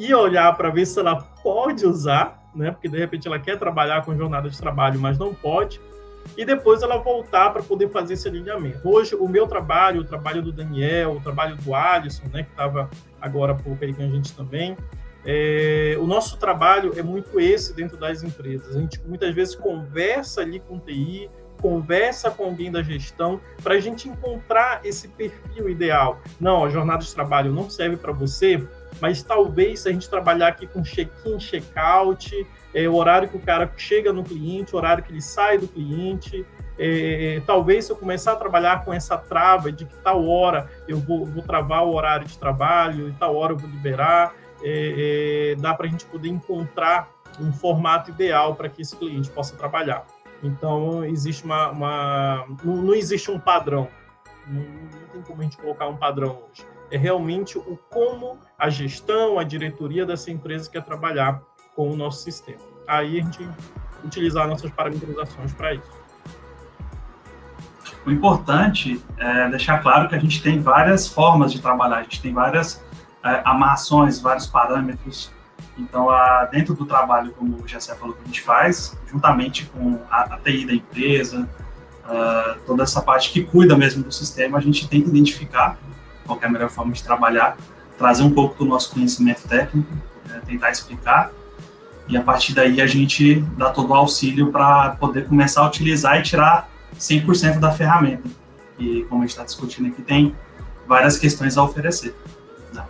e 0.00 0.14
olhar 0.14 0.56
para 0.56 0.70
ver 0.70 0.86
se 0.86 0.98
ela 0.98 1.14
pode 1.14 1.84
usar, 1.84 2.42
né? 2.54 2.70
Porque 2.70 2.88
de 2.88 2.96
repente 2.96 3.28
ela 3.28 3.38
quer 3.38 3.58
trabalhar 3.58 4.02
com 4.02 4.16
jornada 4.16 4.48
de 4.48 4.56
trabalho, 4.56 4.98
mas 4.98 5.18
não 5.18 5.34
pode. 5.34 5.78
E 6.38 6.44
depois 6.44 6.82
ela 6.82 6.96
voltar 6.96 7.50
para 7.50 7.62
poder 7.62 7.90
fazer 7.90 8.14
esse 8.14 8.26
alinhamento. 8.26 8.80
Hoje, 8.88 9.14
o 9.14 9.28
meu 9.28 9.46
trabalho, 9.46 10.00
o 10.00 10.04
trabalho 10.04 10.40
do 10.40 10.50
Daniel, 10.50 11.12
o 11.12 11.20
trabalho 11.20 11.54
do 11.56 11.74
Alisson, 11.74 12.24
né, 12.32 12.44
que 12.44 12.50
estava 12.50 12.88
agora 13.20 13.52
há 13.52 13.54
pouco 13.54 13.84
aí 13.84 13.92
com 13.92 14.02
a 14.02 14.06
gente 14.06 14.34
também, 14.34 14.74
é, 15.22 15.98
o 16.00 16.06
nosso 16.06 16.38
trabalho 16.38 16.98
é 16.98 17.02
muito 17.02 17.38
esse 17.38 17.74
dentro 17.74 17.98
das 17.98 18.22
empresas. 18.22 18.74
A 18.74 18.80
gente 18.80 19.02
muitas 19.06 19.34
vezes 19.34 19.54
conversa 19.54 20.40
ali 20.40 20.60
com 20.60 20.76
o 20.76 20.80
TI, 20.80 21.28
conversa 21.60 22.30
com 22.30 22.44
alguém 22.44 22.72
da 22.72 22.82
gestão 22.82 23.38
para 23.62 23.74
a 23.74 23.80
gente 23.80 24.08
encontrar 24.08 24.80
esse 24.82 25.08
perfil 25.08 25.68
ideal. 25.68 26.18
Não, 26.40 26.64
a 26.64 26.70
jornada 26.70 27.04
de 27.04 27.14
trabalho 27.14 27.52
não 27.52 27.68
serve 27.68 27.98
para 27.98 28.12
você, 28.12 28.66
mas 29.00 29.22
talvez 29.22 29.80
se 29.80 29.88
a 29.88 29.92
gente 29.92 30.08
trabalhar 30.08 30.48
aqui 30.48 30.66
com 30.66 30.82
check-in, 30.82 31.38
check-out, 31.38 32.46
é, 32.74 32.88
o 32.88 32.94
horário 32.94 33.28
que 33.28 33.36
o 33.36 33.40
cara 33.40 33.70
chega 33.76 34.12
no 34.12 34.24
cliente, 34.24 34.74
o 34.74 34.78
horário 34.78 35.02
que 35.02 35.12
ele 35.12 35.20
sai 35.20 35.58
do 35.58 35.68
cliente, 35.68 36.46
é, 36.78 37.42
talvez 37.46 37.84
se 37.84 37.92
eu 37.92 37.96
começar 37.96 38.32
a 38.32 38.36
trabalhar 38.36 38.84
com 38.84 38.92
essa 38.92 39.16
trava 39.16 39.70
de 39.70 39.84
que 39.84 39.96
tal 39.98 40.26
hora 40.26 40.70
eu 40.88 40.98
vou, 40.98 41.26
vou 41.26 41.42
travar 41.42 41.84
o 41.84 41.94
horário 41.94 42.26
de 42.26 42.38
trabalho 42.38 43.08
e 43.08 43.12
tal 43.12 43.36
hora 43.36 43.52
eu 43.52 43.56
vou 43.58 43.68
liberar, 43.68 44.34
é, 44.62 45.52
é 45.52 45.60
dá 45.60 45.74
para 45.74 45.86
a 45.86 45.90
gente 45.90 46.04
poder 46.06 46.28
encontrar 46.28 47.10
um 47.38 47.52
formato 47.52 48.10
ideal 48.10 48.54
para 48.54 48.68
que 48.68 48.82
esse 48.82 48.96
cliente 48.96 49.30
possa 49.30 49.56
trabalhar. 49.56 50.04
Então, 50.42 51.04
existe 51.04 51.44
uma. 51.44 51.70
uma 51.70 52.46
não, 52.64 52.76
não, 52.76 52.94
existe 52.94 53.30
um 53.30 53.38
padrão. 53.38 53.88
Não, 54.46 54.62
não 54.62 55.08
tem 55.12 55.22
como 55.22 55.40
a 55.40 55.44
gente 55.44 55.58
colocar 55.58 55.86
um 55.86 55.96
padrão 55.96 56.38
hoje 56.50 56.64
é 56.90 56.96
realmente 56.96 57.56
o 57.58 57.78
como 57.88 58.38
a 58.58 58.68
gestão, 58.68 59.38
a 59.38 59.44
diretoria 59.44 60.04
dessa 60.04 60.30
empresa 60.30 60.70
quer 60.70 60.82
trabalhar 60.82 61.40
com 61.74 61.90
o 61.90 61.96
nosso 61.96 62.22
sistema. 62.22 62.60
Aí 62.86 63.20
a 63.20 63.22
gente 63.22 63.48
utilizar 64.04 64.46
nossas 64.48 64.70
parametrizações 64.70 65.52
para 65.52 65.74
isso. 65.74 66.00
O 68.04 68.10
importante 68.10 69.02
é 69.18 69.48
deixar 69.48 69.78
claro 69.78 70.08
que 70.08 70.14
a 70.14 70.18
gente 70.18 70.42
tem 70.42 70.60
várias 70.60 71.06
formas 71.06 71.52
de 71.52 71.60
trabalhar, 71.60 71.98
a 71.98 72.02
gente 72.02 72.20
tem 72.20 72.32
várias 72.32 72.82
é, 73.22 73.42
amarrações, 73.44 74.18
vários 74.18 74.46
parâmetros. 74.46 75.30
Então, 75.78 76.10
a, 76.10 76.46
dentro 76.46 76.74
do 76.74 76.86
trabalho, 76.86 77.32
como 77.32 77.62
o 77.62 77.68
Gessé 77.68 77.94
falou 77.94 78.14
que 78.14 78.22
a 78.22 78.26
gente 78.26 78.40
faz, 78.40 78.98
juntamente 79.06 79.66
com 79.66 79.98
a, 80.10 80.34
a 80.34 80.38
TI 80.38 80.66
da 80.66 80.74
empresa, 80.74 81.48
uh, 82.04 82.58
toda 82.66 82.82
essa 82.82 83.00
parte 83.02 83.30
que 83.30 83.42
cuida 83.42 83.76
mesmo 83.76 84.02
do 84.02 84.12
sistema, 84.12 84.58
a 84.58 84.60
gente 84.60 84.88
tem 84.88 85.02
que 85.02 85.08
identificar 85.08 85.78
qual 86.30 86.40
é 86.42 86.46
a 86.46 86.48
melhor 86.48 86.70
forma 86.70 86.92
de 86.92 87.02
trabalhar, 87.02 87.56
trazer 87.98 88.22
um 88.22 88.30
pouco 88.30 88.56
do 88.56 88.64
nosso 88.64 88.92
conhecimento 88.92 89.48
técnico, 89.48 89.92
né, 90.28 90.40
tentar 90.46 90.70
explicar, 90.70 91.32
e 92.08 92.16
a 92.16 92.22
partir 92.22 92.54
daí 92.54 92.80
a 92.80 92.86
gente 92.86 93.40
dá 93.56 93.70
todo 93.70 93.90
o 93.90 93.94
auxílio 93.94 94.50
para 94.50 94.90
poder 94.90 95.26
começar 95.26 95.62
a 95.62 95.66
utilizar 95.66 96.18
e 96.18 96.22
tirar 96.22 96.68
100% 96.96 97.58
da 97.58 97.70
ferramenta. 97.72 98.28
E 98.78 99.04
como 99.08 99.22
a 99.22 99.26
gente 99.26 99.30
está 99.30 99.44
discutindo 99.44 99.88
aqui, 99.88 100.02
tem 100.02 100.34
várias 100.86 101.18
questões 101.18 101.56
a 101.56 101.62
oferecer. 101.62 102.14
Né? 102.72 102.84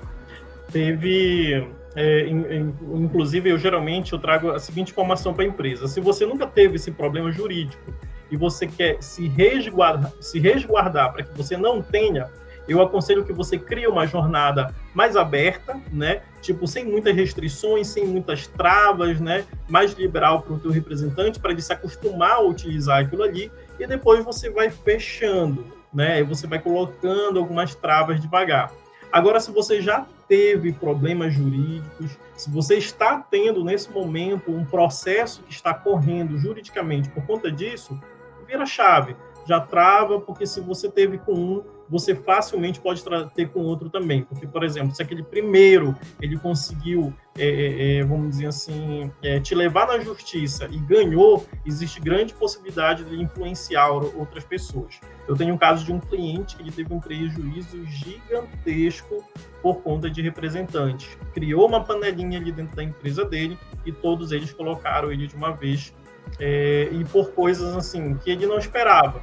Teve 0.73 1.67
é, 1.95 2.29
inclusive, 2.29 3.51
eu 3.51 3.59
geralmente 3.59 4.13
eu 4.13 4.19
trago 4.19 4.53
a 4.53 4.59
seguinte 4.59 4.93
informação 4.93 5.35
para 5.35 5.45
a 5.45 5.47
empresa: 5.47 5.89
se 5.89 6.01
você 6.01 6.25
nunca 6.25 6.47
teve 6.47 6.77
esse 6.77 6.91
problema 6.91 7.33
jurídico 7.33 7.93
e 8.31 8.37
você 8.37 8.67
quer 8.67 9.03
se 9.03 9.27
resguardar, 9.29 10.13
se 10.21 10.39
resguardar 10.39 11.13
para 11.13 11.25
que 11.25 11.37
você 11.37 11.57
não 11.57 11.83
tenha, 11.83 12.31
eu 12.69 12.81
aconselho 12.81 13.25
que 13.25 13.33
você 13.33 13.59
crie 13.59 13.87
uma 13.87 14.07
jornada 14.07 14.75
mais 14.95 15.17
aberta, 15.17 15.81
né? 15.93 16.23
Tipo, 16.41 16.67
sem 16.67 16.85
muitas 16.85 17.15
restrições, 17.15 17.89
sem 17.89 18.07
muitas 18.07 18.47
travas, 18.47 19.21
né? 19.21 19.45
Mais 19.69 19.93
liberal 19.93 20.43
para 20.43 20.55
o 20.55 20.59
teu 20.59 20.71
representante, 20.71 21.41
para 21.41 21.53
ele 21.53 21.63
se 21.63 21.73
acostumar 21.73 22.33
a 22.33 22.41
utilizar 22.41 23.01
aquilo 23.05 23.23
ali, 23.23 23.51
e 23.79 23.87
depois 23.87 24.25
você 24.25 24.51
vai 24.51 24.71
fechando, 24.71 25.67
né? 25.93 26.21
E 26.21 26.23
você 26.23 26.47
vai 26.47 26.59
colocando 26.59 27.39
algumas 27.39 27.75
travas 27.75 28.21
devagar. 28.21 28.71
Agora, 29.13 29.41
se 29.41 29.51
você 29.51 29.83
já 29.83 30.07
teve 30.29 30.73
problemas 30.73 31.35
jurídicos, 31.35 32.17
se 32.37 32.49
você 32.49 32.77
está 32.77 33.19
tendo 33.19 33.65
nesse 33.65 33.91
momento 33.91 34.53
um 34.53 34.65
processo 34.65 35.43
que 35.43 35.53
está 35.53 35.75
correndo 35.75 36.39
juridicamente 36.39 37.11
por 37.11 37.27
conta 37.27 37.51
disso, 37.51 37.99
vira 38.47 38.65
chave. 38.65 39.17
Já 39.51 39.59
trava, 39.59 40.21
porque 40.21 40.47
se 40.47 40.61
você 40.61 40.89
teve 40.89 41.19
com 41.19 41.35
um, 41.35 41.65
você 41.89 42.15
facilmente 42.15 42.79
pode 42.79 43.03
ter 43.35 43.49
com 43.49 43.65
outro 43.65 43.91
também. 43.91 44.23
Porque, 44.23 44.47
por 44.47 44.63
exemplo, 44.63 44.95
se 44.95 45.03
aquele 45.03 45.25
primeiro 45.25 45.93
ele 46.23 46.39
conseguiu, 46.39 47.13
é, 47.37 47.49
é, 47.49 47.97
é, 47.97 48.05
vamos 48.05 48.31
dizer 48.31 48.47
assim, 48.47 49.11
é, 49.21 49.41
te 49.41 49.53
levar 49.57 49.89
na 49.89 49.99
justiça 49.99 50.69
e 50.71 50.79
ganhou, 50.79 51.45
existe 51.67 52.01
grande 52.01 52.33
possibilidade 52.33 53.03
de 53.03 53.21
influenciar 53.21 53.91
outras 53.91 54.45
pessoas. 54.45 55.01
Eu 55.27 55.35
tenho 55.35 55.53
um 55.53 55.59
caso 55.59 55.85
de 55.85 55.93
um 55.93 55.99
cliente 55.99 56.55
que 56.55 56.63
ele 56.63 56.71
teve 56.71 56.95
um 56.95 57.01
prejuízo 57.01 57.85
gigantesco 57.87 59.25
por 59.61 59.83
conta 59.83 60.09
de 60.09 60.23
representantes. 60.23 61.19
Criou 61.35 61.67
uma 61.67 61.83
panelinha 61.83 62.39
ali 62.39 62.53
dentro 62.53 62.77
da 62.77 62.85
empresa 62.85 63.25
dele 63.25 63.59
e 63.85 63.91
todos 63.91 64.31
eles 64.31 64.53
colocaram 64.53 65.11
ele 65.11 65.27
de 65.27 65.35
uma 65.35 65.51
vez 65.51 65.93
é, 66.39 66.89
e 66.93 67.05
por 67.07 67.33
coisas 67.33 67.75
assim 67.75 68.15
que 68.15 68.31
ele 68.31 68.47
não 68.47 68.59
esperava. 68.59 69.21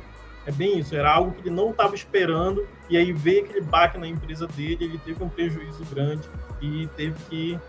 É 0.48 0.52
bem 0.52 0.80
isso, 0.80 0.96
era 0.96 1.12
algo 1.12 1.34
que 1.34 1.42
ele 1.42 1.54
não 1.54 1.72
estava 1.72 1.94
esperando, 1.94 2.66
e 2.90 2.96
aí 2.96 3.12
veio 3.12 3.44
aquele 3.44 3.60
baque 3.60 3.98
na 3.98 4.08
empresa 4.08 4.48
dele, 4.48 4.78
ele 4.80 4.98
teve 4.98 5.22
um 5.22 5.28
prejuízo 5.28 5.84
grande 5.94 6.24
e 6.62 6.88
teve 6.96 7.16
que 7.30 7.60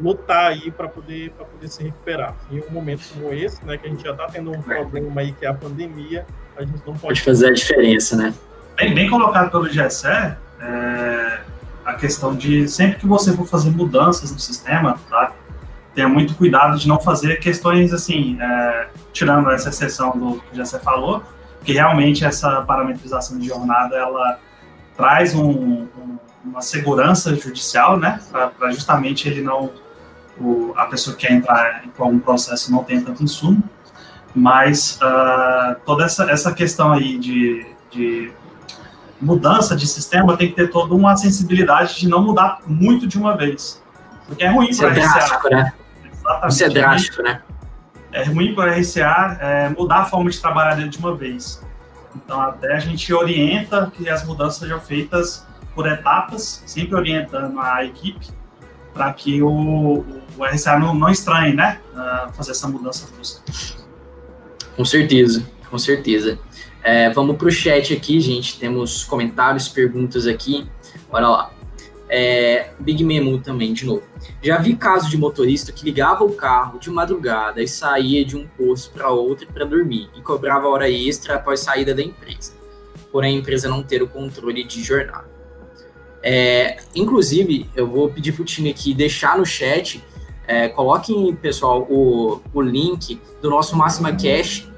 lutar 0.00 0.50
aí 0.50 0.72
para 0.72 0.88
poder, 0.88 1.30
poder 1.30 1.68
se 1.68 1.84
recuperar. 1.84 2.34
Em 2.50 2.60
um 2.60 2.70
momento 2.70 3.02
como 3.14 3.32
esse, 3.32 3.64
né, 3.64 3.78
que 3.78 3.86
a 3.86 3.90
gente 3.90 4.02
já 4.02 4.10
está 4.10 4.26
tendo 4.26 4.50
um 4.50 4.60
problema 4.60 5.20
aí 5.20 5.32
que 5.32 5.46
é 5.46 5.48
a 5.48 5.54
pandemia, 5.54 6.26
a 6.56 6.62
gente 6.62 6.78
não 6.78 6.94
pode... 6.94 7.00
Pode 7.00 7.22
fazer 7.22 7.46
a 7.46 7.52
diferença, 7.52 8.16
né? 8.16 8.34
Bem, 8.76 8.92
bem 8.92 9.08
colocado 9.08 9.48
pelo 9.48 9.68
Gessé, 9.68 10.36
é, 10.60 11.40
a 11.84 11.94
questão 11.94 12.34
de 12.34 12.66
sempre 12.66 12.98
que 12.98 13.06
você 13.06 13.32
for 13.36 13.46
fazer 13.46 13.70
mudanças 13.70 14.32
no 14.32 14.38
sistema, 14.40 14.98
tá? 15.08 15.32
Tenha 15.94 16.08
muito 16.08 16.34
cuidado 16.34 16.76
de 16.76 16.88
não 16.88 17.00
fazer 17.00 17.36
questões 17.36 17.92
assim, 17.92 18.36
é, 18.42 18.88
tirando 19.12 19.48
essa 19.48 19.68
exceção 19.68 20.10
do 20.10 20.40
que 20.40 20.52
o 20.52 20.56
Gessé 20.56 20.80
falou, 20.80 21.22
porque 21.66 21.72
realmente 21.72 22.24
essa 22.24 22.62
parametrização 22.62 23.36
de 23.40 23.48
jornada 23.48 23.96
ela 23.96 24.38
traz 24.96 25.34
um, 25.34 25.50
um, 25.50 26.18
uma 26.44 26.60
segurança 26.60 27.34
judicial, 27.34 27.98
né, 27.98 28.20
para 28.30 28.70
justamente 28.70 29.28
ele 29.28 29.42
não 29.42 29.72
o, 30.40 30.72
a 30.76 30.86
pessoa 30.86 31.16
que 31.16 31.26
quer 31.26 31.32
entrar 31.32 31.82
em 31.84 31.90
algum 31.98 32.20
processo 32.20 32.70
não 32.70 32.84
tenha 32.84 33.02
tanto 33.02 33.24
insumo, 33.24 33.64
mas 34.32 34.96
uh, 35.02 35.74
toda 35.84 36.04
essa, 36.04 36.30
essa 36.30 36.54
questão 36.54 36.92
aí 36.92 37.18
de, 37.18 37.66
de 37.90 38.30
mudança 39.20 39.74
de 39.74 39.88
sistema 39.88 40.36
tem 40.36 40.50
que 40.50 40.54
ter 40.54 40.70
toda 40.70 40.94
uma 40.94 41.16
sensibilidade 41.16 41.98
de 41.98 42.08
não 42.08 42.22
mudar 42.22 42.60
muito 42.64 43.08
de 43.08 43.18
uma 43.18 43.36
vez, 43.36 43.82
porque 44.28 44.44
é 44.44 44.52
ruim 44.52 44.68
para 44.76 44.90
é 44.90 44.92
drástico, 44.92 45.48
né? 45.48 45.72
Exatamente. 46.12 46.52
Isso 46.52 46.64
é 46.64 46.68
drástico, 46.68 47.22
né? 47.22 47.42
É 48.12 48.24
ruim 48.24 48.54
para 48.54 48.72
a 48.72 48.78
RCA 48.78 49.38
é, 49.40 49.68
mudar 49.70 50.02
a 50.02 50.04
forma 50.04 50.30
de 50.30 50.40
trabalhar 50.40 50.74
de 50.88 50.98
uma 50.98 51.14
vez. 51.14 51.62
Então, 52.14 52.40
até 52.40 52.74
a 52.74 52.78
gente 52.78 53.12
orienta 53.12 53.92
que 53.94 54.08
as 54.08 54.24
mudanças 54.24 54.58
sejam 54.58 54.80
feitas 54.80 55.46
por 55.74 55.86
etapas, 55.86 56.62
sempre 56.66 56.94
orientando 56.94 57.60
a 57.60 57.84
equipe 57.84 58.28
para 58.94 59.12
que 59.12 59.42
o, 59.42 60.04
o 60.38 60.44
RCA 60.44 60.78
não, 60.78 60.94
não 60.94 61.10
estranhe, 61.10 61.54
né, 61.54 61.78
fazer 62.32 62.52
essa 62.52 62.66
mudança 62.66 63.06
brusca. 63.14 63.42
Com 64.74 64.84
certeza, 64.84 65.46
com 65.70 65.78
certeza. 65.78 66.38
É, 66.82 67.10
vamos 67.10 67.36
para 67.36 67.48
o 67.48 67.50
chat 67.50 67.92
aqui, 67.92 68.20
gente. 68.20 68.58
Temos 68.58 69.04
comentários, 69.04 69.68
perguntas 69.68 70.26
aqui. 70.26 70.66
Bora 71.10 71.28
lá. 71.28 71.55
É, 72.08 72.70
Big 72.78 73.02
Memo 73.04 73.38
também, 73.40 73.72
de 73.72 73.84
novo. 73.84 74.04
Já 74.42 74.58
vi 74.58 74.76
casos 74.76 75.10
de 75.10 75.18
motorista 75.18 75.72
que 75.72 75.84
ligava 75.84 76.24
o 76.24 76.32
carro 76.32 76.78
de 76.78 76.88
madrugada 76.88 77.60
e 77.62 77.66
saía 77.66 78.24
de 78.24 78.36
um 78.36 78.46
posto 78.46 78.92
para 78.92 79.10
outro 79.10 79.46
para 79.52 79.64
dormir 79.64 80.08
e 80.16 80.20
cobrava 80.20 80.68
hora 80.68 80.88
extra 80.88 81.34
após 81.34 81.60
saída 81.60 81.94
da 81.94 82.02
empresa, 82.02 82.52
porém 83.10 83.36
a 83.36 83.40
empresa 83.40 83.68
não 83.68 83.82
ter 83.82 84.02
o 84.02 84.08
controle 84.08 84.62
de 84.62 84.82
jornada. 84.82 85.28
É, 86.22 86.78
inclusive, 86.94 87.68
eu 87.74 87.88
vou 87.88 88.08
pedir 88.08 88.32
para 88.32 88.42
o 88.42 88.44
time 88.44 88.70
aqui 88.70 88.94
deixar 88.94 89.36
no 89.36 89.44
chat, 89.44 90.02
é, 90.46 90.68
coloquem, 90.68 91.34
pessoal, 91.34 91.82
o, 91.90 92.40
o 92.54 92.62
link 92.62 93.20
do 93.42 93.50
nosso 93.50 93.76
Máxima 93.76 94.12
Cash 94.12 94.68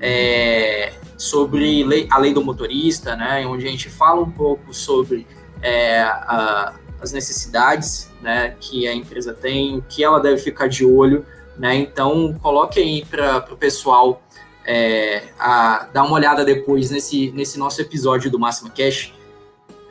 é, 0.00 0.94
sobre 1.16 1.84
lei, 1.84 2.08
a 2.10 2.18
lei 2.18 2.32
do 2.32 2.42
motorista, 2.42 3.14
né, 3.16 3.46
onde 3.46 3.66
a 3.66 3.70
gente 3.70 3.90
fala 3.90 4.22
um 4.22 4.30
pouco 4.30 4.72
sobre 4.72 5.26
é, 5.62 6.00
a, 6.00 6.74
as 7.00 7.12
necessidades 7.12 8.10
né, 8.20 8.54
que 8.60 8.86
a 8.86 8.94
empresa 8.94 9.32
tem, 9.32 9.78
o 9.78 9.82
que 9.82 10.04
ela 10.04 10.20
deve 10.20 10.38
ficar 10.38 10.68
de 10.68 10.84
olho. 10.84 11.24
Né, 11.58 11.76
então, 11.76 12.34
coloque 12.42 12.80
aí 12.80 13.04
para 13.04 13.46
o 13.50 13.56
pessoal 13.56 14.22
é, 14.64 15.22
a, 15.38 15.88
dar 15.92 16.04
uma 16.04 16.14
olhada 16.14 16.44
depois 16.44 16.90
nesse, 16.90 17.30
nesse 17.32 17.58
nosso 17.58 17.80
episódio 17.80 18.30
do 18.30 18.38
Máxima 18.38 18.70
Cash 18.70 19.12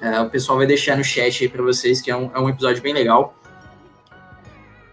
é, 0.01 0.21
o 0.21 0.29
pessoal 0.29 0.57
vai 0.57 0.67
deixar 0.67 0.97
no 0.97 1.03
chat 1.03 1.43
aí 1.43 1.49
para 1.49 1.61
vocês, 1.61 2.01
que 2.01 2.09
é 2.09 2.15
um, 2.15 2.31
é 2.33 2.39
um 2.39 2.49
episódio 2.49 2.81
bem 2.81 2.93
legal. 2.93 3.35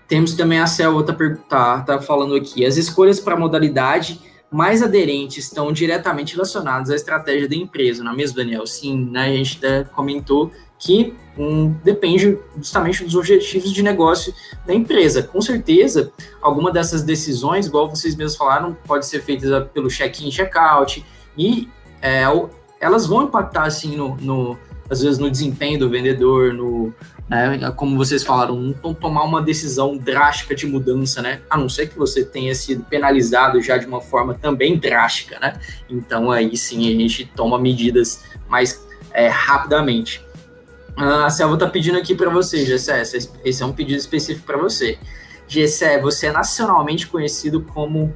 Temos 0.09 0.35
também 0.35 0.59
a 0.59 0.67
Selva 0.67 1.05
tá, 1.05 1.17
tá, 1.49 1.81
tá 1.83 2.01
falando 2.01 2.35
aqui. 2.35 2.65
As 2.65 2.77
escolhas 2.77 3.21
para 3.21 3.37
modalidade 3.37 4.21
mais 4.51 4.83
aderentes 4.83 5.45
estão 5.45 5.73
diretamente 5.73 6.35
relacionadas 6.35 6.91
à 6.91 6.95
estratégia 6.95 7.49
da 7.49 7.57
empresa, 7.57 8.03
não 8.03 8.13
é 8.13 8.17
mesmo, 8.17 8.37
Daniel? 8.37 8.67
Sim, 8.67 9.11
né, 9.11 9.27
a 9.27 9.33
gente 9.33 9.59
até 9.59 9.85
comentou 9.85 10.53
que 10.79 11.15
um, 11.39 11.71
depende 11.85 12.39
justamente 12.57 13.05
dos 13.05 13.15
objetivos 13.15 13.73
de 13.73 13.83
negócio 13.83 14.35
da 14.67 14.75
empresa. 14.75 15.23
Com 15.23 15.41
certeza, 15.41 16.13
alguma 16.41 16.73
dessas 16.73 17.03
decisões, 17.03 17.67
igual 17.67 17.89
vocês 17.89 18.15
mesmos 18.15 18.37
falaram, 18.37 18.77
pode 18.87 19.07
ser 19.07 19.21
feita 19.23 19.63
pelo 19.73 19.89
check-in, 19.89 20.31
check-out, 20.31 21.05
e 21.37 21.69
é, 22.01 22.23
elas 22.81 23.07
vão 23.07 23.25
impactar, 23.25 23.65
assim, 23.65 23.97
no, 23.97 24.17
no, 24.17 24.59
às 24.89 25.01
vezes 25.03 25.19
no 25.19 25.31
desempenho 25.31 25.79
do 25.79 25.91
vendedor, 25.91 26.53
no, 26.53 26.93
né, 27.29 27.73
como 27.75 27.97
vocês 27.97 28.23
falaram, 28.23 28.75
não 28.83 28.95
tomar 28.95 29.25
uma 29.25 29.43
decisão 29.43 29.97
drástica 29.97 30.55
de 30.55 30.67
mudança, 30.67 31.21
né? 31.21 31.41
A 31.51 31.57
não 31.57 31.69
ser 31.69 31.89
que 31.89 31.99
você 31.99 32.25
tenha 32.25 32.55
sido 32.55 32.85
penalizado 32.85 33.61
já 33.61 33.77
de 33.77 33.87
uma 33.87 34.01
forma 34.01 34.35
também 34.35 34.79
drástica, 34.79 35.39
né? 35.41 35.59
Então 35.91 36.31
aí 36.31 36.57
sim 36.57 36.89
a 36.89 36.99
gente 36.99 37.27
toma 37.35 37.59
medidas 37.59 38.25
mais 38.49 38.87
é, 39.13 39.29
rapidamente. 39.29 40.25
A 40.97 41.29
Selva 41.29 41.55
está 41.55 41.69
pedindo 41.69 41.99
aqui 41.99 42.15
para 42.15 42.31
você, 42.31 42.65
Gessé, 42.65 43.03
esse 43.45 43.63
é 43.63 43.67
um 43.67 43.73
pedido 43.73 43.99
específico 43.99 44.47
para 44.47 44.57
você. 44.57 44.99
Gessé, 45.47 46.01
você 46.01 46.29
é 46.29 46.33
nacionalmente 46.33 47.07
conhecido 47.07 47.61
como 47.61 48.15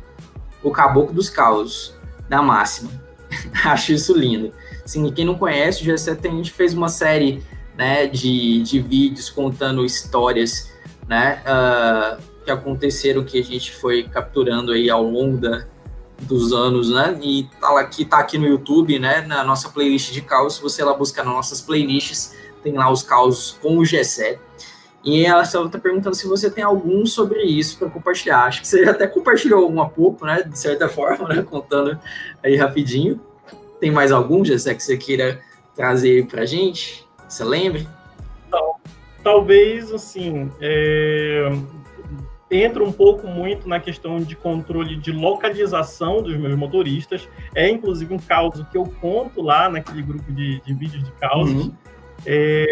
o 0.63 0.71
caboclo 0.71 1.15
dos 1.15 1.29
caos, 1.29 1.95
da 2.29 2.41
máxima. 2.41 2.91
Acho 3.65 3.93
isso 3.93 4.17
lindo. 4.17 4.53
Assim, 4.85 5.11
quem 5.13 5.27
não 5.27 5.37
conhece, 5.37 5.83
o 5.83 5.87
G7 5.87 6.27
a 6.27 6.31
gente 6.31 6.51
fez 6.53 6.73
uma 6.73 6.89
série 6.89 7.43
né, 7.77 8.07
de, 8.07 8.63
de 8.63 8.81
vídeos 8.81 9.29
contando 9.29 9.85
histórias 9.85 10.73
né, 11.07 11.43
uh, 11.45 12.23
que 12.45 12.51
aconteceram, 12.51 13.23
que 13.23 13.39
a 13.39 13.45
gente 13.45 13.73
foi 13.73 14.05
capturando 14.05 14.73
aí 14.73 14.89
ao 14.89 15.03
longo 15.03 15.37
da, 15.37 15.67
dos 16.23 16.53
anos, 16.53 16.91
né? 16.91 17.19
E 17.23 17.49
tá 17.61 17.79
aqui, 17.81 18.05
tá 18.05 18.19
aqui 18.19 18.39
no 18.39 18.47
YouTube, 18.47 18.99
né? 18.99 19.23
Na 19.23 19.43
nossa 19.45 19.69
playlist 19.69 20.13
de 20.13 20.21
caos. 20.21 20.57
Se 20.57 20.63
você 20.63 20.85
lá 20.85 20.95
buscar 20.95 21.25
nas 21.25 21.35
nossas 21.35 21.61
playlists, 21.61 22.35
tem 22.63 22.75
lá 22.75 22.91
os 22.91 23.03
causos 23.03 23.59
com 23.61 23.79
o 23.79 23.83
G7. 23.83 24.39
E 25.03 25.25
ela 25.25 25.43
está 25.43 25.79
perguntando 25.79 26.15
se 26.15 26.27
você 26.27 26.51
tem 26.51 26.63
algum 26.63 27.07
sobre 27.07 27.43
isso 27.43 27.79
para 27.79 27.89
compartilhar. 27.89 28.45
Acho 28.45 28.61
que 28.61 28.69
você 28.69 28.85
até 28.85 29.07
compartilhou 29.07 29.71
um 29.71 29.81
há 29.81 29.89
pouco, 29.89 30.27
né? 30.27 30.43
De 30.43 30.59
certa 30.59 30.89
forma, 30.91 31.29
né? 31.29 31.43
Contando 31.43 31.99
aí 32.43 32.57
rapidinho. 32.57 33.19
Tem 33.81 33.91
mais 33.91 34.13
algum, 34.13 34.45
Jessé, 34.45 34.75
que 34.75 34.83
você 34.83 34.97
queira 34.97 35.41
trazer 35.75 36.27
para 36.27 36.43
a 36.43 36.47
gente? 36.47 37.07
Você 37.27 37.45
lembra? 37.45 37.87
Talvez, 39.23 39.93
assim, 39.93 40.51
é... 40.61 41.51
entra 42.51 42.83
um 42.83 42.93
pouco 42.93 43.27
muito 43.27 43.69
na 43.69 43.79
questão 43.79 44.19
de 44.19 44.35
controle 44.35 44.97
de 44.97 45.13
localização 45.13 46.23
dos 46.23 46.37
meus 46.37 46.57
motoristas. 46.57 47.29
É, 47.55 47.69
inclusive, 47.69 48.15
um 48.15 48.19
caso 48.19 48.67
que 48.71 48.77
eu 48.77 48.85
conto 49.01 49.43
lá 49.43 49.69
naquele 49.69 50.03
grupo 50.03 50.33
de, 50.33 50.61
de 50.61 50.75
vídeos 50.75 51.05
de 51.05 51.13
causas. 51.13 51.55
Uhum. 51.55 51.75
É... 52.27 52.67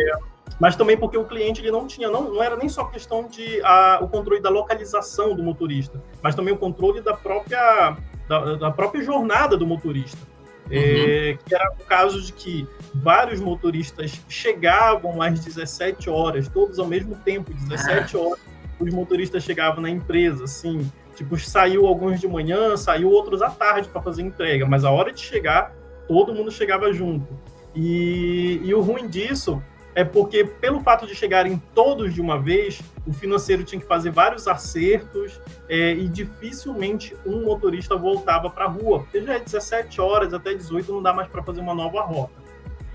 Mas 0.59 0.75
também 0.75 0.97
porque 0.97 1.17
o 1.17 1.25
cliente 1.25 1.61
ele 1.61 1.71
não 1.71 1.87
tinha, 1.87 2.11
não, 2.11 2.33
não 2.33 2.43
era 2.43 2.57
nem 2.57 2.69
só 2.69 2.85
questão 2.85 3.29
de 3.29 3.61
a, 3.63 4.01
o 4.03 4.09
controle 4.09 4.41
da 4.41 4.51
localização 4.51 5.35
do 5.35 5.43
motorista, 5.43 6.03
mas 6.21 6.35
também 6.35 6.53
o 6.53 6.57
controle 6.57 7.01
da 7.01 7.15
própria, 7.15 7.97
da, 8.29 8.57
da 8.57 8.71
própria 8.71 9.03
jornada 9.03 9.57
do 9.57 9.67
motorista. 9.67 10.27
É, 10.71 11.31
uhum. 11.31 11.39
que 11.47 11.55
era 11.55 11.73
o 11.73 11.85
caso 11.85 12.21
de 12.21 12.31
que 12.31 12.69
vários 12.95 13.41
motoristas 13.41 14.21
chegavam 14.29 15.23
às 15.23 15.41
17 15.41 16.11
horas, 16.11 16.47
todos 16.47 16.79
ao 16.79 16.87
mesmo 16.87 17.15
tempo, 17.17 17.55
17 17.55 18.17
ah. 18.17 18.21
horas, 18.21 18.41
os 18.79 18.93
motoristas 18.93 19.45
chegavam 19.45 19.81
na 19.81 19.89
empresa, 19.89 20.45
assim, 20.45 20.91
tipo, 21.17 21.39
saiu 21.39 21.87
alguns 21.87 22.21
de 22.21 22.29
manhã, 22.29 22.77
saiu 22.77 23.11
outros 23.11 23.41
à 23.41 23.49
tarde 23.49 23.89
para 23.89 24.03
fazer 24.03 24.23
entrega, 24.23 24.67
mas 24.67 24.85
a 24.85 24.91
hora 24.91 25.11
de 25.11 25.21
chegar, 25.21 25.75
todo 26.07 26.35
mundo 26.35 26.51
chegava 26.51 26.93
junto. 26.93 27.27
E, 27.75 28.61
e 28.65 28.75
o 28.75 28.81
ruim 28.81 29.09
disso 29.09 29.63
é 29.95 30.05
porque, 30.05 30.45
pelo 30.45 30.81
fato 30.81 31.07
de 31.07 31.15
chegarem 31.15 31.61
todos 31.75 32.15
de 32.15 32.21
uma 32.21 32.41
vez, 32.41 32.81
o 33.07 33.13
financeiro 33.13 33.65
tinha 33.65 33.81
que 33.81 33.87
fazer 33.87 34.11
vários 34.11 34.47
acertos 34.47 35.41
é, 35.69 35.93
e 35.93 36.07
dificilmente 36.09 37.17
um 37.27 37.45
motorista 37.45 37.97
voltava 37.97 38.49
para 38.49 38.67
a 38.67 38.69
rua, 38.69 39.01
porque 39.01 39.21
já 39.23 39.35
é 39.35 39.41
17 39.41 40.01
horas 40.01 40.33
até 40.33 40.55
18 40.55 40.93
não 40.93 41.03
dá 41.03 41.13
mais 41.13 41.27
para 41.29 41.43
fazer 41.43 41.61
uma 41.61 41.75
nova 41.75 42.01
rota. 42.03 42.49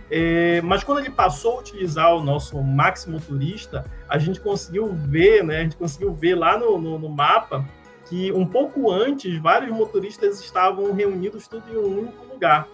É, 0.09 0.61
mas 0.61 0.83
quando 0.83 0.99
ele 0.99 1.09
passou 1.09 1.57
a 1.57 1.59
utilizar 1.59 2.15
o 2.15 2.23
nosso 2.23 2.61
Max 2.61 3.05
Motorista, 3.05 3.83
a 4.07 4.17
gente 4.17 4.39
conseguiu 4.39 4.93
ver, 4.93 5.43
né, 5.43 5.57
a 5.57 5.63
gente 5.63 5.75
conseguiu 5.75 6.13
ver 6.13 6.35
lá 6.35 6.57
no, 6.57 6.77
no, 6.77 6.99
no 6.99 7.09
mapa 7.09 7.65
que 8.05 8.31
um 8.31 8.45
pouco 8.45 8.91
antes 8.91 9.37
vários 9.39 9.75
motoristas 9.75 10.39
estavam 10.39 10.93
reunidos 10.93 11.47
tudo 11.47 11.63
em 11.69 11.77
um 11.77 11.99
único 11.99 12.25
lugar. 12.25 12.67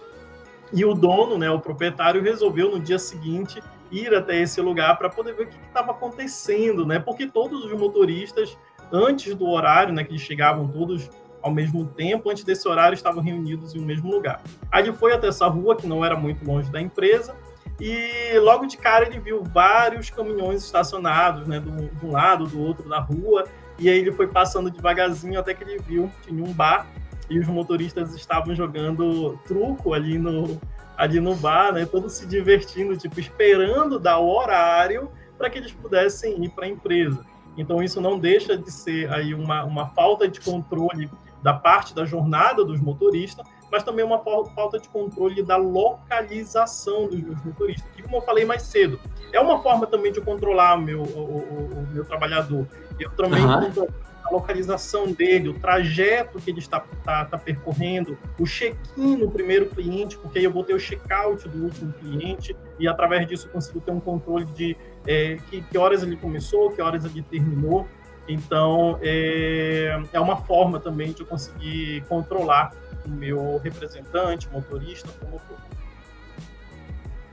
E 0.72 0.84
o 0.84 0.94
dono, 0.94 1.36
né, 1.36 1.50
o 1.50 1.58
proprietário, 1.58 2.22
resolveu 2.22 2.70
no 2.70 2.80
dia 2.80 2.98
seguinte 2.98 3.62
ir 3.90 4.14
até 4.14 4.40
esse 4.40 4.60
lugar 4.60 4.96
para 4.96 5.08
poder 5.08 5.34
ver 5.34 5.44
o 5.44 5.46
que 5.48 5.56
estava 5.66 5.90
acontecendo, 5.90 6.86
né? 6.86 6.98
Porque 6.98 7.26
todos 7.26 7.64
os 7.64 7.72
motoristas, 7.72 8.56
antes 8.92 9.34
do 9.34 9.48
horário, 9.48 9.92
né, 9.92 10.04
que 10.04 10.12
eles 10.12 10.22
chegavam 10.22 10.68
todos 10.68 11.10
ao 11.42 11.50
mesmo 11.50 11.86
tempo, 11.86 12.30
antes 12.30 12.44
desse 12.44 12.68
horário, 12.68 12.94
estavam 12.94 13.22
reunidos 13.22 13.74
em 13.74 13.80
um 13.80 13.84
mesmo 13.84 14.10
lugar. 14.10 14.42
Aí 14.70 14.84
ele 14.84 14.92
foi 14.92 15.12
até 15.12 15.28
essa 15.28 15.46
rua, 15.48 15.74
que 15.74 15.86
não 15.86 16.04
era 16.04 16.16
muito 16.16 16.44
longe 16.44 16.70
da 16.70 16.80
empresa, 16.80 17.34
e 17.80 18.38
logo 18.38 18.66
de 18.66 18.76
cara 18.76 19.06
ele 19.06 19.18
viu 19.18 19.42
vários 19.42 20.10
caminhões 20.10 20.62
estacionados, 20.62 21.48
né, 21.48 21.58
de 21.58 22.06
um 22.06 22.12
lado, 22.12 22.46
do 22.46 22.60
outro 22.60 22.88
da 22.88 23.00
rua, 23.00 23.44
e 23.78 23.88
aí 23.88 23.98
ele 23.98 24.12
foi 24.12 24.26
passando 24.26 24.70
devagarzinho 24.70 25.40
até 25.40 25.54
que 25.54 25.64
ele 25.64 25.78
viu 25.78 26.10
que 26.20 26.28
tinha 26.28 26.44
um 26.44 26.52
bar 26.52 26.86
e 27.30 27.38
os 27.38 27.46
motoristas 27.46 28.12
estavam 28.14 28.54
jogando 28.54 29.38
truco 29.46 29.94
ali 29.94 30.18
no, 30.18 30.60
ali 30.96 31.20
no 31.20 31.36
bar, 31.36 31.72
né? 31.72 31.86
Todos 31.86 32.14
se 32.14 32.26
divertindo, 32.26 32.96
tipo, 32.96 33.20
esperando 33.20 34.00
dar 34.00 34.18
o 34.18 34.28
horário 34.28 35.08
para 35.38 35.48
que 35.48 35.58
eles 35.58 35.72
pudessem 35.72 36.44
ir 36.44 36.50
para 36.50 36.66
a 36.66 36.68
empresa. 36.68 37.24
Então, 37.56 37.82
isso 37.82 38.00
não 38.00 38.18
deixa 38.18 38.56
de 38.56 38.70
ser 38.70 39.10
aí 39.12 39.32
uma, 39.32 39.64
uma 39.64 39.86
falta 39.90 40.26
de 40.26 40.40
controle 40.40 41.08
da 41.40 41.54
parte 41.54 41.94
da 41.94 42.04
jornada 42.04 42.64
dos 42.64 42.80
motoristas, 42.80 43.46
mas 43.70 43.84
também 43.84 44.04
uma 44.04 44.18
falta 44.18 44.78
de 44.80 44.88
controle 44.88 45.42
da 45.42 45.56
localização 45.56 47.06
dos 47.06 47.20
meus 47.20 47.42
motoristas. 47.44 47.88
Que, 47.94 48.02
como 48.02 48.16
eu 48.16 48.22
falei 48.22 48.44
mais 48.44 48.62
cedo, 48.62 48.98
é 49.32 49.40
uma 49.40 49.62
forma 49.62 49.86
também 49.86 50.10
de 50.10 50.20
controlar 50.20 50.74
o 50.74 50.80
meu, 50.80 51.02
o, 51.02 51.04
o, 51.04 51.78
o 51.78 51.86
meu 51.92 52.04
trabalhador. 52.04 52.66
Eu 52.98 53.10
também 53.12 53.42
uhum 53.42 53.86
localização 54.30 55.12
dele, 55.12 55.48
o 55.48 55.54
trajeto 55.54 56.38
que 56.38 56.50
ele 56.50 56.58
está, 56.58 56.84
está, 56.92 57.22
está 57.22 57.38
percorrendo, 57.38 58.18
o 58.38 58.44
check-in 58.44 59.16
no 59.16 59.30
primeiro 59.30 59.66
cliente, 59.66 60.16
porque 60.18 60.38
aí 60.38 60.44
eu 60.44 60.50
vou 60.50 60.64
ter 60.64 60.74
o 60.74 60.78
check-out 60.78 61.48
do 61.48 61.64
último 61.64 61.92
cliente 61.94 62.56
e 62.78 62.88
através 62.88 63.26
disso 63.26 63.46
eu 63.46 63.52
consigo 63.52 63.80
ter 63.80 63.90
um 63.90 64.00
controle 64.00 64.44
de 64.46 64.76
é, 65.06 65.36
que, 65.48 65.62
que, 65.62 65.78
horas 65.78 66.02
ele 66.02 66.16
começou, 66.16 66.70
que 66.70 66.80
horas 66.80 67.04
ele 67.04 67.22
terminou. 67.22 67.86
Então, 68.28 68.98
é, 69.02 70.00
é 70.12 70.20
uma 70.20 70.36
forma 70.36 70.78
também 70.78 71.12
de 71.12 71.20
eu 71.20 71.26
conseguir 71.26 72.04
controlar 72.08 72.72
o 73.04 73.10
meu 73.10 73.58
representante, 73.58 74.48
motorista, 74.52 75.08
como 75.20 75.38
for. 75.38 75.56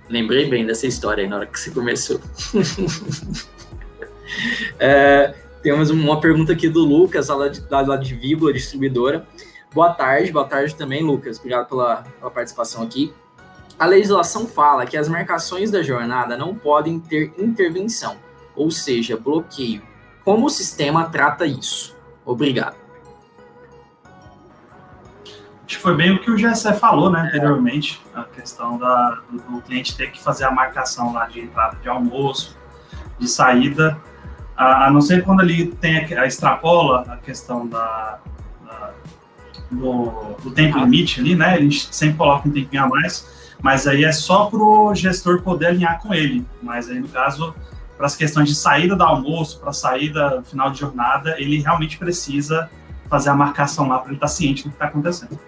Lembrei 0.09 0.49
bem 0.49 0.65
dessa 0.65 0.87
história 0.87 1.23
aí 1.23 1.29
na 1.29 1.37
hora 1.37 1.45
que 1.45 1.59
você 1.59 1.69
começou. 1.71 2.19
é, 4.79 5.33
temos 5.67 5.89
uma 5.89 6.21
pergunta 6.21 6.53
aqui 6.53 6.69
do 6.69 6.79
Lucas, 6.79 7.27
lá 7.27 7.49
de, 7.49 7.61
lá 7.69 7.97
de 7.97 8.15
distribuidora. 8.53 9.27
Boa 9.73 9.93
tarde, 9.93 10.31
boa 10.31 10.45
tarde 10.45 10.73
também, 10.73 11.03
Lucas. 11.03 11.37
Obrigado 11.37 11.67
pela, 11.67 12.03
pela 12.03 12.31
participação 12.31 12.83
aqui. 12.83 13.13
A 13.77 13.85
legislação 13.85 14.47
fala 14.47 14.85
que 14.85 14.95
as 14.95 15.09
marcações 15.09 15.69
da 15.69 15.83
jornada 15.83 16.37
não 16.37 16.55
podem 16.55 17.01
ter 17.01 17.33
intervenção, 17.37 18.15
ou 18.55 18.71
seja, 18.71 19.17
bloqueio. 19.17 19.81
Como 20.23 20.45
o 20.45 20.49
sistema 20.49 21.09
trata 21.09 21.45
isso? 21.45 21.93
Obrigado. 22.25 22.77
Acho 25.65 25.75
que 25.75 25.81
foi 25.81 25.97
bem 25.97 26.15
o 26.15 26.21
que 26.21 26.31
o 26.31 26.37
Gessé 26.37 26.71
falou, 26.71 27.11
né, 27.11 27.23
anteriormente, 27.27 28.01
a 28.15 28.23
questão 28.23 28.77
da, 28.77 29.21
do, 29.29 29.37
do, 29.37 29.61
cliente 29.63 29.97
ter 29.97 30.13
que 30.13 30.23
fazer 30.23 30.45
a 30.45 30.51
marcação 30.51 31.11
lá 31.11 31.25
de 31.25 31.41
entrada 31.41 31.75
de 31.75 31.89
almoço, 31.89 32.57
de 33.19 33.27
saída, 33.27 34.01
a, 34.57 34.87
a 34.87 34.91
não 34.91 34.99
ser 34.99 35.23
quando 35.23 35.41
ele 35.41 35.67
tem 35.67 35.97
a, 35.97 36.21
a 36.21 36.25
extrapola 36.25 37.05
a 37.07 37.17
questão 37.17 37.67
da, 37.67 38.19
da 38.65 38.91
do, 39.69 40.35
do, 40.43 40.51
tempo 40.51 40.79
limite 40.79 41.19
ali, 41.19 41.35
né, 41.35 41.57
ele 41.57 41.71
sempre 41.71 42.17
coloca 42.17 42.49
um 42.49 42.51
tempinho 42.51 42.83
a 42.83 42.87
mais, 42.87 43.55
mas 43.61 43.87
aí 43.87 44.03
é 44.03 44.11
só 44.11 44.45
para 44.45 44.59
o 44.59 44.95
gestor 44.95 45.41
poder 45.41 45.67
alinhar 45.67 46.01
com 46.01 46.13
ele, 46.13 46.45
mas 46.61 46.89
aí 46.89 46.99
no 46.99 47.07
caso 47.07 47.53
para 47.95 48.05
as 48.05 48.15
questões 48.15 48.49
de 48.49 48.55
saída 48.55 48.95
do 48.95 49.03
almoço, 49.03 49.59
para 49.59 49.73
saída 49.73 50.41
final 50.43 50.69
de 50.69 50.79
jornada, 50.79 51.35
ele 51.39 51.59
realmente 51.59 51.97
precisa 51.97 52.69
fazer 53.09 53.29
a 53.29 53.33
marcação 53.33 53.87
lá 53.87 53.97
para 53.97 54.09
ele 54.09 54.17
estar 54.17 54.27
tá 54.27 54.31
ciente 54.31 54.63
do 54.63 54.69
que 54.69 54.75
está 54.75 54.85
acontecendo. 54.85 55.39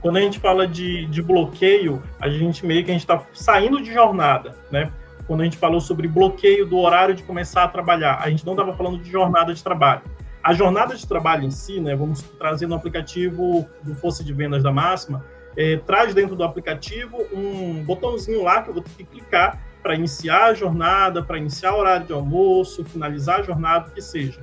Quando 0.00 0.16
a 0.16 0.20
gente 0.20 0.38
fala 0.40 0.66
de, 0.66 1.06
de 1.06 1.22
bloqueio, 1.22 2.02
a 2.20 2.28
gente 2.28 2.66
meio 2.66 2.84
que 2.84 2.90
a 2.90 2.94
gente 2.94 3.02
está 3.02 3.22
saindo 3.32 3.80
de 3.80 3.92
jornada, 3.92 4.56
né? 4.70 4.90
Quando 5.28 5.42
a 5.42 5.44
gente 5.44 5.58
falou 5.58 5.78
sobre 5.78 6.08
bloqueio 6.08 6.64
do 6.64 6.78
horário 6.78 7.14
de 7.14 7.22
começar 7.22 7.62
a 7.62 7.68
trabalhar, 7.68 8.18
a 8.20 8.30
gente 8.30 8.46
não 8.46 8.54
estava 8.54 8.74
falando 8.74 8.98
de 8.98 9.10
jornada 9.10 9.52
de 9.52 9.62
trabalho. 9.62 10.00
A 10.42 10.54
jornada 10.54 10.96
de 10.96 11.06
trabalho 11.06 11.44
em 11.44 11.50
si, 11.50 11.78
né? 11.78 11.94
Vamos 11.94 12.22
trazer 12.22 12.66
no 12.66 12.74
aplicativo 12.74 13.68
do 13.82 13.94
Força 13.94 14.24
de 14.24 14.32
Vendas 14.32 14.62
da 14.62 14.72
Máxima, 14.72 15.22
é, 15.54 15.76
traz 15.76 16.14
dentro 16.14 16.34
do 16.34 16.42
aplicativo 16.42 17.18
um 17.30 17.84
botãozinho 17.84 18.42
lá 18.42 18.62
que 18.62 18.70
eu 18.70 18.74
vou 18.74 18.82
ter 18.82 18.90
que 18.96 19.04
clicar 19.04 19.60
para 19.82 19.94
iniciar 19.94 20.46
a 20.46 20.54
jornada, 20.54 21.22
para 21.22 21.36
iniciar 21.36 21.74
o 21.74 21.78
horário 21.78 22.06
de 22.06 22.12
almoço, 22.12 22.82
finalizar 22.84 23.40
a 23.40 23.42
jornada, 23.42 23.88
o 23.88 23.90
que 23.90 24.00
seja. 24.00 24.40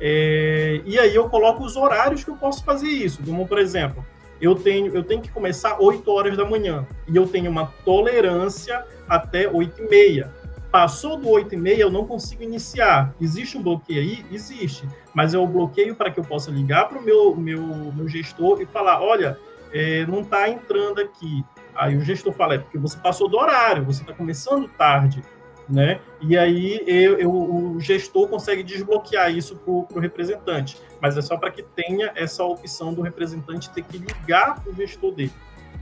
É, 0.00 0.80
e 0.86 0.98
aí 0.98 1.14
eu 1.14 1.28
coloco 1.28 1.62
os 1.62 1.76
horários 1.76 2.24
que 2.24 2.30
eu 2.30 2.36
posso 2.36 2.64
fazer 2.64 2.88
isso. 2.88 3.22
Como, 3.22 3.46
por 3.46 3.58
exemplo, 3.58 4.04
eu 4.42 4.56
tenho, 4.56 4.92
eu 4.92 5.04
tenho 5.04 5.22
que 5.22 5.30
começar 5.30 5.80
8 5.80 6.10
horas 6.10 6.36
da 6.36 6.44
manhã 6.44 6.84
e 7.06 7.14
eu 7.14 7.28
tenho 7.28 7.48
uma 7.48 7.66
tolerância 7.84 8.84
até 9.08 9.48
8 9.48 9.80
e 9.80 9.88
meia. 9.88 10.32
Passou 10.68 11.16
do 11.16 11.28
8 11.28 11.54
e 11.54 11.56
meia, 11.56 11.82
eu 11.82 11.90
não 11.90 12.04
consigo 12.04 12.42
iniciar. 12.42 13.14
Existe 13.20 13.56
um 13.56 13.62
bloqueio 13.62 14.00
aí? 14.00 14.26
Existe. 14.32 14.88
Mas 15.14 15.32
é 15.32 15.38
o 15.38 15.46
bloqueio 15.46 15.94
para 15.94 16.10
que 16.10 16.18
eu 16.18 16.24
possa 16.24 16.50
ligar 16.50 16.88
para 16.88 16.98
o 16.98 17.02
meu, 17.02 17.36
meu, 17.36 17.62
meu 17.94 18.08
gestor 18.08 18.60
e 18.60 18.66
falar, 18.66 19.00
olha, 19.00 19.38
é, 19.72 20.04
não 20.06 20.22
está 20.22 20.48
entrando 20.48 21.00
aqui. 21.00 21.44
Aí 21.72 21.96
o 21.96 22.00
gestor 22.00 22.32
fala, 22.32 22.54
é 22.54 22.58
porque 22.58 22.78
você 22.78 22.98
passou 22.98 23.28
do 23.28 23.38
horário, 23.38 23.84
você 23.84 24.02
está 24.02 24.12
começando 24.12 24.66
tarde 24.66 25.22
né? 25.68 26.00
E 26.20 26.36
aí 26.36 26.82
eu, 26.86 27.18
eu, 27.18 27.30
o 27.32 27.80
gestor 27.80 28.28
consegue 28.28 28.62
desbloquear 28.62 29.30
isso 29.30 29.56
para 29.56 29.72
o 29.72 30.00
representante, 30.00 30.78
mas 31.00 31.16
é 31.16 31.22
só 31.22 31.36
para 31.36 31.50
que 31.50 31.62
tenha 31.62 32.12
essa 32.14 32.44
opção 32.44 32.92
do 32.92 33.02
representante 33.02 33.70
ter 33.70 33.82
que 33.82 33.98
ligar 33.98 34.60
para 34.60 34.72
o 34.72 34.74
gestor 34.74 35.12
dele. 35.12 35.32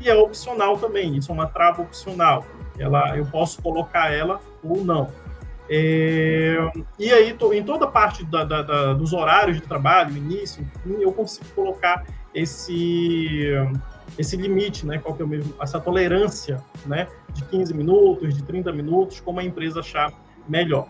E 0.00 0.08
é 0.08 0.14
opcional 0.14 0.78
também, 0.78 1.16
isso 1.16 1.30
é 1.30 1.34
uma 1.34 1.46
trava 1.46 1.82
opcional. 1.82 2.44
Ela, 2.78 3.16
eu 3.16 3.26
posso 3.26 3.60
colocar 3.60 4.12
ela 4.12 4.40
ou 4.62 4.82
não. 4.82 5.10
É, 5.68 6.56
e 6.98 7.12
aí, 7.12 7.36
em 7.52 7.62
toda 7.62 7.86
parte 7.86 8.24
da, 8.24 8.42
da, 8.42 8.62
da, 8.62 8.92
dos 8.94 9.12
horários 9.12 9.60
de 9.60 9.62
trabalho, 9.62 10.16
início, 10.16 10.62
enfim, 10.62 10.96
eu 11.00 11.12
consigo 11.12 11.46
colocar 11.54 12.04
esse, 12.34 13.46
esse 14.18 14.36
limite, 14.36 14.86
né? 14.86 14.98
Qual 14.98 15.14
que 15.14 15.22
é 15.22 15.24
o 15.24 15.28
mesmo, 15.28 15.54
essa 15.60 15.80
tolerância, 15.80 16.62
né? 16.86 17.08
De 17.32 17.44
15 17.44 17.74
minutos, 17.74 18.34
de 18.34 18.42
30 18.42 18.72
minutos, 18.72 19.20
como 19.20 19.40
a 19.40 19.44
empresa 19.44 19.80
achar 19.80 20.12
melhor. 20.48 20.88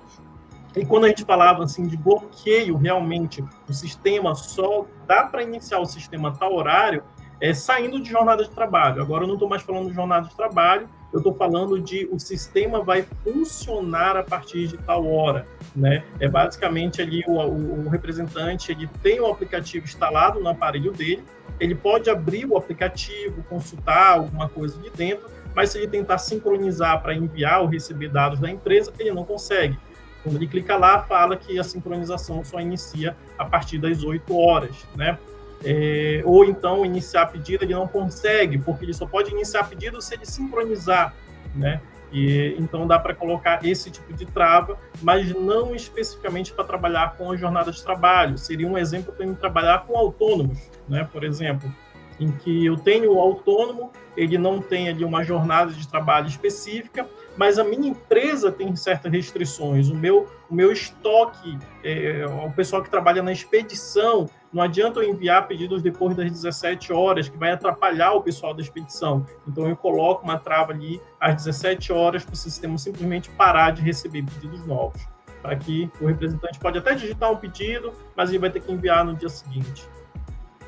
E 0.76 0.84
quando 0.84 1.04
a 1.04 1.08
gente 1.08 1.24
falava 1.24 1.64
assim 1.64 1.86
de 1.86 1.96
bloqueio, 1.96 2.76
realmente 2.76 3.44
o 3.68 3.72
sistema 3.72 4.34
só 4.34 4.86
dá 5.06 5.24
para 5.24 5.42
iniciar 5.42 5.80
o 5.80 5.86
sistema 5.86 6.32
tal 6.32 6.54
horário, 6.54 7.02
é 7.40 7.52
saindo 7.52 8.00
de 8.00 8.08
jornada 8.08 8.44
de 8.44 8.50
trabalho. 8.50 9.02
Agora 9.02 9.24
eu 9.24 9.26
não 9.26 9.34
estou 9.34 9.48
mais 9.48 9.62
falando 9.62 9.88
de 9.88 9.94
jornada 9.94 10.28
de 10.28 10.34
trabalho, 10.34 10.88
eu 11.12 11.18
estou 11.18 11.34
falando 11.34 11.80
de 11.80 12.08
o 12.12 12.18
sistema 12.18 12.82
vai 12.82 13.04
funcionar 13.24 14.16
a 14.16 14.22
partir 14.22 14.68
de 14.68 14.76
tal 14.78 15.06
hora, 15.06 15.46
né? 15.74 16.04
É 16.18 16.28
basicamente 16.28 17.02
ali 17.02 17.24
o, 17.26 17.32
o, 17.32 17.86
o 17.86 17.88
representante 17.88 18.70
ele 18.72 18.88
tem 19.02 19.20
o 19.20 19.26
aplicativo 19.26 19.84
instalado 19.84 20.40
no 20.40 20.48
aparelho 20.48 20.92
dele 20.92 21.24
ele 21.61 21.74
pode 21.74 22.08
abrir 22.08 22.46
o 22.46 22.56
aplicativo, 22.56 23.44
consultar 23.44 24.14
alguma 24.14 24.48
coisa 24.48 24.80
de 24.80 24.88
dentro, 24.90 25.28
mas 25.54 25.70
se 25.70 25.78
ele 25.78 25.88
tentar 25.88 26.16
sincronizar 26.16 27.02
para 27.02 27.14
enviar 27.14 27.61
ou 27.61 27.66
receber 27.66 28.08
dados 28.08 28.40
da 28.40 28.50
empresa, 28.50 28.90
ele 28.98 29.12
não 29.12 29.24
consegue. 29.24 29.78
Quando 30.22 30.36
ele 30.36 30.46
clica 30.46 30.76
lá, 30.76 31.02
fala 31.02 31.36
que 31.36 31.58
a 31.58 31.64
sincronização 31.64 32.42
só 32.42 32.61
inicia 32.61 33.14
a 33.38 33.44
partir 33.44 33.78
das 33.78 34.02
8 34.02 34.36
horas, 34.36 34.86
né? 34.96 35.18
É, 35.64 36.22
ou 36.24 36.44
então 36.44 36.86
iniciar 36.86 37.26
pedido 37.26 37.64
ele 37.64 37.74
não 37.74 37.86
consegue, 37.86 38.58
porque 38.58 38.84
ele 38.84 38.94
só 38.94 39.06
pode 39.06 39.30
iniciar 39.30 39.68
pedido 39.68 40.00
se 40.00 40.14
ele 40.14 40.24
sincronizar, 40.24 41.14
né? 41.54 41.80
E, 42.12 42.56
então 42.58 42.86
dá 42.86 42.98
para 42.98 43.14
colocar 43.14 43.64
esse 43.64 43.90
tipo 43.90 44.12
de 44.12 44.26
trava, 44.26 44.78
mas 45.02 45.32
não 45.34 45.74
especificamente 45.74 46.52
para 46.52 46.64
trabalhar 46.64 47.14
com 47.16 47.30
a 47.30 47.36
jornada 47.36 47.70
de 47.70 47.82
trabalho. 47.82 48.36
Seria 48.36 48.66
um 48.66 48.76
exemplo 48.76 49.12
para 49.12 49.32
trabalhar 49.34 49.86
com 49.86 49.96
autônomos, 49.96 50.70
né? 50.88 51.08
Por 51.12 51.24
exemplo, 51.24 51.72
em 52.18 52.30
que 52.30 52.66
eu 52.66 52.76
tenho 52.76 53.14
o 53.14 53.20
autônomo, 53.20 53.92
ele 54.16 54.36
não 54.36 54.61
tem 54.61 54.88
ali 54.88 55.04
uma 55.04 55.22
jornada 55.22 55.72
de 55.72 55.86
trabalho 55.86 56.26
específica, 56.26 57.06
mas 57.41 57.59
a 57.59 57.64
minha 57.64 57.88
empresa 57.88 58.53
tem 58.53 58.76
certas 58.76 59.11
restrições. 59.11 59.88
O 59.88 59.95
meu, 59.95 60.28
o 60.51 60.55
meu 60.55 60.70
estoque, 60.70 61.59
é, 61.82 62.26
o 62.26 62.53
pessoal 62.53 62.82
que 62.82 62.91
trabalha 62.91 63.22
na 63.22 63.32
expedição, 63.32 64.28
não 64.53 64.62
adianta 64.62 65.01
eu 65.01 65.09
enviar 65.09 65.49
pedidos 65.49 65.80
depois 65.80 66.14
das 66.14 66.30
17 66.30 66.93
horas, 66.93 67.30
que 67.30 67.38
vai 67.38 67.51
atrapalhar 67.53 68.12
o 68.12 68.20
pessoal 68.20 68.53
da 68.53 68.61
expedição. 68.61 69.24
Então 69.49 69.66
eu 69.66 69.74
coloco 69.74 70.22
uma 70.22 70.38
trava 70.38 70.72
ali 70.72 71.01
às 71.18 71.34
17 71.36 71.91
horas 71.95 72.26
para 72.26 72.34
o 72.34 72.36
sistema 72.36 72.76
simplesmente 72.76 73.30
parar 73.30 73.70
de 73.70 73.80
receber 73.80 74.22
pedidos 74.22 74.66
novos. 74.66 75.01
Para 75.41 75.57
que 75.57 75.91
o 75.99 76.09
representante 76.09 76.59
pode 76.59 76.76
até 76.76 76.95
digitar 76.95 77.32
um 77.32 77.36
pedido, 77.36 77.95
mas 78.14 78.28
ele 78.28 78.38
vai 78.38 78.51
ter 78.51 78.61
que 78.61 78.70
enviar 78.70 79.03
no 79.03 79.16
dia 79.16 79.30
seguinte. 79.30 79.88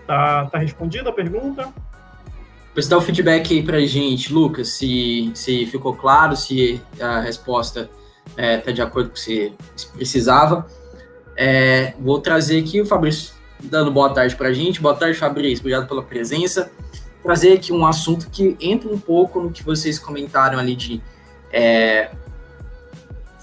Tá, 0.07 0.47
tá 0.47 0.57
respondida 0.57 1.11
a 1.11 1.13
pergunta? 1.13 1.71
Você 2.75 2.89
dá 2.89 2.97
o 2.97 3.03
feedback 3.03 3.53
aí 3.53 3.63
para 3.63 3.77
a 3.77 3.87
gente, 3.87 4.33
Lucas, 4.33 4.69
se, 4.69 5.31
se 5.35 5.67
ficou 5.67 5.95
claro, 5.95 6.35
se 6.35 6.81
a 6.99 7.21
resposta 7.21 7.91
é, 8.35 8.57
tá 8.57 8.71
de 8.73 8.81
acordo 8.81 9.11
com 9.11 9.13
o 9.13 9.15
que 9.15 9.21
você 9.21 9.53
precisava. 9.95 10.67
É, 11.37 11.93
vou 12.01 12.19
trazer 12.19 12.61
aqui 12.61 12.81
o 12.81 12.87
Fabrício 12.87 13.35
dando 13.63 13.91
boa 13.91 14.13
tarde 14.15 14.35
para 14.35 14.49
a 14.49 14.53
gente. 14.53 14.81
Boa 14.81 14.95
tarde, 14.95 15.19
Fabrício. 15.19 15.61
Obrigado 15.61 15.87
pela 15.87 16.03
presença. 16.03 16.73
Trazer 17.23 17.53
aqui 17.53 17.73
um 17.73 17.87
assunto 17.87 18.31
que 18.31 18.57
entra 18.59 18.89
um 18.89 18.99
pouco 18.99 19.41
no 19.41 19.51
que 19.51 19.63
vocês 19.63 19.99
comentaram 19.99 20.59
ali 20.59 20.75
de 20.75 21.03
é, 21.53 22.11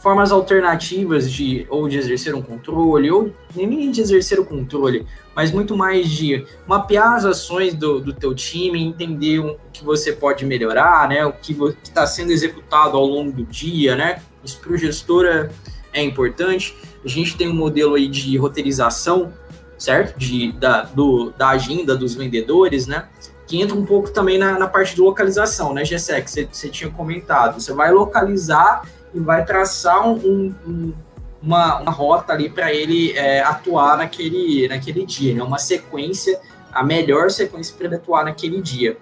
formas 0.02 0.32
alternativas 0.32 1.32
de 1.32 1.68
ou 1.70 1.88
de 1.88 1.98
exercer 1.98 2.34
um 2.34 2.42
controle, 2.42 3.12
ou 3.12 3.32
nem 3.56 3.92
de 3.92 4.02
exercer 4.02 4.40
o 4.40 4.46
controle, 4.46 5.06
mas 5.40 5.52
muito 5.52 5.74
mais 5.74 6.10
de 6.10 6.46
mapear 6.68 7.14
as 7.14 7.24
ações 7.24 7.74
do, 7.74 8.02
do 8.02 8.12
teu 8.12 8.36
time, 8.36 8.84
entender 8.84 9.40
o 9.40 9.58
que 9.72 9.86
você 9.86 10.12
pode 10.12 10.46
melhorar, 10.46 11.08
né? 11.08 11.26
O 11.26 11.32
que 11.32 11.58
está 11.82 12.06
sendo 12.06 12.34
executado 12.34 12.98
ao 12.98 13.06
longo 13.06 13.32
do 13.32 13.46
dia, 13.46 13.96
né? 13.96 14.22
Isso 14.44 14.60
para 14.60 14.74
o 14.74 14.78
gestor 14.78 15.26
é, 15.26 15.50
é 15.94 16.04
importante. 16.04 16.76
A 17.06 17.08
gente 17.08 17.38
tem 17.38 17.48
um 17.48 17.54
modelo 17.54 17.96
aí 17.96 18.10
de 18.10 18.36
roteirização 18.36 19.32
certo? 19.78 20.20
De, 20.20 20.52
da, 20.52 20.82
do, 20.82 21.32
da 21.38 21.52
agenda 21.52 21.96
dos 21.96 22.16
vendedores, 22.16 22.86
né? 22.86 23.08
Que 23.48 23.62
entra 23.62 23.78
um 23.78 23.86
pouco 23.86 24.12
também 24.12 24.38
na, 24.38 24.60
na 24.60 24.68
parte 24.68 24.94
de 24.94 25.00
localização, 25.00 25.74
né, 25.74 25.86
Gessé, 25.86 26.20
que 26.20 26.30
você 26.30 26.68
tinha 26.68 26.92
comentado. 26.92 27.62
Você 27.62 27.72
vai 27.72 27.94
localizar 27.94 28.86
e 29.14 29.22
vai 29.22 29.46
traçar 29.46 30.06
um, 30.06 30.54
um, 30.68 30.94
uma, 31.42 31.80
uma 31.80 31.92
rota 31.92 32.34
ali 32.34 32.50
para 32.50 32.74
ele 32.74 33.12
é, 33.14 33.42
atuar 33.42 33.98
naquele, 33.98 34.68
naquele 34.68 35.06
dia, 35.06 35.34
né? 35.34 35.44
Uma 35.44 35.58
sequência, 35.58 36.40
a 36.72 36.84
melhor 36.84 37.30
sequência 37.30 37.76
para 37.76 37.88
ele 37.88 37.96
atuar 37.96 38.26
naquele 38.26 38.62
dia. 38.62 38.98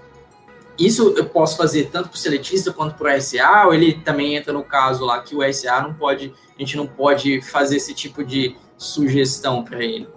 Isso 0.78 1.16
eu 1.18 1.26
posso 1.26 1.58
fazer 1.58 1.90
tanto 1.92 2.10
para 2.10 2.16
o 2.16 2.20
seletista 2.20 2.72
quanto 2.72 2.96
para 2.96 3.18
o 3.18 3.22
SA, 3.22 3.66
ou 3.66 3.74
ele 3.74 3.94
também 3.94 4.36
entra 4.36 4.54
no 4.54 4.64
caso 4.64 5.06
lá 5.06 5.20
que 5.22 5.36
o 5.36 5.54
SA 5.54 5.82
não 5.82 5.94
pode, 5.94 6.34
a 6.56 6.60
gente 6.60 6.78
não 6.78 6.86
pode 6.86 7.42
fazer 7.42 7.78
esse 7.78 7.94
tipo 7.96 8.24
de 8.24 8.56
sugestão 8.78 9.64
para 9.64 9.84
ele 9.84 10.08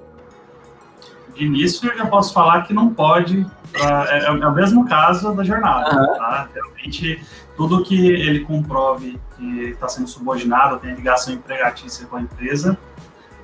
de 1.40 1.46
início 1.46 1.88
eu 1.88 1.96
já 1.96 2.06
posso 2.06 2.32
falar 2.34 2.62
que 2.62 2.74
não 2.74 2.92
pode. 2.92 3.46
Uh, 3.74 4.04
é, 4.08 4.24
é, 4.26 4.30
o 4.30 4.54
mesmo 4.54 4.88
caso 4.88 5.32
da 5.32 5.44
jornada. 5.44 5.94
Uhum. 5.94 6.16
Tá? 6.16 6.48
Realmente, 6.54 7.22
tudo 7.56 7.84
que 7.84 8.08
ele 8.08 8.40
comprove 8.40 9.20
que 9.36 9.70
está 9.70 9.88
sendo 9.88 10.08
subordinado, 10.08 10.78
tem 10.78 10.94
ligação 10.94 11.32
empregatícia 11.32 12.06
com 12.06 12.16
a 12.16 12.20
empresa, 12.20 12.76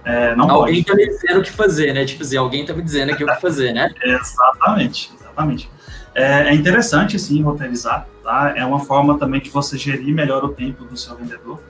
é, 0.07 0.37
não 0.37 0.49
alguém 0.49 0.79
está 0.79 0.95
me 0.95 1.05
dizendo 1.05 1.41
o 1.41 1.43
que 1.43 1.51
fazer, 1.51 1.93
né? 1.93 2.05
Tipo 2.05 2.23
assim, 2.23 2.37
alguém 2.37 2.61
está 2.61 2.73
me 2.73 2.81
dizendo 2.81 3.13
aqui 3.13 3.25
o 3.25 3.27
que 3.27 3.41
fazer, 3.41 3.73
né? 3.73 3.93
exatamente, 4.05 5.13
exatamente. 5.21 5.69
É, 6.15 6.49
é, 6.49 6.55
interessante, 6.55 7.19
sim, 7.19 7.43
roteirizar, 7.43 8.07
tá? 8.23 8.53
É 8.57 8.65
uma 8.65 8.79
forma 8.79 9.19
também 9.19 9.41
de 9.41 9.51
você 9.51 9.77
gerir 9.77 10.15
melhor 10.15 10.45
o 10.45 10.51
tempo 10.51 10.85
do 10.85 10.97
seu 10.97 11.17
vendedor. 11.17 11.61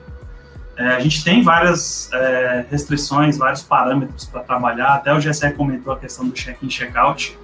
É, 0.77 0.89
a 0.89 0.99
gente 0.99 1.23
tem 1.23 1.41
várias 1.41 2.13
é, 2.13 2.63
restrições, 2.69 3.39
vários 3.39 3.63
parâmetros 3.63 4.25
para 4.25 4.41
trabalhar. 4.41 4.93
Até 4.93 5.11
o 5.11 5.17
GSE 5.17 5.51
comentou 5.53 5.91
a 5.91 5.97
questão 5.97 6.27
do 6.27 6.31
check-in, 6.33 6.67
check-out, 6.67 7.35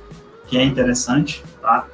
que 0.54 0.58
é 0.60 0.64
interessante, 0.64 1.43
tá? 1.60 1.88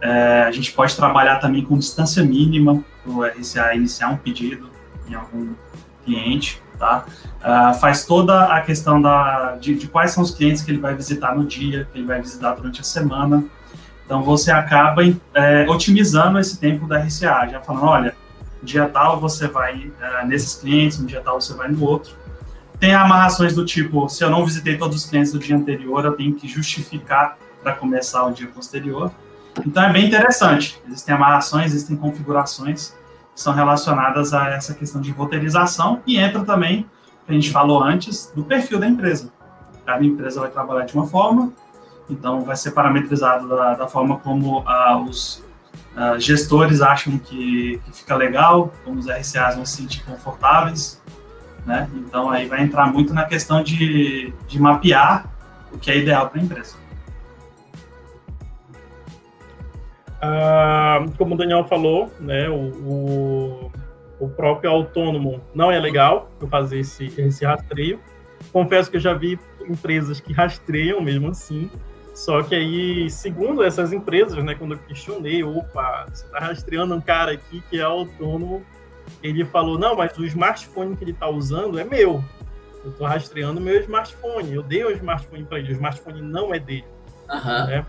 É, 0.00 0.44
a 0.44 0.50
gente 0.50 0.72
pode 0.72 0.96
trabalhar 0.96 1.36
também 1.36 1.62
com 1.62 1.76
distância 1.76 2.24
mínima 2.24 2.82
para 3.02 3.12
o 3.12 3.22
RCA 3.22 3.74
iniciar 3.74 4.08
um 4.08 4.16
pedido 4.16 4.70
em 5.06 5.14
algum 5.14 5.52
cliente, 6.02 6.62
tá? 6.78 7.04
Uh, 7.40 7.78
faz 7.78 8.06
toda 8.06 8.46
a 8.46 8.62
questão 8.62 9.02
da, 9.02 9.56
de, 9.60 9.74
de, 9.74 9.86
quais 9.86 10.12
são 10.12 10.22
os 10.22 10.30
clientes 10.30 10.62
que 10.62 10.70
ele 10.70 10.78
vai 10.78 10.94
visitar 10.94 11.36
no 11.36 11.44
dia, 11.44 11.86
que 11.92 11.98
ele 11.98 12.06
vai 12.06 12.18
visitar 12.18 12.54
durante 12.54 12.80
a 12.80 12.84
semana. 12.84 13.44
Então, 14.06 14.22
você 14.22 14.50
acaba 14.50 15.02
é, 15.34 15.66
otimizando 15.68 16.38
esse 16.38 16.58
tempo 16.58 16.86
da 16.86 16.98
RCA, 16.98 17.48
já 17.50 17.60
falando, 17.60 17.84
olha, 17.84 18.16
dia 18.62 18.88
tal 18.88 19.20
você 19.20 19.46
vai 19.46 19.74
uh, 19.74 20.26
nesses 20.26 20.54
clientes, 20.54 20.98
no 20.98 21.06
dia 21.06 21.20
tal 21.20 21.38
você 21.38 21.52
vai 21.52 21.68
no 21.68 21.84
outro. 21.84 22.14
Tem 22.80 22.94
amarrações 22.94 23.54
do 23.54 23.64
tipo, 23.64 24.08
se 24.08 24.24
eu 24.24 24.30
não 24.30 24.44
visitei 24.44 24.78
todos 24.78 24.96
os 24.96 25.04
clientes 25.04 25.32
do 25.32 25.38
dia 25.38 25.56
anterior, 25.56 26.02
eu 26.04 26.12
tenho 26.12 26.34
que 26.34 26.48
justificar 26.48 27.36
para 27.66 27.72
começar 27.72 28.24
o 28.24 28.30
dia 28.30 28.46
posterior. 28.46 29.10
Então, 29.66 29.82
é 29.82 29.92
bem 29.92 30.06
interessante. 30.06 30.80
Existem 30.86 31.12
amarrações, 31.12 31.72
existem 31.72 31.96
configurações 31.96 32.94
que 33.34 33.40
são 33.40 33.52
relacionadas 33.52 34.32
a 34.32 34.50
essa 34.50 34.72
questão 34.72 35.00
de 35.00 35.10
roteirização 35.10 36.00
e 36.06 36.16
entra 36.16 36.44
também, 36.44 36.88
que 37.26 37.32
a 37.32 37.34
gente 37.34 37.50
falou 37.50 37.82
antes, 37.82 38.32
do 38.36 38.44
perfil 38.44 38.78
da 38.78 38.86
empresa. 38.86 39.32
Cada 39.84 40.04
empresa 40.04 40.40
vai 40.40 40.48
trabalhar 40.48 40.84
de 40.84 40.94
uma 40.94 41.06
forma, 41.06 41.52
então 42.08 42.42
vai 42.42 42.54
ser 42.54 42.70
parametrizado 42.70 43.48
da, 43.48 43.74
da 43.74 43.88
forma 43.88 44.18
como 44.18 44.62
ah, 44.64 44.96
os 44.98 45.42
ah, 45.96 46.16
gestores 46.20 46.80
acham 46.80 47.18
que, 47.18 47.80
que, 47.84 47.92
fica 47.92 48.14
legal, 48.14 48.72
como 48.84 49.00
os 49.00 49.06
RCAs 49.06 49.56
vão 49.56 49.66
se 49.66 49.78
sentir 49.78 50.04
confortáveis, 50.04 51.02
né? 51.66 51.90
Então 51.96 52.30
aí 52.30 52.46
vai 52.46 52.62
entrar 52.62 52.92
muito 52.92 53.12
na 53.12 53.24
questão 53.24 53.60
de, 53.60 54.32
de 54.46 54.60
mapear 54.60 55.26
o 55.72 55.78
que 55.78 55.90
é 55.90 55.98
ideal 55.98 56.28
para 56.28 56.40
a 56.40 56.44
empresa. 56.44 56.85
Ah, 60.20 61.04
como 61.18 61.34
o 61.34 61.38
Daniel 61.38 61.64
falou, 61.64 62.10
né, 62.18 62.48
o, 62.48 62.54
o, 62.54 63.72
o, 64.18 64.28
próprio 64.30 64.70
autônomo 64.70 65.42
não 65.54 65.70
é 65.70 65.78
legal 65.78 66.30
eu 66.40 66.48
fazer 66.48 66.80
esse, 66.80 67.12
esse 67.18 67.44
rastreio. 67.44 68.00
Confesso 68.52 68.90
que 68.90 68.96
eu 68.96 69.00
já 69.00 69.12
vi 69.12 69.38
empresas 69.68 70.20
que 70.20 70.32
rastreiam 70.34 71.00
mesmo 71.00 71.28
assim, 71.28 71.70
só 72.16 72.42
que 72.42 72.54
aí, 72.54 73.10
segundo 73.10 73.62
essas 73.62 73.92
empresas, 73.92 74.42
né, 74.42 74.54
quando 74.54 74.72
eu 74.72 74.78
questionei, 74.78 75.44
opa, 75.44 76.06
você 76.10 76.24
está 76.24 76.38
rastreando 76.38 76.94
um 76.94 77.00
cara 77.00 77.32
aqui 77.32 77.62
que 77.68 77.78
é 77.78 77.82
autônomo, 77.82 78.64
ele 79.22 79.44
falou, 79.44 79.78
não, 79.78 79.94
mas 79.94 80.16
o 80.16 80.24
smartphone 80.24 80.96
que 80.96 81.04
ele 81.04 81.10
está 81.10 81.28
usando 81.28 81.78
é 81.78 81.84
meu. 81.84 82.24
Eu 82.82 82.90
estou 82.90 83.06
rastreando 83.06 83.60
meu 83.60 83.78
smartphone, 83.80 84.54
eu 84.54 84.62
dei 84.62 84.82
o 84.82 84.90
smartphone 84.92 85.44
para 85.44 85.58
ele, 85.58 85.68
o 85.68 85.72
smartphone 85.72 86.22
não 86.22 86.54
é 86.54 86.58
dele. 86.58 86.86
Uhum. 87.28 87.66
Né? 87.66 87.86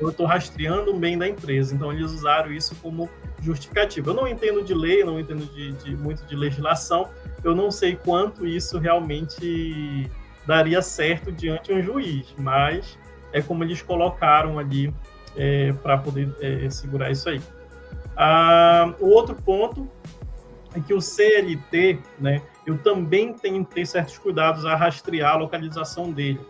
Eu 0.00 0.10
estou 0.10 0.26
rastreando 0.26 0.92
o 0.92 0.98
bem 0.98 1.18
da 1.18 1.28
empresa. 1.28 1.74
Então, 1.74 1.92
eles 1.92 2.10
usaram 2.10 2.52
isso 2.52 2.74
como 2.76 3.08
justificativa. 3.42 4.10
Eu 4.10 4.14
não 4.14 4.26
entendo 4.26 4.62
de 4.62 4.74
lei, 4.74 5.04
não 5.04 5.18
entendo 5.20 5.44
de, 5.52 5.72
de, 5.72 5.96
muito 5.96 6.24
de 6.26 6.34
legislação, 6.34 7.08
eu 7.42 7.54
não 7.54 7.70
sei 7.70 7.96
quanto 7.96 8.46
isso 8.46 8.78
realmente 8.78 10.10
daria 10.46 10.82
certo 10.82 11.30
diante 11.30 11.72
de 11.72 11.78
um 11.78 11.82
juiz, 11.82 12.34
mas 12.38 12.98
é 13.32 13.40
como 13.40 13.62
eles 13.64 13.82
colocaram 13.82 14.58
ali 14.58 14.92
é, 15.36 15.72
para 15.72 15.96
poder 15.98 16.34
é, 16.40 16.68
segurar 16.70 17.10
isso 17.10 17.28
aí. 17.28 17.40
Ah, 18.16 18.92
o 18.98 19.08
outro 19.08 19.34
ponto 19.34 19.88
é 20.74 20.80
que 20.80 20.92
o 20.92 21.00
CLT, 21.00 21.98
né, 22.18 22.42
eu 22.66 22.78
também 22.78 23.32
tenho 23.32 23.64
que 23.64 23.74
ter 23.74 23.86
certos 23.86 24.18
cuidados 24.18 24.64
a 24.64 24.76
rastrear 24.76 25.34
a 25.34 25.36
localização 25.36 26.10
dele. 26.10 26.40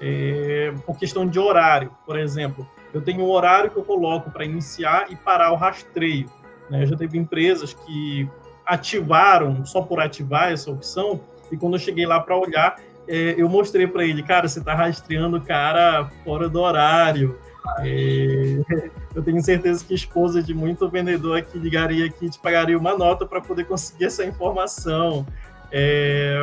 É, 0.00 0.74
por 0.84 0.98
questão 0.98 1.26
de 1.26 1.38
horário, 1.38 1.90
por 2.04 2.18
exemplo, 2.18 2.68
eu 2.92 3.00
tenho 3.00 3.22
um 3.22 3.30
horário 3.30 3.70
que 3.70 3.76
eu 3.76 3.84
coloco 3.84 4.30
para 4.30 4.44
iniciar 4.44 5.06
e 5.10 5.16
parar 5.16 5.52
o 5.52 5.56
rastreio. 5.56 6.30
Né? 6.70 6.86
Já 6.86 6.96
teve 6.96 7.18
empresas 7.18 7.74
que 7.74 8.28
ativaram 8.64 9.64
só 9.64 9.82
por 9.82 10.00
ativar 10.00 10.52
essa 10.52 10.70
opção, 10.70 11.20
e 11.50 11.56
quando 11.56 11.74
eu 11.74 11.78
cheguei 11.78 12.06
lá 12.06 12.18
para 12.18 12.36
olhar, 12.36 12.76
é, 13.08 13.34
eu 13.38 13.48
mostrei 13.48 13.86
para 13.86 14.04
ele, 14.04 14.22
cara, 14.22 14.48
você 14.48 14.58
está 14.58 14.74
rastreando 14.74 15.36
o 15.36 15.40
cara 15.40 16.10
fora 16.24 16.48
do 16.48 16.60
horário. 16.60 17.38
É, 17.80 18.58
eu 19.14 19.22
tenho 19.22 19.40
certeza 19.42 19.84
que 19.84 19.94
esposa 19.94 20.42
de 20.42 20.52
muito 20.52 20.88
vendedor 20.88 21.38
aqui 21.38 21.58
ligaria 21.58 22.06
aqui 22.06 22.26
e 22.26 22.30
te 22.30 22.38
pagaria 22.38 22.76
uma 22.76 22.96
nota 22.96 23.24
para 23.24 23.40
poder 23.40 23.64
conseguir 23.64 24.06
essa 24.06 24.24
informação. 24.24 25.26
É, 25.70 26.40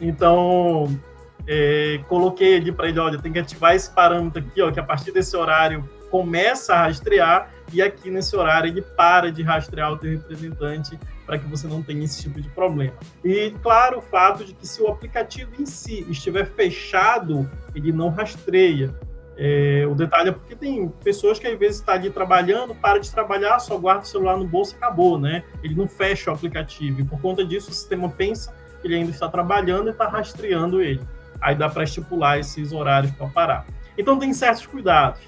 então, 0.00 0.88
é, 1.46 2.00
coloquei 2.08 2.56
ali 2.56 2.72
para 2.72 2.88
ele, 2.88 2.98
olha, 2.98 3.18
tem 3.18 3.32
que 3.32 3.38
ativar 3.38 3.74
esse 3.74 3.90
parâmetro 3.90 4.40
aqui, 4.40 4.62
ó, 4.62 4.70
que 4.70 4.80
a 4.80 4.82
partir 4.82 5.12
desse 5.12 5.36
horário 5.36 5.88
começa 6.10 6.74
a 6.74 6.82
rastrear 6.86 7.50
e 7.72 7.82
aqui 7.82 8.10
nesse 8.10 8.36
horário 8.36 8.68
ele 8.68 8.82
para 8.82 9.32
de 9.32 9.42
rastrear 9.42 9.92
o 9.92 9.98
teu 9.98 10.12
representante 10.12 10.98
para 11.26 11.38
que 11.38 11.46
você 11.48 11.66
não 11.66 11.82
tenha 11.82 12.04
esse 12.04 12.22
tipo 12.22 12.40
de 12.40 12.48
problema. 12.50 12.94
E 13.24 13.50
claro, 13.62 13.98
o 13.98 14.02
fato 14.02 14.44
de 14.44 14.54
que 14.54 14.66
se 14.66 14.80
o 14.82 14.88
aplicativo 14.88 15.50
em 15.58 15.66
si 15.66 16.06
estiver 16.08 16.46
fechado, 16.46 17.50
ele 17.74 17.92
não 17.92 18.10
rastreia. 18.10 18.94
É, 19.36 19.84
o 19.90 19.94
detalhe 19.94 20.28
é 20.28 20.32
porque 20.32 20.54
tem 20.54 20.88
pessoas 21.02 21.40
que 21.40 21.46
às 21.46 21.58
vezes 21.58 21.80
está 21.80 21.94
ali 21.94 22.08
trabalhando, 22.10 22.74
para 22.74 23.00
de 23.00 23.10
trabalhar, 23.10 23.58
só 23.58 23.76
guarda 23.76 24.02
o 24.02 24.06
celular 24.06 24.36
no 24.36 24.46
bolso 24.46 24.74
e 24.74 24.76
acabou, 24.76 25.18
né? 25.18 25.42
Ele 25.62 25.74
não 25.74 25.88
fecha 25.88 26.30
o 26.30 26.34
aplicativo 26.34 27.00
e 27.00 27.04
por 27.04 27.20
conta 27.20 27.44
disso 27.44 27.70
o 27.70 27.74
sistema 27.74 28.08
pensa 28.08 28.54
que 28.80 28.86
ele 28.86 28.94
ainda 28.96 29.10
está 29.10 29.28
trabalhando 29.28 29.88
e 29.88 29.90
está 29.90 30.06
rastreando 30.06 30.80
ele. 30.80 31.00
Aí 31.40 31.54
dá 31.54 31.68
para 31.68 31.84
estipular 31.84 32.38
esses 32.38 32.72
horários 32.72 33.12
para 33.12 33.28
parar. 33.28 33.66
Então 33.96 34.18
tem 34.18 34.32
certos 34.32 34.66
cuidados 34.66 35.20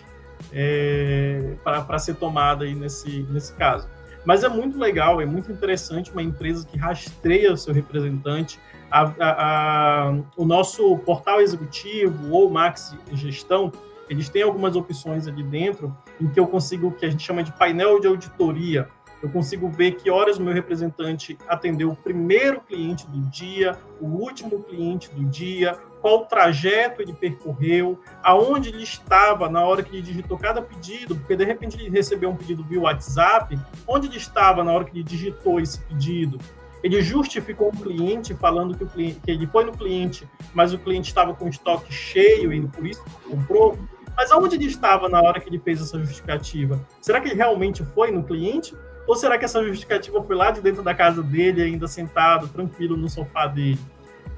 é, 0.52 1.54
para 1.62 1.98
ser 1.98 2.14
tomada 2.14 2.64
aí 2.64 2.74
nesse, 2.74 3.22
nesse 3.30 3.52
caso. 3.54 3.88
Mas 4.24 4.42
é 4.42 4.48
muito 4.48 4.76
legal, 4.76 5.20
é 5.20 5.26
muito 5.26 5.52
interessante 5.52 6.10
uma 6.10 6.22
empresa 6.22 6.66
que 6.66 6.76
rastreia 6.76 7.52
o 7.52 7.56
seu 7.56 7.72
representante. 7.72 8.58
A, 8.90 9.02
a, 9.02 9.10
a, 9.20 10.14
o 10.36 10.44
nosso 10.44 10.96
portal 10.98 11.40
executivo 11.40 12.32
ou 12.32 12.50
Max 12.50 12.96
Gestão, 13.12 13.70
eles 14.10 14.28
têm 14.28 14.42
algumas 14.42 14.74
opções 14.74 15.28
ali 15.28 15.44
dentro 15.44 15.96
em 16.20 16.26
que 16.26 16.40
eu 16.40 16.46
consigo, 16.48 16.90
que 16.90 17.06
a 17.06 17.10
gente 17.10 17.22
chama 17.22 17.42
de 17.42 17.52
painel 17.52 18.00
de 18.00 18.08
auditoria. 18.08 18.88
Eu 19.22 19.30
consigo 19.30 19.68
ver 19.68 19.92
que 19.92 20.10
horas 20.10 20.38
o 20.38 20.42
meu 20.42 20.52
representante 20.52 21.38
atendeu 21.48 21.90
o 21.90 21.96
primeiro 21.96 22.60
cliente 22.60 23.06
do 23.06 23.20
dia, 23.30 23.78
o 24.00 24.06
último 24.06 24.62
cliente 24.64 25.08
do 25.14 25.24
dia, 25.24 25.78
qual 26.06 26.24
trajeto 26.24 27.02
ele 27.02 27.12
percorreu, 27.12 28.00
aonde 28.22 28.68
ele 28.68 28.84
estava 28.84 29.50
na 29.50 29.64
hora 29.64 29.82
que 29.82 29.90
ele 29.92 30.02
digitou 30.02 30.38
cada 30.38 30.62
pedido, 30.62 31.16
porque 31.16 31.34
de 31.34 31.44
repente 31.44 31.76
ele 31.76 31.90
recebeu 31.90 32.30
um 32.30 32.36
pedido 32.36 32.62
via 32.62 32.80
WhatsApp, 32.80 33.58
onde 33.88 34.06
ele 34.06 34.16
estava 34.16 34.62
na 34.62 34.72
hora 34.72 34.84
que 34.84 34.92
ele 34.92 35.02
digitou 35.02 35.58
esse 35.58 35.80
pedido. 35.80 36.38
Ele 36.80 37.02
justificou 37.02 37.72
um 37.74 37.76
cliente 37.76 38.34
falando 38.34 38.78
que, 38.78 38.84
o 38.84 38.86
cliente, 38.86 39.18
que 39.18 39.32
ele 39.32 39.48
foi 39.48 39.64
no 39.64 39.72
cliente, 39.72 40.28
mas 40.54 40.72
o 40.72 40.78
cliente 40.78 41.08
estava 41.08 41.34
com 41.34 41.48
estoque 41.48 41.92
cheio 41.92 42.52
e 42.52 42.68
por 42.68 42.86
isso 42.86 43.02
comprou. 43.28 43.76
Mas 44.16 44.30
aonde 44.30 44.54
ele 44.54 44.66
estava 44.66 45.08
na 45.08 45.20
hora 45.20 45.40
que 45.40 45.48
ele 45.48 45.58
fez 45.58 45.82
essa 45.82 45.98
justificativa? 45.98 46.78
Será 47.00 47.20
que 47.20 47.30
ele 47.30 47.34
realmente 47.34 47.84
foi 47.84 48.12
no 48.12 48.22
cliente? 48.22 48.76
Ou 49.08 49.16
será 49.16 49.36
que 49.36 49.44
essa 49.44 49.60
justificativa 49.64 50.22
foi 50.22 50.36
lá 50.36 50.52
de 50.52 50.60
dentro 50.60 50.84
da 50.84 50.94
casa 50.94 51.20
dele, 51.20 51.64
ainda 51.64 51.88
sentado, 51.88 52.46
tranquilo 52.46 52.96
no 52.96 53.08
sofá 53.08 53.48
dele? 53.48 53.80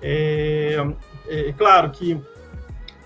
É, 0.00 0.76
é, 1.28 1.48
é 1.48 1.52
claro 1.52 1.90
que 1.90 2.20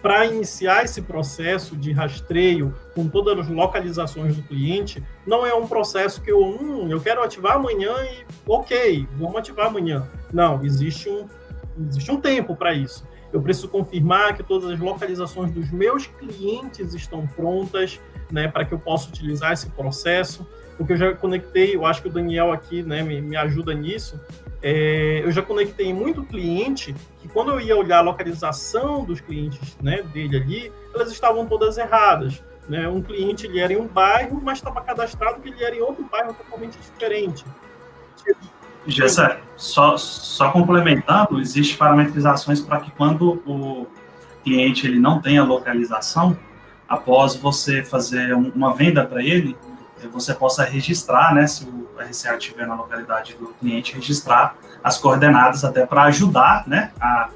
para 0.02 0.26
iniciar 0.26 0.84
esse 0.84 1.00
processo 1.00 1.76
de 1.76 1.92
rastreio 1.92 2.74
com 2.92 3.06
todas 3.08 3.38
as 3.38 3.48
localizações 3.48 4.34
do 4.34 4.42
cliente, 4.42 5.02
não 5.24 5.46
é 5.46 5.54
um 5.54 5.66
processo 5.66 6.20
que 6.20 6.32
eu, 6.32 6.42
hum, 6.42 6.88
eu 6.90 7.00
quero 7.00 7.22
ativar 7.22 7.54
amanhã 7.54 7.94
e 8.04 8.26
ok, 8.46 9.06
vamos 9.16 9.36
ativar 9.36 9.68
amanhã. 9.68 10.08
Não, 10.32 10.64
existe 10.64 11.08
um, 11.08 11.26
existe 11.88 12.10
um 12.10 12.20
tempo 12.20 12.56
para 12.56 12.74
isso. 12.74 13.06
Eu 13.32 13.40
preciso 13.40 13.68
confirmar 13.68 14.36
que 14.36 14.42
todas 14.42 14.68
as 14.70 14.80
localizações 14.80 15.52
dos 15.52 15.70
meus 15.70 16.06
clientes 16.06 16.92
estão 16.94 17.26
prontas, 17.26 18.00
né, 18.30 18.48
para 18.48 18.64
que 18.64 18.74
eu 18.74 18.78
possa 18.78 19.08
utilizar 19.08 19.52
esse 19.52 19.70
processo. 19.70 20.46
Porque 20.76 20.94
eu 20.94 20.96
já 20.96 21.14
conectei, 21.14 21.76
eu 21.76 21.86
acho 21.86 22.02
que 22.02 22.08
o 22.08 22.12
Daniel 22.12 22.52
aqui, 22.52 22.82
né, 22.82 23.02
me, 23.02 23.20
me 23.22 23.36
ajuda 23.36 23.72
nisso. 23.72 24.20
É, 24.62 25.22
eu 25.24 25.32
já 25.32 25.42
conectei 25.42 25.92
muito 25.92 26.22
cliente 26.22 26.94
que 27.20 27.28
quando 27.28 27.50
eu 27.50 27.60
ia 27.60 27.76
olhar 27.76 27.98
a 27.98 28.02
localização 28.02 29.04
dos 29.04 29.20
clientes 29.20 29.76
né, 29.82 30.02
dele 30.02 30.36
ali, 30.36 30.72
elas 30.94 31.10
estavam 31.10 31.46
todas 31.46 31.78
erradas. 31.78 32.42
Né? 32.68 32.88
Um 32.88 33.02
cliente 33.02 33.46
ele 33.46 33.58
era 33.58 33.72
em 33.72 33.76
um 33.76 33.88
bairro, 33.88 34.40
mas 34.42 34.58
estava 34.58 34.80
cadastrado 34.80 35.40
que 35.40 35.48
ele 35.48 35.64
era 35.64 35.74
em 35.74 35.80
outro 35.80 36.04
bairro 36.04 36.32
totalmente 36.34 36.78
diferente. 36.78 37.44
Gessé, 38.86 39.40
só, 39.56 39.96
só 39.96 40.50
complementando, 40.50 41.40
existe 41.40 41.76
parametrizações 41.76 42.60
para 42.60 42.80
que 42.80 42.90
quando 42.92 43.42
o 43.46 43.86
cliente 44.44 44.86
ele 44.86 44.98
não 44.98 45.20
tenha 45.20 45.42
localização, 45.42 46.36
após 46.88 47.34
você 47.34 47.82
fazer 47.82 48.34
uma 48.34 48.74
venda 48.74 49.04
para 49.04 49.22
ele, 49.22 49.56
você 50.12 50.34
possa 50.34 50.64
registrar, 50.64 51.34
né, 51.34 51.46
se 51.46 51.64
o 51.64 51.81
RCA 52.02 52.36
estiver 52.36 52.66
na 52.66 52.74
localidade 52.74 53.34
do 53.34 53.48
cliente, 53.54 53.94
registrar 53.94 54.56
as 54.82 54.98
coordenadas 54.98 55.64
até 55.64 55.86
para 55.86 56.02
ajudar, 56.04 56.66
né, 56.66 56.92
a 57.00 57.28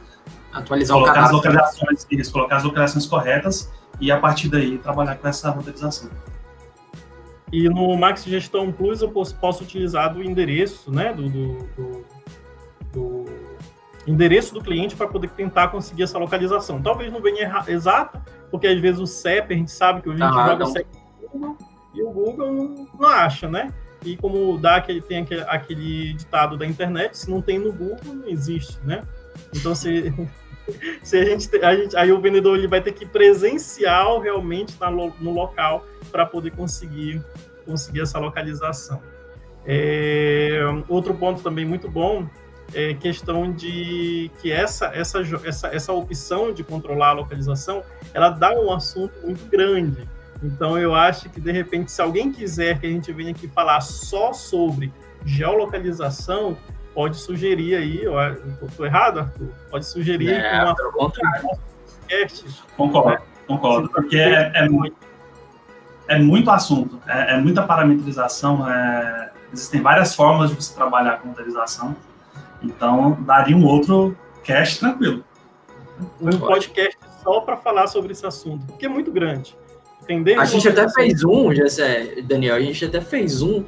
atualizar 0.52 0.96
colocar 0.96 1.24
as 1.24 1.32
localizações, 1.32 2.06
isso, 2.10 2.32
colocar 2.32 2.56
as 2.56 2.64
localizações 2.64 3.06
corretas 3.06 3.72
e 4.00 4.10
a 4.10 4.18
partir 4.18 4.48
daí 4.48 4.78
trabalhar 4.78 5.16
com 5.16 5.28
essa 5.28 5.50
roteirização. 5.50 6.10
E 7.52 7.68
no 7.68 7.96
Max 7.96 8.24
Gestão 8.24 8.72
Plus 8.72 9.02
eu 9.02 9.10
posso, 9.10 9.36
posso 9.36 9.62
utilizar 9.62 10.12
do 10.12 10.22
endereço, 10.22 10.90
né, 10.90 11.12
do, 11.12 11.28
do, 11.28 11.58
do, 11.76 12.04
do 12.92 13.24
endereço 14.06 14.54
do 14.54 14.60
cliente 14.60 14.96
para 14.96 15.06
poder 15.06 15.30
tentar 15.30 15.68
conseguir 15.68 16.02
essa 16.04 16.18
localização. 16.18 16.82
Talvez 16.82 17.12
não 17.12 17.20
venha 17.20 17.64
exato, 17.68 18.20
porque 18.50 18.66
às 18.66 18.80
vezes 18.80 19.00
o 19.00 19.06
CEP, 19.06 19.52
a 19.52 19.56
gente 19.56 19.70
sabe 19.70 20.02
que 20.02 20.08
a 20.08 20.12
gente 20.12 20.22
ah, 20.22 20.48
joga 20.48 20.64
não. 20.64 20.66
CEP 20.66 20.86
no 21.22 21.28
Google 21.28 21.56
e 21.94 22.02
o 22.02 22.10
Google 22.10 22.52
não, 22.52 22.88
não 22.98 23.08
acha, 23.08 23.48
né? 23.48 23.72
E 24.07 24.16
como 24.16 24.57
dá 24.57 24.76
aquele, 24.76 25.00
tem 25.00 25.18
aquele, 25.18 25.40
aquele 25.42 26.12
ditado 26.14 26.57
da 26.57 26.64
internet, 26.64 27.18
se 27.18 27.28
não 27.28 27.42
tem 27.42 27.59
no 27.59 27.72
Google, 27.72 28.14
não 28.14 28.28
existe, 28.28 28.78
né? 28.84 29.02
Então, 29.52 29.74
se, 29.74 30.14
se 31.02 31.18
a 31.18 31.24
gente, 31.24 31.57
a 31.57 31.74
gente, 31.74 31.96
aí 31.96 32.12
o 32.12 32.20
vendedor 32.20 32.57
ele 32.57 32.68
vai 32.68 32.80
ter 32.80 32.92
que 32.92 33.04
presencial 33.04 34.20
realmente 34.20 34.74
na, 34.80 34.90
no 34.90 35.32
local 35.32 35.84
para 36.12 36.24
poder 36.24 36.52
conseguir, 36.52 37.20
conseguir 37.64 38.02
essa 38.02 38.18
localização. 38.18 39.02
É, 39.66 40.61
outro 40.88 41.12
ponto 41.12 41.42
também 41.42 41.64
muito 41.64 41.90
bom 41.90 42.28
é 42.72 42.94
questão 42.94 43.52
de 43.52 44.30
que 44.40 44.52
essa, 44.52 44.86
essa, 44.94 45.20
essa, 45.44 45.68
essa 45.68 45.92
opção 45.92 46.52
de 46.52 46.62
controlar 46.62 47.09
a 47.09 47.12
localização, 47.12 47.82
ela 48.14 48.30
dá 48.30 48.52
um 48.52 48.72
assunto 48.72 49.14
muito 49.24 49.44
grande. 49.50 50.09
Então, 50.43 50.78
eu 50.78 50.95
acho 50.95 51.28
que, 51.30 51.41
de 51.41 51.51
repente, 51.51 51.91
se 51.91 52.01
alguém 52.01 52.30
quiser 52.30 52.78
que 52.78 52.87
a 52.87 52.91
gente 52.91 53.12
venha 53.12 53.30
aqui 53.30 53.49
falar 53.49 53.80
só 53.80 54.32
sobre 54.32 54.93
geolocalização, 55.24 56.57
pode 56.95 57.16
sugerir 57.16 57.74
aí, 57.76 58.03
eu 58.03 58.14
estou 58.62 58.87
errado, 58.87 59.20
Arthur? 59.20 59.49
Pode 59.70 59.87
sugerir 59.87 60.32
é, 60.32 60.62
uma 60.62 60.74
podcast. 60.74 62.62
Concordo, 62.76 63.11
né? 63.11 63.18
concordo, 63.47 63.89
porque 63.91 64.16
é, 64.16 64.53
é, 64.55 64.68
muito, 64.68 64.97
é 66.09 66.18
muito 66.18 66.51
assunto, 66.51 67.01
é, 67.07 67.34
é 67.34 67.41
muita 67.41 67.62
parametrização, 67.62 68.68
é, 68.68 69.30
existem 69.53 69.82
várias 69.82 70.14
formas 70.14 70.51
de 70.51 70.57
você 70.57 70.74
trabalhar 70.74 71.20
com 71.20 71.30
utilização, 71.30 71.95
então 72.62 73.18
daria 73.20 73.57
um 73.57 73.66
outro 73.66 74.16
cast 74.43 74.80
tranquilo. 74.80 75.24
Um 76.20 76.39
podcast 76.39 76.99
só 77.22 77.41
para 77.41 77.57
falar 77.57 77.87
sobre 77.89 78.12
esse 78.12 78.24
assunto, 78.24 78.66
porque 78.66 78.87
é 78.87 78.89
muito 78.89 79.11
grande. 79.11 79.57
Entendeu? 80.07 80.40
A 80.40 80.44
gente 80.44 80.68
até 80.68 80.88
fez 80.88 81.24
um, 81.24 81.52
Jessé, 81.52 82.22
Daniel, 82.22 82.54
a 82.54 82.61
gente 82.61 82.84
até 82.84 83.00
fez 83.00 83.42
um 83.42 83.64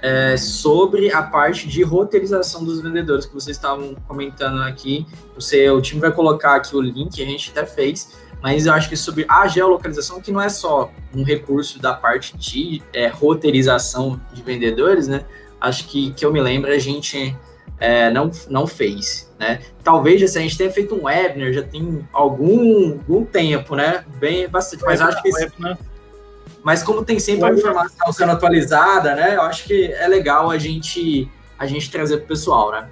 é, 0.00 0.34
sobre 0.36 1.12
a 1.12 1.22
parte 1.22 1.68
de 1.68 1.82
roteirização 1.82 2.64
dos 2.64 2.80
vendedores 2.80 3.26
que 3.26 3.34
vocês 3.34 3.54
estavam 3.54 3.94
comentando 4.08 4.62
aqui. 4.62 5.06
Você, 5.34 5.68
o 5.70 5.82
time 5.82 6.00
vai 6.00 6.10
colocar 6.10 6.56
aqui 6.56 6.74
o 6.74 6.80
link, 6.80 7.22
a 7.22 7.26
gente 7.26 7.50
até 7.50 7.66
fez, 7.66 8.16
mas 8.42 8.64
eu 8.64 8.72
acho 8.72 8.88
que 8.88 8.96
sobre 8.96 9.26
a 9.28 9.46
geolocalização, 9.46 10.22
que 10.22 10.32
não 10.32 10.40
é 10.40 10.48
só 10.48 10.90
um 11.14 11.22
recurso 11.22 11.78
da 11.78 11.92
parte 11.92 12.36
de 12.36 12.82
é, 12.92 13.08
roteirização 13.08 14.18
de 14.32 14.42
vendedores, 14.42 15.06
né? 15.06 15.24
Acho 15.60 15.86
que, 15.86 16.12
que 16.12 16.24
eu 16.24 16.32
me 16.32 16.40
lembro, 16.40 16.70
a 16.70 16.78
gente 16.78 17.36
é, 17.78 18.10
não, 18.10 18.30
não 18.48 18.66
fez, 18.66 19.32
né? 19.38 19.60
Talvez 19.82 20.22
assim, 20.22 20.38
a 20.38 20.42
gente 20.42 20.56
tenha 20.56 20.70
feito 20.70 20.94
um 20.94 21.04
webinar, 21.04 21.52
já 21.52 21.62
tem 21.62 22.06
algum, 22.12 22.92
algum 22.92 23.24
tempo, 23.24 23.74
né? 23.74 24.04
Bem, 24.18 24.48
bastante, 24.48 24.84
mas 24.84 25.00
acho 25.00 25.22
que... 25.22 25.28
Esse, 25.28 25.52
mas 26.62 26.82
como 26.82 27.04
tem 27.04 27.18
sempre 27.18 27.44
a 27.44 27.52
informação 27.52 28.10
sendo 28.12 28.32
atualizada, 28.32 29.14
né? 29.14 29.36
Eu 29.36 29.42
acho 29.42 29.64
que 29.64 29.92
é 29.92 30.08
legal 30.08 30.50
a 30.50 30.56
gente, 30.56 31.30
a 31.58 31.66
gente 31.66 31.90
trazer 31.90 32.18
para 32.18 32.24
o 32.24 32.28
pessoal, 32.28 32.72
né? 32.72 32.88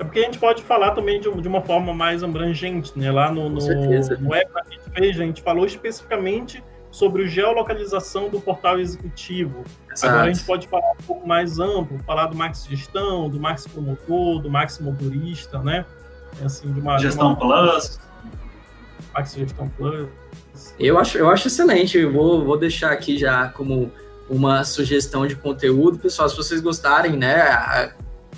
É 0.00 0.04
porque 0.04 0.18
a 0.18 0.22
gente 0.24 0.38
pode 0.38 0.62
falar 0.62 0.92
também 0.92 1.20
de, 1.20 1.30
de 1.30 1.46
uma 1.46 1.60
forma 1.60 1.94
mais 1.94 2.24
abrangente, 2.24 2.98
né? 2.98 3.12
Lá 3.12 3.30
no, 3.30 3.48
no, 3.48 3.60
no 3.60 4.30
webinar 4.30 4.64
que 4.66 4.74
a 4.74 4.78
gente 4.78 4.90
fez, 4.92 5.20
a 5.20 5.24
gente 5.24 5.42
falou 5.42 5.64
especificamente 5.64 6.64
sobre 6.90 7.22
o 7.22 7.28
geolocalização 7.28 8.28
do 8.28 8.40
portal 8.40 8.78
executivo. 8.78 9.64
Exato. 9.90 10.12
Agora 10.12 10.30
a 10.30 10.32
gente 10.32 10.44
pode 10.44 10.68
falar 10.68 10.92
um 10.92 11.02
pouco 11.06 11.26
mais 11.26 11.58
amplo, 11.58 11.98
falar 12.04 12.26
do 12.26 12.36
Max 12.36 12.66
Gestão, 12.68 13.28
do 13.28 13.38
Max 13.38 13.66
Promotor, 13.66 14.40
do 14.40 14.50
Max 14.50 14.78
Motorista, 14.78 15.60
né? 15.60 15.86
É 16.40 16.44
assim, 16.44 16.72
de 16.72 16.80
uma, 16.80 16.98
Gestão 16.98 17.34
de 17.34 17.44
uma... 17.44 17.70
Plus. 17.70 18.00
Max 19.14 19.34
Gestão 19.34 19.68
Plus. 19.68 20.08
Eu 20.78 20.98
acho, 20.98 21.18
eu 21.18 21.30
acho 21.30 21.48
excelente. 21.48 21.98
Eu 21.98 22.12
vou, 22.12 22.44
vou 22.44 22.58
deixar 22.58 22.90
aqui 22.90 23.16
já 23.16 23.48
como 23.48 23.90
uma 24.28 24.64
sugestão 24.64 25.26
de 25.26 25.36
conteúdo. 25.36 25.98
Pessoal, 25.98 26.28
se 26.28 26.36
vocês 26.36 26.60
gostarem, 26.60 27.16
né, 27.16 27.92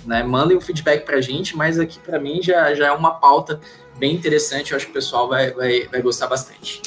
né 0.05 0.23
mandem 0.23 0.57
um 0.57 0.61
feedback 0.61 1.05
para 1.05 1.17
a 1.17 1.21
gente, 1.21 1.55
mas 1.55 1.79
aqui 1.79 1.99
para 1.99 2.19
mim 2.19 2.41
já, 2.41 2.73
já 2.73 2.87
é 2.87 2.91
uma 2.91 3.11
pauta 3.11 3.59
bem 3.97 4.13
interessante. 4.15 4.71
Eu 4.71 4.77
acho 4.77 4.85
que 4.85 4.91
o 4.91 4.95
pessoal 4.95 5.27
vai, 5.27 5.51
vai, 5.51 5.87
vai 5.87 6.01
gostar 6.01 6.27
bastante. 6.27 6.81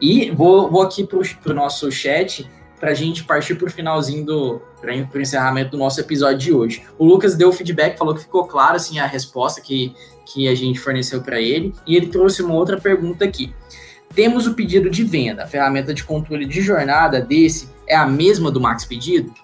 E 0.00 0.30
vou, 0.30 0.70
vou 0.70 0.82
aqui 0.82 1.04
para 1.04 1.52
o 1.52 1.54
nosso 1.54 1.90
chat 1.90 2.48
para 2.78 2.90
a 2.90 2.94
gente 2.94 3.24
partir 3.24 3.56
para 3.56 3.66
o 3.66 3.70
finalzinho 3.70 4.24
do 4.24 4.62
para 4.80 4.94
o 4.94 5.20
encerramento 5.20 5.72
do 5.72 5.76
nosso 5.78 6.00
episódio 6.00 6.38
de 6.38 6.52
hoje. 6.52 6.84
O 6.96 7.04
Lucas 7.04 7.34
deu 7.34 7.52
feedback, 7.52 7.98
falou 7.98 8.14
que 8.14 8.20
ficou 8.20 8.46
claro 8.46 8.76
assim 8.76 9.00
a 9.00 9.06
resposta 9.06 9.60
que, 9.60 9.92
que 10.24 10.46
a 10.46 10.54
gente 10.54 10.78
forneceu 10.78 11.20
para 11.20 11.40
ele 11.40 11.74
e 11.84 11.96
ele 11.96 12.06
trouxe 12.06 12.42
uma 12.42 12.54
outra 12.54 12.80
pergunta 12.80 13.24
aqui. 13.24 13.52
Temos 14.14 14.46
o 14.46 14.54
pedido 14.54 14.88
de 14.88 15.02
venda, 15.02 15.44
a 15.44 15.46
ferramenta 15.46 15.92
de 15.92 16.04
controle 16.04 16.46
de 16.46 16.60
jornada 16.62 17.20
desse 17.20 17.68
é 17.86 17.96
a 17.96 18.06
mesma 18.06 18.50
do 18.50 18.60
Max 18.60 18.84
Pedido? 18.84 19.34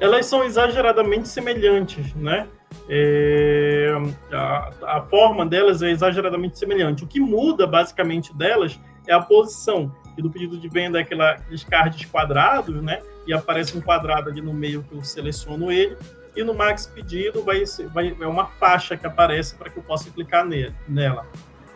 Elas 0.00 0.26
são 0.26 0.42
exageradamente 0.42 1.28
semelhantes, 1.28 2.12
né? 2.14 2.48
É, 2.88 3.92
a, 4.32 4.70
a, 4.82 5.02
forma 5.02 5.46
delas 5.46 5.82
é 5.82 5.90
exageradamente 5.90 6.58
semelhante. 6.58 7.04
O 7.04 7.06
que 7.06 7.20
muda, 7.20 7.66
basicamente, 7.66 8.34
delas 8.34 8.78
é 9.06 9.12
a 9.12 9.20
posição. 9.20 9.94
E 10.16 10.22
do 10.22 10.30
pedido 10.30 10.58
de 10.58 10.68
venda 10.68 10.98
é 10.98 11.02
aquela, 11.02 11.32
aqueles 11.32 11.64
cards 11.64 12.04
quadrados, 12.10 12.82
né? 12.82 13.00
E 13.26 13.32
aparece 13.32 13.76
um 13.76 13.80
quadrado 13.80 14.28
ali 14.28 14.40
no 14.40 14.52
meio 14.52 14.82
que 14.82 14.94
eu 14.94 15.02
seleciono 15.02 15.70
ele. 15.70 15.96
E 16.34 16.42
no 16.42 16.54
Max 16.54 16.86
Pedido 16.86 17.42
vai, 17.42 17.62
vai 17.92 18.16
é 18.20 18.26
uma 18.26 18.46
faixa 18.46 18.96
que 18.96 19.06
aparece 19.06 19.54
para 19.54 19.70
que 19.70 19.78
eu 19.78 19.82
possa 19.82 20.10
clicar 20.10 20.46
nela. 20.88 21.26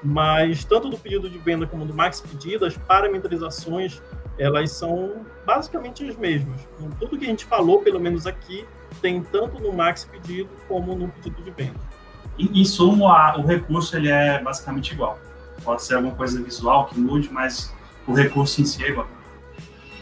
Mas 0.03 0.65
tanto 0.65 0.89
do 0.89 0.99
pedido 0.99 1.29
de 1.29 1.39
venda 1.39 1.67
como 1.67 1.85
do 1.85 1.95
Max 1.95 2.21
Pedido, 2.21 2.65
as 2.65 2.77
parametrizações 2.77 4.03
elas 4.39 4.73
são 4.73 5.25
basicamente 5.45 6.07
as 6.09 6.17
mesmas. 6.17 6.61
Então, 6.75 6.91
tudo 6.99 7.19
que 7.19 7.25
a 7.25 7.29
gente 7.29 7.45
falou, 7.45 7.81
pelo 7.81 7.99
menos 7.99 8.27
aqui, 8.27 8.67
tem 9.01 9.23
tanto 9.23 9.61
no 9.61 9.73
max 9.73 10.05
pedido 10.05 10.49
como 10.69 10.95
no 10.95 11.09
pedido 11.09 11.43
de 11.43 11.51
venda. 11.51 11.81
Em, 12.39 12.61
em 12.61 12.65
suma, 12.65 13.13
a, 13.13 13.39
o 13.39 13.47
recurso 13.47 13.97
ele 13.97 14.09
é 14.09 14.43
basicamente 14.43 14.93
igual. 14.93 15.19
Pode 15.65 15.83
ser 15.83 15.95
alguma 15.95 16.15
coisa 16.15 16.43
visual 16.43 16.87
que 16.87 16.99
mude, 16.99 17.31
mas 17.33 17.73
o 18.07 18.13
recurso 18.13 18.61
em 18.61 18.65
si 18.65 18.85
é 18.85 18.91
igual. 18.91 19.09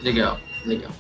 Legal, 0.03 0.39
legal. 0.65 0.91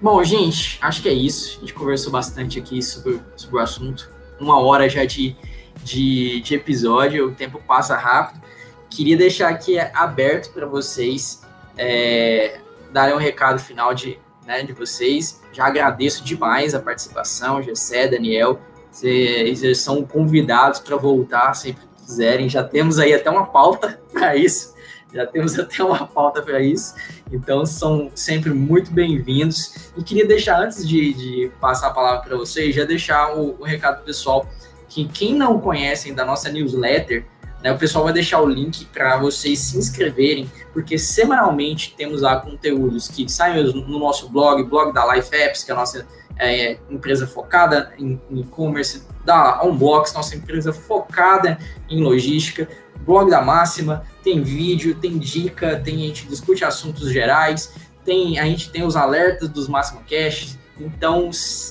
Bom, 0.00 0.22
gente, 0.22 0.78
acho 0.80 1.02
que 1.02 1.08
é 1.08 1.12
isso. 1.12 1.58
A 1.58 1.60
gente 1.60 1.74
conversou 1.74 2.12
bastante 2.12 2.58
aqui 2.58 2.82
sobre, 2.82 3.20
sobre 3.36 3.56
o 3.56 3.58
assunto. 3.58 4.10
Uma 4.38 4.60
hora 4.60 4.88
já 4.88 5.04
de, 5.04 5.36
de, 5.82 6.40
de 6.40 6.54
episódio, 6.54 7.28
o 7.28 7.34
tempo 7.34 7.60
passa 7.66 7.96
rápido. 7.96 8.42
Queria 8.90 9.16
deixar 9.16 9.48
aqui 9.48 9.78
aberto 9.78 10.52
para 10.52 10.66
vocês 10.66 11.42
é, 11.76 12.60
darem 12.92 13.14
um 13.14 13.18
recado 13.18 13.58
final 13.58 13.92
de 13.94 14.18
né, 14.46 14.62
de 14.62 14.72
vocês. 14.72 15.40
Já 15.52 15.66
agradeço 15.66 16.24
demais 16.24 16.74
a 16.74 16.80
participação, 16.80 17.62
Gessé, 17.62 18.08
Daniel. 18.08 18.60
Vocês 18.90 19.78
são 19.78 20.04
convidados 20.04 20.78
para 20.80 20.96
voltar 20.96 21.54
sempre 21.54 21.82
que 21.82 22.04
quiserem. 22.04 22.48
Já 22.48 22.62
temos 22.62 22.98
aí 22.98 23.12
até 23.12 23.30
uma 23.30 23.46
pauta 23.46 24.00
para 24.12 24.36
isso. 24.36 24.74
Já 25.12 25.26
temos 25.26 25.58
até 25.58 25.82
uma 25.82 26.06
pauta 26.06 26.42
para 26.42 26.60
isso. 26.60 26.94
Então, 27.32 27.64
são 27.64 28.10
sempre 28.14 28.50
muito 28.50 28.90
bem-vindos. 28.90 29.90
E 29.96 30.02
queria 30.02 30.26
deixar, 30.26 30.60
antes 30.60 30.86
de, 30.86 31.14
de 31.14 31.52
passar 31.60 31.88
a 31.88 31.90
palavra 31.90 32.22
para 32.22 32.36
vocês, 32.36 32.74
já 32.74 32.84
deixar 32.84 33.36
o, 33.36 33.56
o 33.60 33.64
recado 33.64 34.04
pessoal 34.04 34.48
que 34.88 35.06
quem 35.06 35.34
não 35.34 35.60
conhece 35.60 36.12
da 36.12 36.24
nossa 36.24 36.48
newsletter, 36.50 37.26
né, 37.64 37.72
o 37.72 37.78
pessoal 37.78 38.04
vai 38.04 38.12
deixar 38.12 38.42
o 38.42 38.46
link 38.46 38.84
para 38.92 39.16
vocês 39.16 39.58
se 39.58 39.78
inscreverem, 39.78 40.52
porque 40.70 40.98
semanalmente 40.98 41.94
temos 41.96 42.20
lá 42.20 42.36
conteúdos 42.36 43.08
que 43.08 43.26
saem 43.26 43.64
no 43.72 43.98
nosso 43.98 44.28
blog, 44.28 44.62
blog 44.64 44.92
da 44.92 45.14
Life 45.14 45.34
Apps, 45.34 45.64
que 45.64 45.70
é 45.70 45.74
a 45.74 45.78
nossa 45.78 46.06
é, 46.38 46.76
empresa 46.90 47.26
focada 47.26 47.94
em 47.98 48.20
e-commerce, 48.32 49.02
da 49.24 49.64
Unbox, 49.64 50.12
nossa 50.12 50.36
empresa 50.36 50.74
focada 50.74 51.56
em 51.88 52.02
logística, 52.02 52.68
blog 52.98 53.30
da 53.30 53.40
Máxima, 53.40 54.04
tem 54.22 54.42
vídeo, 54.42 54.94
tem 54.96 55.18
dica, 55.18 55.80
tem 55.82 55.94
a 55.94 56.06
gente 56.08 56.26
discute 56.26 56.66
assuntos 56.66 57.10
gerais, 57.10 57.72
tem 58.04 58.38
a 58.38 58.44
gente 58.44 58.68
tem 58.68 58.84
os 58.84 58.94
alertas 58.94 59.48
dos 59.48 59.68
Máxima 59.68 60.02
Cash. 60.02 60.58
Então, 60.78 61.30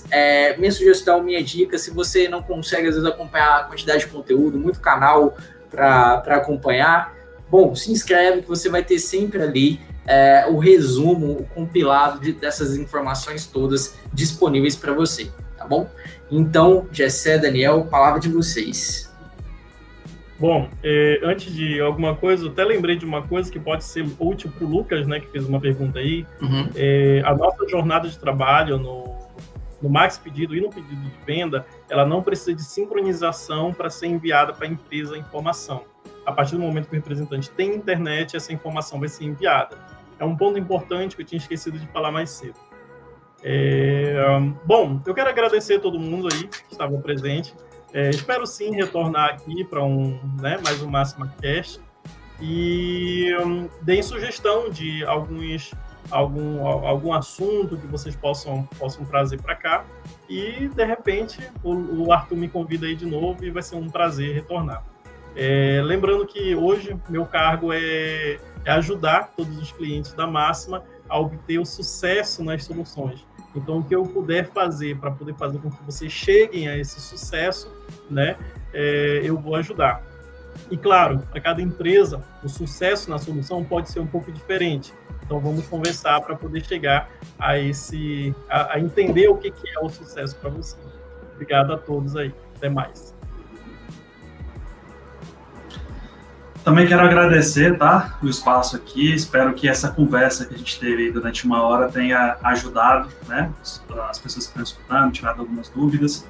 é, 0.09 0.55
minha 0.57 0.71
sugestão, 0.71 1.21
minha 1.21 1.43
dica, 1.43 1.77
se 1.77 1.91
você 1.91 2.29
não 2.29 2.41
consegue 2.41 2.87
às 2.87 2.95
vezes 2.95 3.07
acompanhar 3.07 3.59
a 3.59 3.63
quantidade 3.65 4.05
de 4.05 4.07
conteúdo, 4.07 4.57
muito 4.57 4.79
canal, 4.79 5.37
para 5.73 6.37
acompanhar, 6.37 7.13
bom, 7.49 7.73
se 7.75 7.91
inscreve 7.91 8.41
que 8.41 8.47
você 8.47 8.69
vai 8.69 8.83
ter 8.83 8.99
sempre 8.99 9.41
ali 9.41 9.79
é, 10.05 10.45
o 10.49 10.57
resumo, 10.57 11.31
o 11.31 11.43
compilado 11.45 12.19
de, 12.19 12.33
dessas 12.33 12.77
informações 12.77 13.47
todas 13.47 13.97
disponíveis 14.13 14.75
para 14.75 14.93
você, 14.93 15.31
tá 15.57 15.65
bom? 15.65 15.89
Então, 16.29 16.87
Gessé, 16.91 17.37
Daniel, 17.37 17.87
palavra 17.89 18.19
de 18.19 18.29
vocês. 18.29 19.11
Bom, 20.39 20.67
é, 20.83 21.21
antes 21.23 21.53
de 21.53 21.79
alguma 21.79 22.15
coisa, 22.15 22.45
eu 22.45 22.51
até 22.51 22.65
lembrei 22.65 22.97
de 22.97 23.05
uma 23.05 23.21
coisa 23.21 23.49
que 23.51 23.59
pode 23.59 23.83
ser 23.85 24.05
útil 24.19 24.51
para 24.51 24.65
o 24.65 24.69
Lucas, 24.69 25.07
né, 25.07 25.19
que 25.19 25.27
fez 25.27 25.47
uma 25.47 25.59
pergunta 25.59 25.99
aí. 25.99 26.25
Uhum. 26.41 26.69
É, 26.75 27.21
a 27.23 27.33
nossa 27.33 27.67
jornada 27.69 28.09
de 28.09 28.19
trabalho 28.19 28.77
no, 28.77 29.22
no 29.83 29.89
Max 29.89 30.17
Pedido 30.17 30.55
e 30.55 30.61
no 30.61 30.69
pedido 30.69 30.95
de 30.95 31.11
venda, 31.25 31.65
ela 31.89 32.05
não 32.05 32.23
precisa 32.23 32.53
de 32.53 32.63
sincronização 32.63 33.73
para 33.73 33.89
ser 33.89 34.07
enviada 34.07 34.53
para 34.53 34.65
a 34.65 34.69
empresa 34.69 35.15
a 35.15 35.17
informação. 35.17 35.83
A 36.25 36.31
partir 36.31 36.55
do 36.55 36.61
momento 36.61 36.87
que 36.87 36.95
o 36.95 36.95
representante 36.95 37.51
tem 37.51 37.75
internet, 37.75 38.37
essa 38.37 38.53
informação 38.53 38.97
vai 38.97 39.09
ser 39.09 39.25
enviada. 39.25 39.77
É 40.17 40.23
um 40.23 40.37
ponto 40.37 40.57
importante 40.57 41.17
que 41.17 41.21
eu 41.21 41.25
tinha 41.25 41.37
esquecido 41.37 41.77
de 41.77 41.85
falar 41.87 42.11
mais 42.11 42.29
cedo. 42.29 42.57
É, 43.43 44.15
bom, 44.65 45.01
eu 45.05 45.13
quero 45.13 45.29
agradecer 45.29 45.75
a 45.75 45.79
todo 45.81 45.99
mundo 45.99 46.29
aí 46.31 46.47
que 46.47 46.71
estava 46.71 46.97
presente. 46.99 47.53
É, 47.93 48.09
espero 48.09 48.47
sim 48.47 48.71
retornar 48.71 49.31
aqui 49.31 49.65
para 49.65 49.83
um, 49.83 50.17
né, 50.41 50.57
mais 50.63 50.81
um 50.81 50.89
Máxima 50.89 51.27
Cast 51.41 51.81
e 52.41 53.35
um, 53.43 53.69
deem 53.81 54.01
sugestão 54.01 54.69
de 54.69 55.03
alguns 55.05 55.73
algum, 56.13 56.65
algum 56.67 57.13
assunto 57.13 57.77
que 57.77 57.87
vocês 57.87 58.15
possam, 58.15 58.63
possam 58.77 59.03
trazer 59.05 59.41
para 59.41 59.55
cá 59.55 59.85
e 60.29 60.67
de 60.67 60.85
repente 60.85 61.39
o, 61.63 61.73
o, 62.03 62.13
Arthur 62.13 62.37
me 62.37 62.47
convida 62.47 62.85
aí 62.85 62.95
de 62.95 63.05
novo 63.05 63.43
e 63.43 63.49
vai 63.49 63.63
ser 63.63 63.75
um 63.75 63.89
prazer 63.89 64.33
retornar. 64.33 64.83
É, 65.35 65.81
lembrando 65.83 66.25
que 66.27 66.55
hoje 66.55 66.95
meu 67.09 67.25
cargo 67.25 67.73
é, 67.73 68.37
é 68.63 68.71
ajudar 68.71 69.33
todos 69.35 69.57
os 69.57 69.71
clientes 69.71 70.13
da 70.13 70.27
Máxima 70.27 70.83
a 71.09 71.19
obter 71.19 71.59
o 71.59 71.65
sucesso 71.65 72.43
nas 72.43 72.63
soluções. 72.63 73.25
Então, 73.55 73.79
o 73.79 73.83
que 73.83 73.93
eu 73.93 74.03
puder 74.03 74.47
fazer 74.47 74.97
para 74.97 75.11
poder 75.11 75.35
fazer 75.35 75.59
com 75.59 75.69
que 75.69 75.83
vocês 75.83 76.11
cheguem 76.11 76.67
a 76.67 76.77
esse 76.77 76.99
sucesso, 76.99 77.71
né, 78.09 78.35
é, 78.73 79.21
eu 79.23 79.37
vou 79.37 79.55
ajudar. 79.55 80.03
E 80.69 80.77
claro, 80.77 81.19
para 81.31 81.41
cada 81.41 81.61
empresa, 81.61 82.23
o 82.43 82.49
sucesso 82.49 83.09
na 83.09 83.17
solução 83.17 83.63
pode 83.63 83.89
ser 83.89 83.99
um 83.99 84.07
pouco 84.07 84.31
diferente. 84.31 84.93
Então, 85.25 85.39
vamos 85.39 85.67
conversar 85.67 86.19
para 86.21 86.35
poder 86.35 86.63
chegar 86.65 87.09
a 87.39 87.57
esse, 87.57 88.35
a, 88.49 88.73
a 88.73 88.79
entender 88.79 89.29
o 89.29 89.37
que, 89.37 89.51
que 89.51 89.69
é 89.69 89.79
o 89.79 89.89
sucesso 89.89 90.35
para 90.35 90.49
você. 90.49 90.75
Obrigado 91.33 91.73
a 91.73 91.77
todos 91.77 92.15
aí. 92.15 92.33
Até 92.55 92.69
mais. 92.69 93.13
Também 96.63 96.87
quero 96.87 97.01
agradecer, 97.01 97.77
tá, 97.77 98.17
o 98.21 98.27
espaço 98.27 98.77
aqui. 98.77 99.13
Espero 99.13 99.53
que 99.53 99.67
essa 99.67 99.89
conversa 99.89 100.45
que 100.45 100.55
a 100.55 100.57
gente 100.57 100.79
teve 100.79 101.11
durante 101.11 101.45
uma 101.45 101.61
hora 101.61 101.89
tenha 101.89 102.37
ajudado, 102.41 103.09
né, 103.27 103.51
as 104.09 104.17
pessoas 104.17 104.45
que 104.45 104.51
estão 104.51 104.63
escutando, 104.63 105.11
tirado 105.11 105.41
algumas 105.41 105.67
dúvidas. 105.67 106.25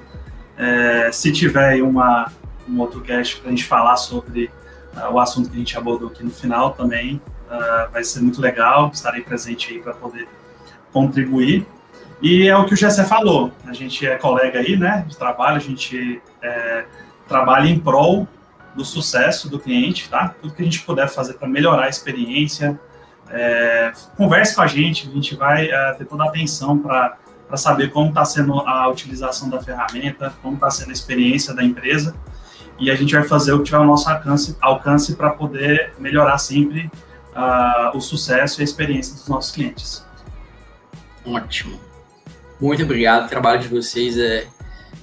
É, 0.56 1.10
se 1.12 1.30
tiver 1.30 1.80
uma, 1.82 2.32
um 2.68 2.80
outro 2.80 3.00
cast 3.00 3.36
para 3.38 3.48
a 3.48 3.50
gente 3.50 3.64
falar 3.64 3.96
sobre 3.96 4.50
uh, 4.96 5.12
o 5.12 5.20
assunto 5.20 5.48
que 5.50 5.56
a 5.56 5.58
gente 5.58 5.76
abordou 5.76 6.08
aqui 6.08 6.22
no 6.24 6.30
final 6.30 6.72
também, 6.72 7.20
uh, 7.48 7.90
vai 7.92 8.04
ser 8.04 8.20
muito 8.20 8.40
legal. 8.40 8.90
Estarei 8.92 9.22
presente 9.22 9.72
aí 9.72 9.80
para 9.80 9.94
poder 9.94 10.28
contribuir. 10.92 11.66
E 12.22 12.48
é 12.48 12.56
o 12.56 12.64
que 12.64 12.72
o 12.72 12.76
Gessé 12.76 13.04
falou, 13.04 13.52
a 13.66 13.72
gente 13.72 14.06
é 14.06 14.16
colega 14.16 14.60
aí, 14.60 14.76
né, 14.76 15.04
de 15.06 15.16
trabalho, 15.16 15.56
a 15.56 15.60
gente 15.60 16.22
é, 16.40 16.86
trabalha 17.28 17.68
em 17.68 17.78
prol 17.78 18.26
do 18.74 18.84
sucesso 18.84 19.50
do 19.50 19.58
cliente, 19.58 20.08
tá? 20.08 20.34
Tudo 20.40 20.54
que 20.54 20.62
a 20.62 20.64
gente 20.64 20.80
puder 20.82 21.08
fazer 21.08 21.34
para 21.34 21.46
melhorar 21.46 21.84
a 21.84 21.88
experiência, 21.88 22.80
é, 23.28 23.92
converse 24.16 24.54
com 24.54 24.62
a 24.62 24.66
gente, 24.66 25.08
a 25.08 25.12
gente 25.12 25.36
vai 25.36 25.68
é, 25.68 25.92
ter 25.92 26.06
toda 26.06 26.24
a 26.24 26.28
atenção 26.28 26.78
para 26.78 27.18
saber 27.56 27.90
como 27.90 28.08
está 28.08 28.24
sendo 28.24 28.58
a 28.60 28.88
utilização 28.88 29.50
da 29.50 29.62
ferramenta, 29.62 30.32
como 30.40 30.54
está 30.54 30.70
sendo 30.70 30.90
a 30.90 30.92
experiência 30.92 31.52
da 31.52 31.62
empresa, 31.62 32.14
e 32.78 32.90
a 32.90 32.94
gente 32.94 33.14
vai 33.14 33.24
fazer 33.24 33.52
o 33.52 33.58
que 33.58 33.64
tiver 33.64 33.76
ao 33.76 33.86
nosso 33.86 34.08
alcance, 34.08 34.56
alcance 34.60 35.14
para 35.14 35.30
poder 35.30 35.92
melhorar 35.98 36.38
sempre 36.38 36.90
uh, 37.34 37.96
o 37.96 38.00
sucesso 38.00 38.60
e 38.60 38.62
a 38.62 38.64
experiência 38.64 39.14
dos 39.14 39.28
nossos 39.28 39.52
clientes. 39.52 40.04
Ótimo. 41.26 41.80
Muito 42.60 42.82
obrigado. 42.82 43.26
O 43.26 43.28
trabalho 43.28 43.60
de 43.60 43.68
vocês 43.68 44.18
é 44.18 44.46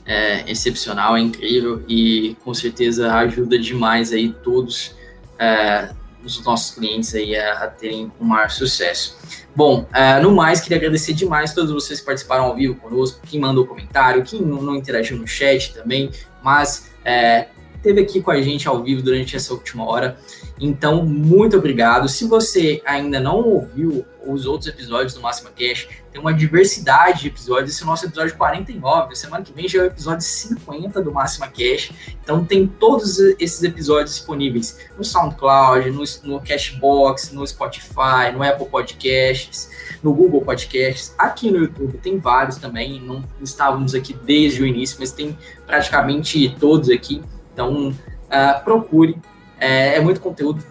é 0.05 0.49
excepcional, 0.49 1.15
é 1.15 1.21
incrível 1.21 1.83
e 1.87 2.35
com 2.43 2.53
certeza 2.53 3.13
ajuda 3.15 3.57
demais 3.57 4.11
aí 4.11 4.33
todos 4.43 4.95
é, 5.37 5.89
os 6.23 6.43
nossos 6.43 6.75
clientes 6.75 7.13
aí 7.15 7.35
a, 7.35 7.63
a, 7.63 7.67
terem 7.67 8.11
um 8.19 8.25
maior 8.25 8.49
sucesso. 8.49 9.17
Bom, 9.55 9.87
é, 9.93 10.19
no 10.19 10.33
mais, 10.33 10.59
queria 10.59 10.77
agradecer 10.77 11.13
demais 11.13 11.51
a 11.51 11.55
todos 11.55 11.71
vocês 11.71 11.99
que 11.99 12.05
participaram 12.05 12.45
ao 12.45 12.55
vivo 12.55 12.75
conosco, 12.75 13.21
quem 13.25 13.39
mandou 13.39 13.65
comentário, 13.65 14.23
quem 14.23 14.41
não, 14.41 14.75
interagiu 14.75 15.17
no 15.17 15.27
chat 15.27 15.73
também, 15.73 16.11
mas 16.43 16.91
é, 17.03 17.47
teve 17.81 18.01
aqui 18.01 18.21
com 18.21 18.31
a 18.31 18.41
gente 18.41 18.67
ao 18.67 18.83
vivo 18.83 19.01
durante 19.01 19.35
essa 19.35 19.53
última 19.53 19.85
hora. 19.85 20.17
Então, 20.59 21.03
muito 21.03 21.57
obrigado. 21.57 22.07
Se 22.07 22.25
você 22.25 22.81
ainda 22.85 23.19
não 23.19 23.37
ouviu 23.41 24.05
os 24.27 24.45
outros 24.45 24.69
episódios 24.69 25.15
do 25.15 25.21
Máxima 25.21 25.49
Cash, 25.49 25.87
tem 26.11 26.21
uma 26.21 26.33
diversidade 26.33 27.21
de 27.21 27.27
episódios. 27.29 27.71
Esse 27.71 27.81
é 27.81 27.83
o 27.83 27.87
nosso 27.87 28.05
episódio 28.05 28.37
49. 28.37 29.15
Semana 29.15 29.43
que 29.43 29.51
vem 29.51 29.67
já 29.67 29.79
é 29.79 29.83
o 29.83 29.85
episódio 29.87 30.21
50 30.21 31.01
do 31.01 31.11
Máxima 31.11 31.47
Cash. 31.47 31.91
Então, 32.23 32.45
tem 32.45 32.67
todos 32.67 33.17
esses 33.39 33.63
episódios 33.63 34.15
disponíveis 34.15 34.77
no 34.95 35.03
SoundCloud, 35.03 35.89
no, 35.89 36.03
no 36.23 36.41
Cashbox, 36.41 37.31
no 37.31 37.45
Spotify, 37.47 38.31
no 38.31 38.43
Apple 38.43 38.67
Podcasts, 38.67 39.69
no 40.03 40.13
Google 40.13 40.41
Podcasts. 40.41 41.15
Aqui 41.17 41.49
no 41.49 41.57
YouTube 41.57 41.97
tem 41.97 42.19
vários 42.19 42.57
também. 42.57 43.01
Não 43.01 43.23
estávamos 43.41 43.95
aqui 43.95 44.13
desde 44.13 44.61
o 44.61 44.67
início, 44.67 44.97
mas 44.99 45.11
tem 45.11 45.35
praticamente 45.65 46.55
todos 46.59 46.89
aqui. 46.89 47.21
Então, 47.53 47.89
uh, 47.89 48.63
procure. 48.63 49.17
É, 49.59 49.97
é 49.97 50.01
muito 50.01 50.19
conteúdo 50.19 50.63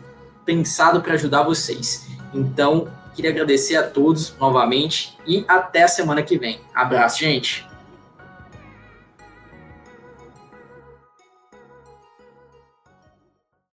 pensado 0.45 1.01
para 1.01 1.15
ajudar 1.15 1.43
vocês. 1.43 2.09
Então, 2.35 2.89
queria 3.15 3.31
agradecer 3.31 3.77
a 3.77 3.83
todos 3.83 4.35
novamente 4.39 5.17
e 5.27 5.45
até 5.47 5.85
a 5.85 5.89
semana 5.89 6.23
que 6.23 6.39
vem. 6.39 6.61
Abraço, 6.75 7.21
gente! 7.21 7.70